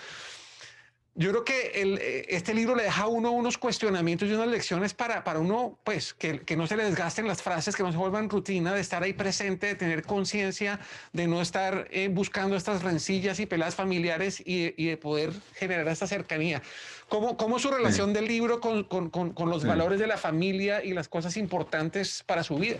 Yo 1.13 1.31
creo 1.31 1.43
que 1.43 1.71
el, 1.81 1.99
este 2.29 2.53
libro 2.53 2.73
le 2.73 2.83
deja 2.83 3.03
a 3.03 3.07
uno 3.07 3.31
unos 3.31 3.57
cuestionamientos 3.57 4.29
y 4.29 4.33
unas 4.33 4.47
lecciones 4.47 4.93
para, 4.93 5.25
para 5.25 5.39
uno, 5.39 5.77
pues, 5.83 6.13
que, 6.13 6.39
que, 6.39 6.55
no 6.55 6.67
se 6.67 6.77
le 6.77 6.85
desgasten 6.85 7.27
las 7.27 7.41
frases, 7.41 7.75
que 7.75 7.83
no 7.83 7.91
se 7.91 7.97
vuelvan 7.97 8.29
rutina, 8.29 8.73
de 8.73 8.79
estar 8.79 9.03
ahí 9.03 9.11
presente, 9.11 9.67
de 9.67 9.75
tener 9.75 10.03
conciencia, 10.03 10.79
de 11.11 11.27
no 11.27 11.41
estar 11.41 11.89
eh, 11.91 12.07
buscando 12.07 12.55
estas 12.55 12.81
rencillas 12.81 13.41
y 13.41 13.45
peladas 13.45 13.75
familiares 13.75 14.39
y, 14.39 14.73
y, 14.81 14.87
de 14.87 14.95
poder 14.95 15.33
generar 15.55 15.85
esta 15.89 16.07
cercanía. 16.07 16.61
¿Cómo, 17.09 17.35
cómo 17.35 17.57
es 17.57 17.63
su 17.63 17.71
relación 17.71 18.09
sí. 18.09 18.13
del 18.13 18.27
libro 18.27 18.61
con, 18.61 18.85
con, 18.85 19.09
con, 19.09 19.33
con 19.33 19.49
los 19.49 19.63
sí. 19.63 19.67
valores 19.67 19.99
de 19.99 20.07
la 20.07 20.17
familia 20.17 20.81
y 20.81 20.93
las 20.93 21.09
cosas 21.09 21.35
importantes 21.35 22.23
para 22.25 22.41
su 22.41 22.55
vida? 22.55 22.79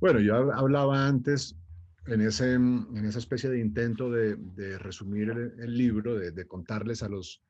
Bueno, 0.00 0.20
yo 0.20 0.36
hablaba 0.54 1.06
antes 1.06 1.54
en, 2.06 2.20
ese, 2.20 2.54
en 2.54 3.04
esa 3.04 3.18
especie 3.18 3.50
de 3.50 3.60
intento 3.60 4.10
de, 4.10 4.36
de 4.36 4.78
resumir 4.78 5.30
el, 5.30 5.54
el 5.58 5.76
libro, 5.76 6.14
de, 6.14 6.30
de, 6.30 6.46
contarles 6.46 7.02
a 7.02 7.08
los, 7.08 7.42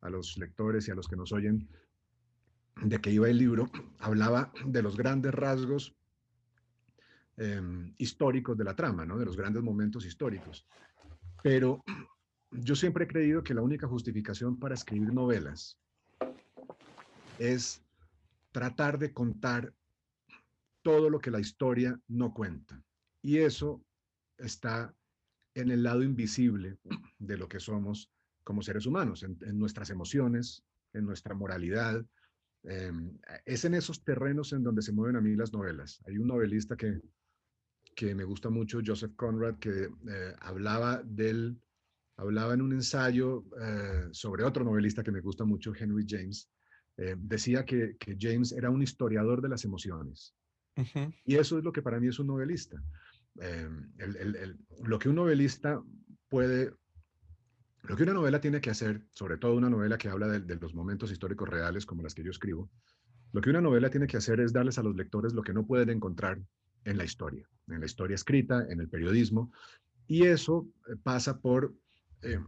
a 0.00 0.10
los 0.10 0.36
lectores 0.38 0.88
y 0.88 0.90
a 0.90 0.94
los 0.94 1.06
que 1.06 1.16
nos 1.16 1.32
oyen 1.32 1.68
de 2.82 3.00
qué 3.00 3.10
iba 3.10 3.28
el 3.28 3.38
libro, 3.38 3.70
hablaba 3.98 4.52
de 4.64 4.82
los 4.82 4.96
grandes 4.96 5.34
rasgos 5.34 5.94
eh, 7.36 7.60
históricos 7.98 8.56
de 8.56 8.64
la 8.64 8.74
trama, 8.74 9.04
¿no? 9.04 9.18
de 9.18 9.24
los 9.26 9.36
grandes 9.36 9.62
momentos 9.62 10.04
históricos. 10.04 10.66
Pero 11.42 11.82
yo 12.50 12.74
siempre 12.74 13.04
he 13.04 13.08
creído 13.08 13.42
que 13.42 13.54
la 13.54 13.62
única 13.62 13.86
justificación 13.86 14.58
para 14.58 14.74
escribir 14.74 15.12
novelas 15.12 15.78
es 17.38 17.82
tratar 18.52 18.98
de 18.98 19.12
contar 19.12 19.72
todo 20.82 21.10
lo 21.10 21.18
que 21.18 21.30
la 21.30 21.40
historia 21.40 21.98
no 22.08 22.32
cuenta. 22.32 22.82
Y 23.22 23.38
eso 23.38 23.82
está 24.42 24.94
en 25.54 25.70
el 25.70 25.82
lado 25.82 26.02
invisible 26.02 26.78
de 27.18 27.36
lo 27.36 27.48
que 27.48 27.60
somos 27.60 28.10
como 28.44 28.62
seres 28.62 28.86
humanos, 28.86 29.22
en, 29.22 29.36
en 29.42 29.58
nuestras 29.58 29.90
emociones, 29.90 30.64
en 30.92 31.04
nuestra 31.04 31.34
moralidad. 31.34 32.04
Eh, 32.64 32.92
es 33.44 33.64
en 33.64 33.74
esos 33.74 34.02
terrenos 34.04 34.52
en 34.52 34.62
donde 34.62 34.82
se 34.82 34.92
mueven 34.92 35.16
a 35.16 35.20
mí 35.20 35.34
las 35.34 35.52
novelas. 35.52 36.00
Hay 36.06 36.18
un 36.18 36.26
novelista 36.26 36.76
que, 36.76 37.00
que 37.94 38.14
me 38.14 38.24
gusta 38.24 38.50
mucho, 38.50 38.80
Joseph 38.84 39.14
Conrad, 39.16 39.58
que 39.58 39.84
eh, 39.84 40.34
hablaba 40.40 41.02
del, 41.04 41.60
hablaba 42.16 42.54
en 42.54 42.62
un 42.62 42.72
ensayo 42.72 43.44
eh, 43.60 44.08
sobre 44.12 44.44
otro 44.44 44.64
novelista 44.64 45.02
que 45.02 45.12
me 45.12 45.20
gusta 45.20 45.44
mucho, 45.44 45.72
Henry 45.78 46.04
James. 46.08 46.48
decía 46.96 47.64
que, 47.64 47.96
que, 47.98 48.16
James 48.18 48.52
era 48.52 48.68
un 48.68 48.82
historiador 48.82 49.40
de 49.40 49.48
las 49.48 49.64
emociones. 49.64 50.34
Uh 50.76 50.82
-huh. 50.82 51.14
Y 51.24 51.36
eso 51.36 51.58
es 51.58 51.64
lo 51.64 51.72
que 51.72 51.82
para 51.82 51.98
mí 51.98 52.08
es 52.08 52.18
un 52.18 52.26
novelista 52.26 52.76
el, 53.36 54.58
lo 54.84 54.98
que 54.98 55.08
un 55.08 55.16
novelista 55.16 55.82
puede, 56.28 56.72
lo 57.82 57.96
que 57.96 58.02
una 58.02 58.14
novela 58.14 58.40
tiene 58.40 58.60
que 58.60 58.70
hacer, 58.70 59.02
sobre 59.10 59.36
todo 59.36 59.54
una 59.54 59.70
novela 59.70 59.98
que 59.98 60.08
habla 60.08 60.28
de, 60.28 60.56
los 60.56 60.74
momentos 60.74 61.10
históricos 61.10 61.48
reales 61.48 61.86
como 61.86 62.02
las 62.02 62.14
que 62.14 62.22
yo 62.22 62.30
escribo, 62.30 62.70
lo 63.32 63.40
que 63.40 63.50
una 63.50 63.60
novela 63.60 63.90
tiene 63.90 64.06
que 64.06 64.16
hacer 64.16 64.40
es 64.40 64.52
darles 64.52 64.78
a 64.78 64.82
los 64.82 64.96
lectores 64.96 65.32
lo 65.32 65.42
que 65.42 65.52
no 65.52 65.66
pueden 65.66 65.90
encontrar 65.90 66.40
en 66.84 66.96
la 66.96 67.04
historia, 67.04 67.48
en 67.68 67.80
la 67.80 67.86
historia 67.86 68.14
escrita, 68.14 68.66
en 68.68 68.80
el 68.80 68.88
periodismo, 68.88 69.52
y 70.06 70.24
eso 70.24 70.66
eh, 70.88 70.96
pasa 71.02 71.38
por 71.38 71.74
eh, 72.22 72.40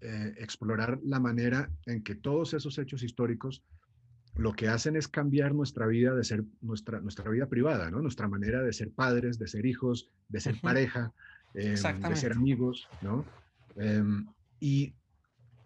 eh, 0.00 0.34
explorar 0.38 0.98
la 1.02 1.20
manera 1.20 1.70
en 1.84 2.02
que 2.02 2.14
todos 2.14 2.54
esos 2.54 2.78
hechos 2.78 3.02
históricos 3.02 3.62
lo 4.36 4.52
que 4.52 4.68
hacen 4.68 4.96
es 4.96 5.08
cambiar 5.08 5.54
nuestra 5.54 5.86
vida 5.86 6.14
de 6.14 6.24
ser 6.24 6.44
nuestra, 6.60 7.00
nuestra 7.00 7.30
vida 7.30 7.46
privada, 7.46 7.90
¿no? 7.90 8.00
Nuestra 8.00 8.28
manera 8.28 8.62
de 8.62 8.72
ser 8.72 8.90
padres, 8.90 9.38
de 9.38 9.46
ser 9.46 9.66
hijos, 9.66 10.10
de 10.28 10.40
ser 10.40 10.54
uh 10.54 10.58
-huh. 10.58 10.62
pareja, 10.62 11.12
eh, 11.54 11.76
de 11.76 12.16
ser 12.16 12.32
amigos, 12.32 12.88
¿no? 13.02 13.24
Eh, 13.76 14.02
y 14.60 14.94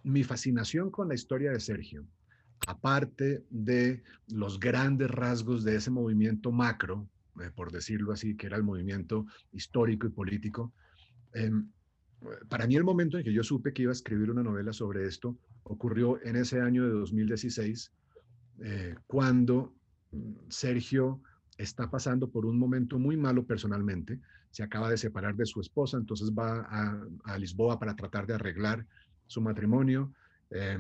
mi 0.03 0.25
fascinación 0.25 0.91
con 0.91 1.09
la 1.09 1.15
historia 1.15 1.51
de 1.53 1.61
Sergio, 1.61 2.07
aparte 2.67 3.45
de 3.51 4.03
los 4.29 4.61
grandes 4.61 5.11
rasgos 5.11 5.65
de 5.65 5.77
ese 5.77 5.91
movimiento 5.91 6.53
macro, 6.53 7.09
eh, 7.41 7.51
por 7.55 7.71
decirlo 7.73 8.13
así, 8.13 8.37
que 8.37 8.47
era 8.47 8.57
el 8.57 8.63
movimiento 8.63 9.27
histórico 9.53 10.07
y 10.07 10.11
político, 10.11 10.73
em, 11.33 11.69
para 12.49 12.67
mí 12.67 12.77
el 12.77 12.85
momento 12.85 13.19
en 13.19 13.25
que 13.25 13.33
yo 13.33 13.43
supe 13.43 13.73
que 13.73 13.83
iba 13.83 13.91
a 13.91 13.93
escribir 13.93 14.31
una 14.31 14.43
novela 14.43 14.73
sobre 14.73 15.07
esto 15.07 15.37
ocurrió 15.65 16.23
en 16.23 16.37
ese 16.37 16.61
año 16.61 16.85
de 16.85 16.91
2016, 16.91 17.93
eh, 18.63 18.95
cuando 19.07 19.75
mm, 20.13 20.33
Sergio 20.49 21.21
está 21.59 21.91
pasando 21.91 22.31
por 22.31 22.47
un 22.47 22.59
momento 22.59 22.99
muy 22.99 23.17
malo 23.17 23.47
personalmente, 23.47 24.21
se 24.51 24.63
acaba 24.63 24.91
de 24.91 24.97
separar 24.97 25.35
de 25.35 25.47
su 25.47 25.61
esposa, 25.61 25.97
entonces 25.97 26.31
va 26.31 26.61
a, 26.69 27.07
a 27.25 27.39
Lisboa 27.39 27.79
para 27.79 27.97
tratar 27.97 28.27
de 28.27 28.35
arreglar 28.35 28.87
su 29.27 29.41
matrimonio, 29.41 30.13
eh, 30.51 30.79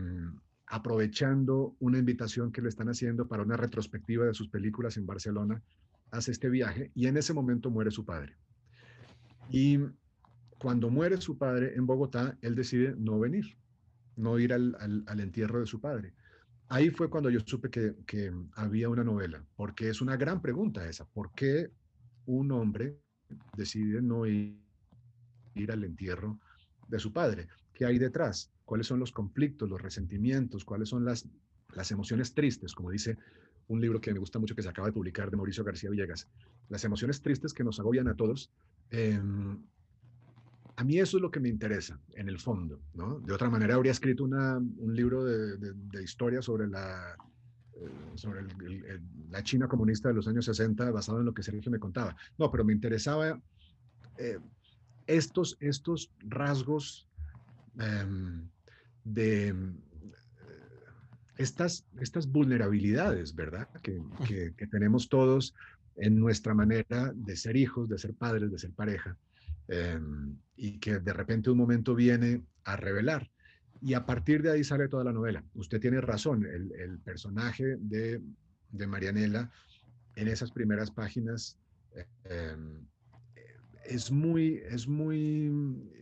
aprovechando 0.66 1.77
una 1.81 1.99
invitación 1.99 2.53
que 2.53 2.62
le 2.62 2.68
están 2.68 2.89
haciendo 2.89 3.27
para 3.27 3.43
una 3.43 3.57
retrospectiva 3.57 4.27
de 4.27 4.35
sus 4.35 4.49
películas 4.49 4.97
en 4.97 5.07
Barcelona, 5.07 5.62
hace 6.11 6.31
este 6.31 6.49
viaje 6.49 6.91
y 6.95 7.07
en 7.07 7.16
ese 7.16 7.35
momento 7.35 7.70
muere 7.70 7.91
su 7.91 8.05
padre. 8.05 8.37
Y 9.51 9.79
cuando 10.59 10.89
muere 10.89 11.20
su 11.20 11.37
padre 11.37 11.75
en 11.75 11.87
Bogotá, 11.87 12.39
él 12.41 12.55
decide 12.55 12.95
no 12.97 13.18
venir, 13.18 13.57
no 14.16 14.39
ir 14.39 14.53
al, 14.53 14.77
al, 14.79 15.05
al 15.07 15.20
entierro 15.20 15.61
de 15.61 15.66
su 15.66 15.81
padre 15.81 16.14
ahí 16.75 16.91
fue 16.91 17.09
cuando 17.09 17.31
yo 17.31 17.41
supe 17.41 17.70
que, 17.70 18.33
había 18.55 18.89
una 18.89 19.05
novela, 19.05 19.45
porque 19.57 19.89
es 19.89 20.01
una 20.01 20.16
gran 20.16 20.43
pregunta 20.43 20.89
esa. 20.89 21.05
¿Por 21.05 21.33
qué 21.35 21.70
un 22.27 22.51
hombre 22.53 22.99
decide 23.57 24.03
no 24.03 24.27
ir, 24.27 24.59
ir, 25.55 25.70
al 25.70 25.85
entierro 25.85 26.41
de 26.89 26.99
su 26.99 27.12
padre? 27.12 27.47
¿Qué 27.72 27.87
hay 27.87 27.99
detrás? 27.99 28.51
cuáles 28.64 28.87
son 28.87 28.99
los 28.99 29.12
conflictos, 29.12 29.68
los 29.68 29.81
resentimientos, 29.81 30.64
cuáles 30.64 30.89
son 30.89 31.05
las, 31.05 31.29
las 31.75 31.91
emociones 31.91 32.35
tristes, 32.35 32.75
como 32.75 32.91
dice 32.91 33.18
un 33.68 33.81
libro 33.81 34.01
que 34.01 34.12
me 34.12 34.18
gusta 34.18 34.39
mucho 34.39 34.55
que 34.55 34.62
se 34.62 34.68
acaba 34.68 34.89
de 34.89 34.93
publicar 34.93 35.31
de 35.31 35.37
Mauricio 35.37 35.64
García 35.64 35.91
Villegas, 35.91 36.29
las 36.68 36.85
emociones 36.85 37.22
tristes 37.22 37.55
que 37.55 37.64
nos 37.64 37.81
agobian 37.81 38.09
a 38.09 38.14
todos. 38.14 38.51
Em, 38.91 39.62
a 40.77 40.85
mí 40.85 40.99
eso 40.99 41.18
es 41.18 41.22
lo 41.22 41.31
que 41.31 41.41
me 41.41 41.49
interesa, 41.49 41.99
en 42.14 42.29
el 42.29 42.39
fondo. 42.39 42.81
¿no? 42.95 43.20
De 43.20 43.33
otra 43.33 43.49
manera, 43.49 43.75
habría 43.75 43.93
escrito 43.93 44.25
una, 44.25 44.57
un 44.57 44.95
libro 44.95 45.25
de, 45.25 45.57
de, 45.57 46.03
historia 46.03 46.43
sobre 46.43 46.66
la, 46.66 47.16
eh, 47.77 49.01
la 49.31 49.43
China 49.43 49.68
comunista 49.68 50.09
de 50.09 50.14
los 50.14 50.27
años 50.27 50.45
60, 50.47 50.91
basado 50.91 51.20
en 51.20 51.27
lo 51.27 51.35
que 51.35 51.43
Sergio 51.43 51.70
me 51.70 51.79
contaba. 51.79 52.16
No, 52.39 52.51
pero 52.51 52.64
me 52.64 52.72
interesaba 52.72 53.41
eh, 54.18 54.39
estos, 55.07 55.57
estos 55.61 56.11
rasgos 56.20 57.09
em, 57.79 58.49
de 59.05 59.49
eh, 59.49 59.55
estas, 61.39 61.87
estas 62.01 62.27
vulnerabilidades, 62.27 63.35
¿verdad? 63.35 63.68
Que, 63.83 64.03
que, 64.27 64.66
tenemos 64.66 65.09
todos 65.09 65.55
en 65.97 66.18
nuestra 66.18 66.55
manera 66.55 67.12
de 67.14 67.37
ser 67.37 67.57
hijos, 67.57 67.89
de 67.89 67.99
ser 67.99 68.14
padres, 68.14 68.51
de 68.51 68.59
ser 68.59 68.72
pareja, 68.72 69.16
em, 69.69 70.37
y 70.57 70.79
que 70.79 70.99
de 70.99 71.12
repente 71.12 71.51
un 71.51 71.59
momento 71.59 71.95
viene 71.95 72.45
a 72.65 72.77
revelar. 72.77 73.31
Y 73.81 73.95
a 73.95 74.07
partir 74.07 74.43
de 74.43 74.53
ahí 74.53 74.65
sale 74.65 74.89
toda 74.89 75.05
la 75.05 75.12
novela. 75.12 75.45
Usted 75.55 75.81
tiene 75.81 76.01
razón, 76.01 76.47
el, 76.47 76.73
el 76.81 76.99
personaje 77.01 77.77
de, 77.79 78.23
de, 78.71 78.87
Marianela 78.87 79.51
en 80.17 80.29
esas 80.29 80.51
primeras 80.51 80.91
páginas 80.91 81.59
eh, 81.95 82.57
es 83.85 84.11
muy, 84.11 84.62
es 84.71 84.89
muy 84.89 85.51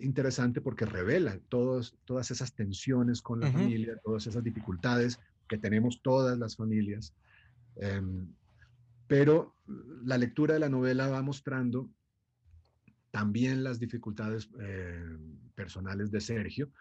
interesante 0.01 0.61
porque 0.61 0.87
revela 0.87 1.39
todos, 1.49 1.97
todas 2.05 2.31
esas 2.31 2.55
tensiones 2.55 3.21
con 3.21 3.41
la 3.41 3.51
familia, 3.51 3.99
todas 4.05 4.27
esas 4.27 4.45
dificultades 4.45 5.19
que 5.49 5.59
tenemos 5.59 6.01
todas 6.03 6.39
las 6.39 6.57
familias. 6.57 7.13
Em, 7.77 8.29
pero 9.09 9.57
la 10.05 10.17
lectura 10.17 10.55
de 10.55 10.61
la 10.61 10.69
novela 10.69 11.09
va 11.09 11.23
mostrando 11.23 11.91
también 13.13 13.63
las 13.63 13.79
dificultades 13.79 14.51
eh, 14.61 15.17
personales 15.55 16.11
de 16.11 16.21
Sergio 16.21 16.73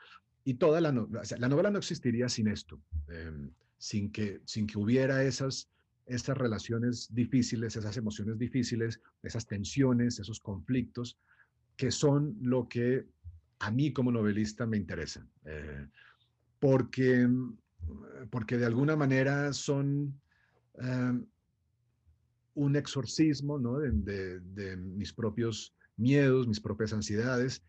y 0.44 0.56
toda 0.56 0.82
la, 0.82 0.92
la 0.92 1.50
novela 1.50 1.70
no 1.70 1.78
existiría 1.78 2.28
sin 2.30 2.48
esto, 2.48 2.82
em, 3.10 3.52
sin, 3.78 4.12
que, 4.12 4.42
sin 4.46 4.66
que 4.66 4.80
hubiera 4.80 5.24
esas 5.24 5.70
estas 6.08 6.38
relaciones 6.38 7.08
difíciles, 7.14 7.76
esas 7.76 7.96
emociones 7.96 8.38
difíciles, 8.38 9.00
esas 9.24 9.46
tensiones, 9.46 10.20
esos 10.20 10.40
conflictos, 10.40 11.18
que 11.78 11.92
son 11.92 12.36
lo 12.42 12.68
que 12.68 13.06
a 13.60 13.72
mí 13.72 13.94
como 13.94 14.12
novelista 14.12 14.66
me 14.66 14.78
interesa. 14.78 15.26
Eh, 15.46 15.88
porque, 16.60 17.30
porque 18.30 18.58
de 18.58 18.66
alguna 18.66 18.96
manera 18.96 19.54
son 19.54 20.20
em, 20.76 21.26
un 22.56 22.76
exorcismo 22.76 23.58
¿no? 23.58 23.80
de, 23.80 24.78
mis 24.78 25.14
propios 25.14 25.74
miedos, 26.02 26.48
mis 26.48 26.60
propias 26.60 26.94
ansiedades. 26.94 27.64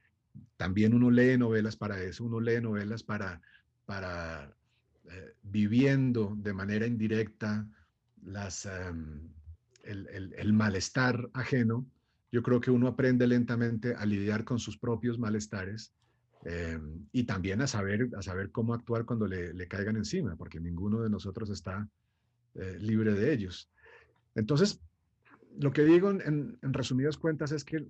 También 0.57 0.95
uno 0.95 1.11
lee 1.11 1.37
novelas 1.37 1.77
para 1.77 2.03
eso, 2.03 2.25
uno 2.25 2.41
lee 2.41 2.61
novelas 2.61 3.03
para, 3.03 3.41
para 3.85 4.57
eh, 5.11 5.35
viviendo 5.43 6.35
de 6.37 6.55
manera 6.55 6.87
indirecta 6.87 7.69
las, 8.25 8.67
el, 9.85 10.53
malestar 10.53 11.29
ajeno, 11.35 11.87
yo 12.31 12.43
creo 12.43 12.61
que 12.61 12.71
uno 12.71 12.89
aprende 12.89 13.27
lentamente 13.27 13.95
a 13.95 14.07
lidiar 14.07 14.45
con 14.45 14.59
sus 14.59 14.79
propios 14.79 15.19
malestares 15.19 15.93
em, 16.45 17.07
y 17.13 17.25
también 17.25 17.61
a 17.61 17.67
saber, 17.67 18.11
a 18.17 18.23
saber 18.23 18.51
cómo 18.51 18.75
actuar 18.75 19.05
cuando 19.05 19.27
le, 19.27 19.69
caigan 19.69 19.97
encima, 19.97 20.37
porque 20.37 20.61
ninguno 20.61 21.03
de 21.03 21.11
nosotros 21.11 21.51
está 21.51 21.89
eh, 22.55 22.79
libre 22.81 23.13
de 23.13 23.33
ellos. 23.33 23.71
Entonces, 24.35 24.81
lo 25.59 25.73
que 25.73 25.85
digo 25.85 26.11
en, 26.11 26.59
en, 26.63 26.73
resumidas 26.73 27.19
cuentas 27.19 27.53
es 27.53 27.65
que 27.65 27.87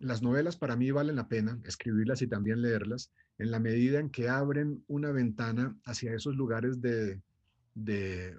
las 0.00 0.22
novelas 0.22 0.56
para 0.56 0.76
mí 0.76 0.90
valen 0.90 1.16
la 1.16 1.28
pena 1.28 1.60
escribirlas 1.64 2.22
y 2.22 2.26
también 2.26 2.62
leerlas 2.62 3.12
en 3.38 3.50
la 3.50 3.60
medida 3.60 3.98
en 3.98 4.10
que 4.10 4.28
abren 4.28 4.84
una 4.86 5.12
ventana 5.12 5.76
hacia 5.84 6.14
esos 6.14 6.36
lugares 6.36 6.80
de, 6.80 7.20
de, 7.74 8.36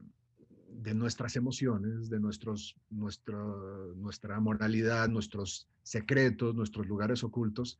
de 0.69 0.93
nuestras 0.93 1.35
emociones, 1.35 2.09
de 2.09 2.19
nuestros, 2.19 2.75
nuestra 2.89 4.39
moralidad, 4.39 5.09
nuestros 5.09 5.67
secretos, 5.83 6.55
nuestros 6.55 6.87
lugares 6.87 7.23
ocultos, 7.23 7.79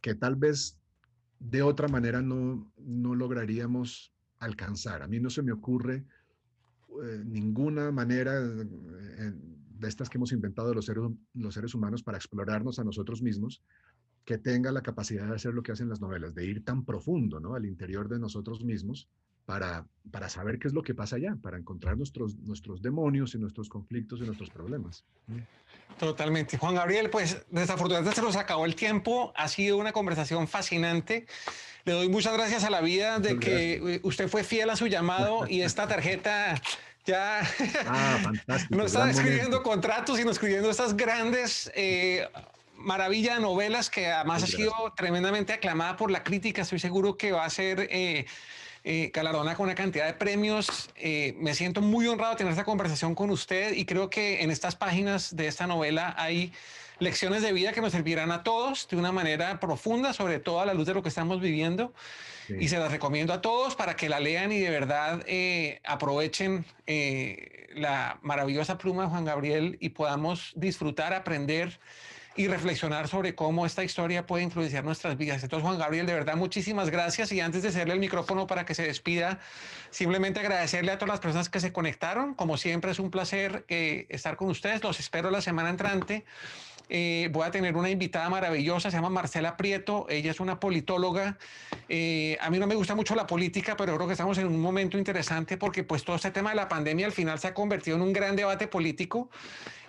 que 0.00 0.14
tal 0.14 0.36
vez 0.36 0.76
de 1.38 1.62
otra 1.62 1.88
manera 1.88 2.22
no, 2.22 2.70
no 2.78 3.14
lograríamos 3.14 4.12
alcanzar. 4.38 5.02
A 5.02 5.08
mí 5.08 5.20
no 5.20 5.30
se 5.30 5.42
me 5.42 5.52
ocurre 5.52 6.04
eh, 7.02 7.22
ninguna 7.24 7.90
manera 7.90 8.40
eh, 8.40 9.32
de 9.84 9.88
estas 9.88 10.08
que 10.08 10.18
hemos 10.18 10.32
inventado 10.32 10.74
los 10.74 10.86
seres, 10.86 11.04
los 11.34 11.54
seres 11.54 11.74
humanos 11.74 12.02
para 12.02 12.18
explorarnos 12.18 12.78
a 12.78 12.84
nosotros 12.84 13.22
mismos 13.22 13.62
que 14.24 14.38
tenga 14.38 14.72
la 14.72 14.82
capacidad 14.82 15.26
de 15.26 15.34
hacer 15.34 15.54
lo 15.54 15.62
que 15.62 15.72
hacen 15.72 15.88
las 15.88 16.00
novelas, 16.00 16.34
de 16.34 16.46
ir 16.46 16.64
tan 16.64 16.84
profundo 16.84 17.40
¿no? 17.40 17.54
al 17.54 17.66
interior 17.66 18.08
de 18.08 18.18
nosotros 18.18 18.64
mismos 18.64 19.08
para, 19.44 19.86
para 20.10 20.28
saber 20.28 20.58
qué 20.58 20.68
es 20.68 20.74
lo 20.74 20.82
que 20.82 20.94
pasa 20.94 21.16
allá, 21.16 21.36
para 21.42 21.58
encontrar 21.58 21.98
nuestros, 21.98 22.36
nuestros 22.38 22.80
demonios 22.80 23.34
y 23.34 23.38
nuestros 23.38 23.68
conflictos 23.68 24.20
y 24.20 24.24
nuestros 24.24 24.48
problemas. 24.48 25.04
Totalmente. 25.98 26.56
Juan 26.56 26.74
Gabriel, 26.74 27.10
pues 27.10 27.44
desafortunadamente 27.50 28.16
se 28.16 28.22
nos 28.22 28.36
acabó 28.36 28.64
el 28.64 28.74
tiempo. 28.74 29.32
Ha 29.36 29.48
sido 29.48 29.76
una 29.76 29.92
conversación 29.92 30.48
fascinante. 30.48 31.26
Le 31.84 31.92
doy 31.92 32.08
muchas 32.08 32.32
gracias 32.32 32.64
a 32.64 32.70
la 32.70 32.80
vida 32.80 33.18
de 33.18 33.38
que 33.38 34.00
usted 34.02 34.28
fue 34.28 34.42
fiel 34.42 34.70
a 34.70 34.76
su 34.76 34.86
llamado 34.86 35.46
y 35.46 35.60
esta 35.60 35.86
tarjeta 35.86 36.60
ya 37.04 37.40
ah, 37.86 38.32
no 38.70 38.84
está 38.84 39.10
escribiendo 39.10 39.62
contratos, 39.62 40.16
sino 40.18 40.30
escribiendo 40.30 40.70
estas 40.70 40.96
grandes 40.96 41.70
eh, 41.74 42.28
maravillas 42.76 43.36
de 43.36 43.42
novelas 43.42 43.90
que 43.90 44.06
además 44.06 44.42
ha 44.42 44.46
sido 44.46 44.72
tremendamente 44.96 45.52
aclamada 45.52 45.96
por 45.96 46.10
la 46.10 46.22
crítica. 46.22 46.62
Estoy 46.62 46.78
seguro 46.78 47.16
que 47.16 47.32
va 47.32 47.44
a 47.44 47.50
ser... 47.50 47.88
Eh, 47.90 48.26
eh, 48.86 49.10
galardona 49.14 49.54
con 49.54 49.64
una 49.64 49.74
cantidad 49.74 50.04
de 50.04 50.12
premios. 50.12 50.90
Eh, 50.96 51.34
me 51.38 51.54
siento 51.54 51.80
muy 51.80 52.06
honrado 52.06 52.32
de 52.32 52.36
tener 52.36 52.50
esta 52.50 52.64
conversación 52.64 53.14
con 53.14 53.30
usted 53.30 53.72
y 53.72 53.86
creo 53.86 54.10
que 54.10 54.42
en 54.42 54.50
estas 54.50 54.76
páginas 54.76 55.34
de 55.34 55.46
esta 55.46 55.66
novela 55.66 56.14
hay 56.18 56.52
lecciones 57.04 57.42
de 57.42 57.52
vida 57.52 57.72
que 57.72 57.80
nos 57.80 57.92
servirán 57.92 58.32
a 58.32 58.42
todos 58.42 58.88
de 58.88 58.96
una 58.96 59.12
manera 59.12 59.60
profunda, 59.60 60.12
sobre 60.12 60.40
todo 60.40 60.60
a 60.60 60.66
la 60.66 60.74
luz 60.74 60.86
de 60.86 60.94
lo 60.94 61.02
que 61.02 61.08
estamos 61.08 61.40
viviendo. 61.40 61.92
Y 62.60 62.68
se 62.68 62.78
las 62.78 62.90
recomiendo 62.90 63.32
a 63.32 63.40
todos 63.40 63.74
para 63.74 63.96
que 63.96 64.08
la 64.08 64.20
lean 64.20 64.52
y 64.52 64.58
de 64.58 64.68
verdad 64.68 65.22
eh, 65.26 65.80
aprovechen 65.84 66.66
eh, 66.86 67.68
la 67.74 68.18
maravillosa 68.22 68.76
pluma 68.76 69.04
de 69.04 69.08
Juan 69.08 69.24
Gabriel 69.24 69.78
y 69.80 69.90
podamos 69.90 70.52
disfrutar, 70.54 71.14
aprender 71.14 71.78
y 72.36 72.48
reflexionar 72.48 73.08
sobre 73.08 73.34
cómo 73.34 73.64
esta 73.64 73.84
historia 73.84 74.26
puede 74.26 74.42
influenciar 74.42 74.84
nuestras 74.84 75.16
vidas. 75.16 75.42
Entonces, 75.42 75.66
Juan 75.66 75.78
Gabriel, 75.78 76.06
de 76.06 76.14
verdad, 76.14 76.36
muchísimas 76.36 76.90
gracias. 76.90 77.30
Y 77.30 77.40
antes 77.40 77.62
de 77.62 77.68
hacerle 77.68 77.94
el 77.94 78.00
micrófono 78.00 78.46
para 78.46 78.66
que 78.66 78.74
se 78.74 78.82
despida, 78.82 79.38
simplemente 79.90 80.40
agradecerle 80.40 80.92
a 80.92 80.98
todas 80.98 81.10
las 81.10 81.20
personas 81.20 81.48
que 81.48 81.60
se 81.60 81.72
conectaron. 81.72 82.34
Como 82.34 82.56
siempre, 82.56 82.90
es 82.90 82.98
un 82.98 83.10
placer 83.10 83.64
eh, 83.68 84.06
estar 84.08 84.36
con 84.36 84.48
ustedes. 84.48 84.82
Los 84.82 84.98
espero 84.98 85.30
la 85.30 85.40
semana 85.40 85.70
entrante. 85.70 86.24
Eh, 86.88 87.28
voy 87.32 87.46
a 87.46 87.50
tener 87.50 87.76
una 87.76 87.90
invitada 87.90 88.28
maravillosa, 88.28 88.90
se 88.90 88.96
llama 88.96 89.08
Marcela 89.08 89.56
Prieto, 89.56 90.06
ella 90.08 90.30
es 90.30 90.40
una 90.40 90.60
politóloga. 90.60 91.38
Eh, 91.88 92.36
a 92.40 92.50
mí 92.50 92.58
no 92.58 92.66
me 92.66 92.74
gusta 92.74 92.94
mucho 92.94 93.14
la 93.14 93.26
política, 93.26 93.76
pero 93.76 93.94
creo 93.96 94.06
que 94.06 94.12
estamos 94.12 94.38
en 94.38 94.46
un 94.46 94.60
momento 94.60 94.98
interesante 94.98 95.56
porque 95.56 95.82
pues 95.82 96.04
todo 96.04 96.16
este 96.16 96.30
tema 96.30 96.50
de 96.50 96.56
la 96.56 96.68
pandemia 96.68 97.06
al 97.06 97.12
final 97.12 97.38
se 97.38 97.48
ha 97.48 97.54
convertido 97.54 97.96
en 97.96 98.02
un 98.02 98.12
gran 98.12 98.36
debate 98.36 98.68
político 98.68 99.30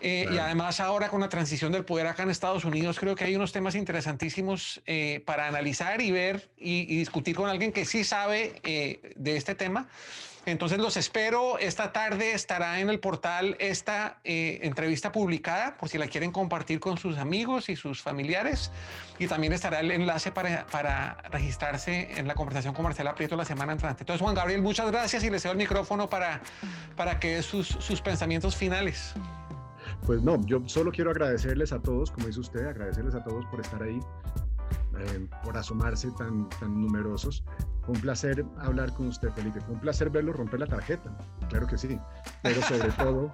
eh, 0.02 0.28
y 0.32 0.38
además 0.38 0.80
ahora 0.80 1.10
con 1.10 1.22
la 1.22 1.30
transición 1.30 1.72
del 1.72 1.86
poder 1.86 2.08
acá 2.08 2.24
en 2.24 2.30
Estados 2.30 2.66
Unidos 2.66 3.00
creo 3.00 3.16
que 3.16 3.24
hay 3.24 3.36
unos 3.36 3.52
temas 3.52 3.76
interesantísimos 3.76 4.82
para 5.26 5.48
analizar 5.48 6.02
y 6.02 6.12
ver 6.12 6.50
y, 6.58 6.82
y, 6.94 6.98
discutir 6.98 7.36
con 7.36 7.50
alguien 7.50 7.72
que 7.72 7.86
sí 7.86 8.04
sabe 8.04 8.62
de 9.16 9.38
este 9.38 9.56
tema. 9.56 9.88
Entonces 10.46 10.78
los 10.78 10.96
espero. 10.98 11.58
Esta 11.58 11.92
tarde 11.92 12.34
estará 12.34 12.80
en 12.80 12.90
el 12.90 13.00
portal 13.00 13.56
esta 13.60 14.20
eh, 14.24 14.60
entrevista 14.62 15.12
publicada 15.12 15.76
por 15.78 15.90
si 15.90 15.98
la 15.98 16.08
quieren 16.08 16.32
compartir 16.32 16.80
con 16.80 16.98
sus 16.98 17.18
amigos 17.18 17.70
y 17.70 17.76
sus 17.76 18.02
familiares. 18.02 18.72
Y 19.18 19.28
también 19.28 19.54
estará 19.54 19.80
el 19.80 19.92
enlace 19.92 20.32
para, 20.32 20.68
para 20.68 21.18
registrarse 21.32 22.20
en 22.20 22.28
la 22.28 22.36
conversación 22.36 22.74
con 22.74 22.84
Marcela 22.84 23.16
Prieto 23.16 23.36
la 23.36 23.46
semana 23.46 23.74
entrante. 23.74 24.04
Entonces, 24.04 24.22
Juan 24.22 24.36
Gabriel, 24.36 24.62
muchas 24.62 24.92
gracias 24.92 25.24
y 25.24 25.30
le 25.30 25.40
cedo 25.40 25.54
el 25.54 25.58
micrófono 25.58 26.10
para, 26.10 26.42
para 26.96 27.20
que 27.20 27.42
sus, 27.42 27.68
sus 27.68 28.02
pensamientos 28.02 28.56
finales. 28.56 29.14
Pues 30.06 30.22
no, 30.22 30.44
yo 30.46 30.62
solo 30.68 30.92
quiero 30.92 31.12
agradecerles 31.12 31.72
a 31.72 31.82
todos, 31.82 32.12
como 32.12 32.28
dice 32.28 32.40
usted, 32.40 32.68
agradecerles 32.68 33.16
a 33.16 33.24
todos 33.24 33.46
por 33.48 33.62
estar 33.62 33.82
ahí, 33.82 34.00
eh, 35.00 35.28
por 35.44 35.58
asomarse 35.58 36.12
tan, 36.12 36.48
tan 36.50 36.80
numerosos. 36.80 37.44
Fue 37.86 37.96
un 37.96 38.02
placer 38.02 38.46
hablar 38.60 38.94
con 38.94 39.08
usted, 39.08 39.30
Felipe. 39.32 39.62
Fue 39.62 39.76
un 39.76 39.80
placer 39.80 40.10
verlo 40.10 40.34
romper 40.34 40.60
la 40.60 40.68
tarjeta, 40.68 41.16
claro 41.50 41.68
que 41.68 41.78
sí. 41.78 42.00
Pero 42.42 42.62
sobre 42.64 42.92
todo, 42.98 43.32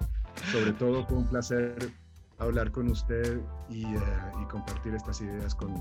sobre 0.50 0.72
todo 0.72 1.06
fue 1.06 1.18
un 1.18 1.26
placer 1.26 1.92
hablar 2.38 2.70
con 2.70 2.88
usted 2.88 3.40
y, 3.70 3.84
eh, 3.84 3.98
y 4.40 4.44
compartir 4.46 4.94
estas 4.94 5.20
ideas 5.20 5.54
con, 5.54 5.74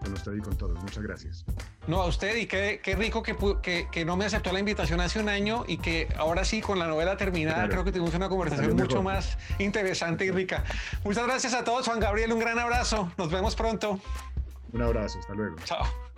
con 0.00 0.12
usted 0.12 0.34
y 0.34 0.40
con 0.40 0.56
todos. 0.56 0.80
Muchas 0.82 1.02
gracias. 1.02 1.44
No, 1.86 2.02
a 2.02 2.06
usted 2.06 2.36
y 2.36 2.46
qué, 2.46 2.80
qué 2.82 2.96
rico 2.96 3.22
que, 3.22 3.36
que, 3.62 3.88
que, 3.90 4.04
no 4.04 4.16
me 4.16 4.24
aceptó 4.24 4.52
la 4.52 4.58
invitación 4.58 5.00
hace 5.00 5.20
un 5.20 5.28
año 5.28 5.64
y 5.66 5.78
que 5.78 6.08
ahora 6.16 6.44
sí, 6.44 6.60
con 6.60 6.78
la 6.78 6.86
novela 6.86 7.16
terminada, 7.16 7.68
creo 7.68 7.84
que 7.84 7.92
tuvimos 7.92 8.14
una 8.14 8.28
conversación 8.28 8.76
mucho 8.76 9.02
más 9.02 9.38
interesante 9.58 10.24
y 10.26 10.30
rica. 10.30 10.64
Muchas 11.04 11.24
gracias 11.24 11.54
a 11.54 11.64
todos, 11.64 11.86
Juan 11.86 12.00
Gabriel, 12.00 12.32
un 12.32 12.40
gran 12.40 12.58
abrazo. 12.58 13.10
Nos 13.16 13.30
vemos 13.30 13.54
pronto. 13.54 14.00
Un 14.72 14.82
abrazo, 14.82 15.18
hasta 15.18 15.34
luego. 15.34 15.56
Chao. 15.64 16.09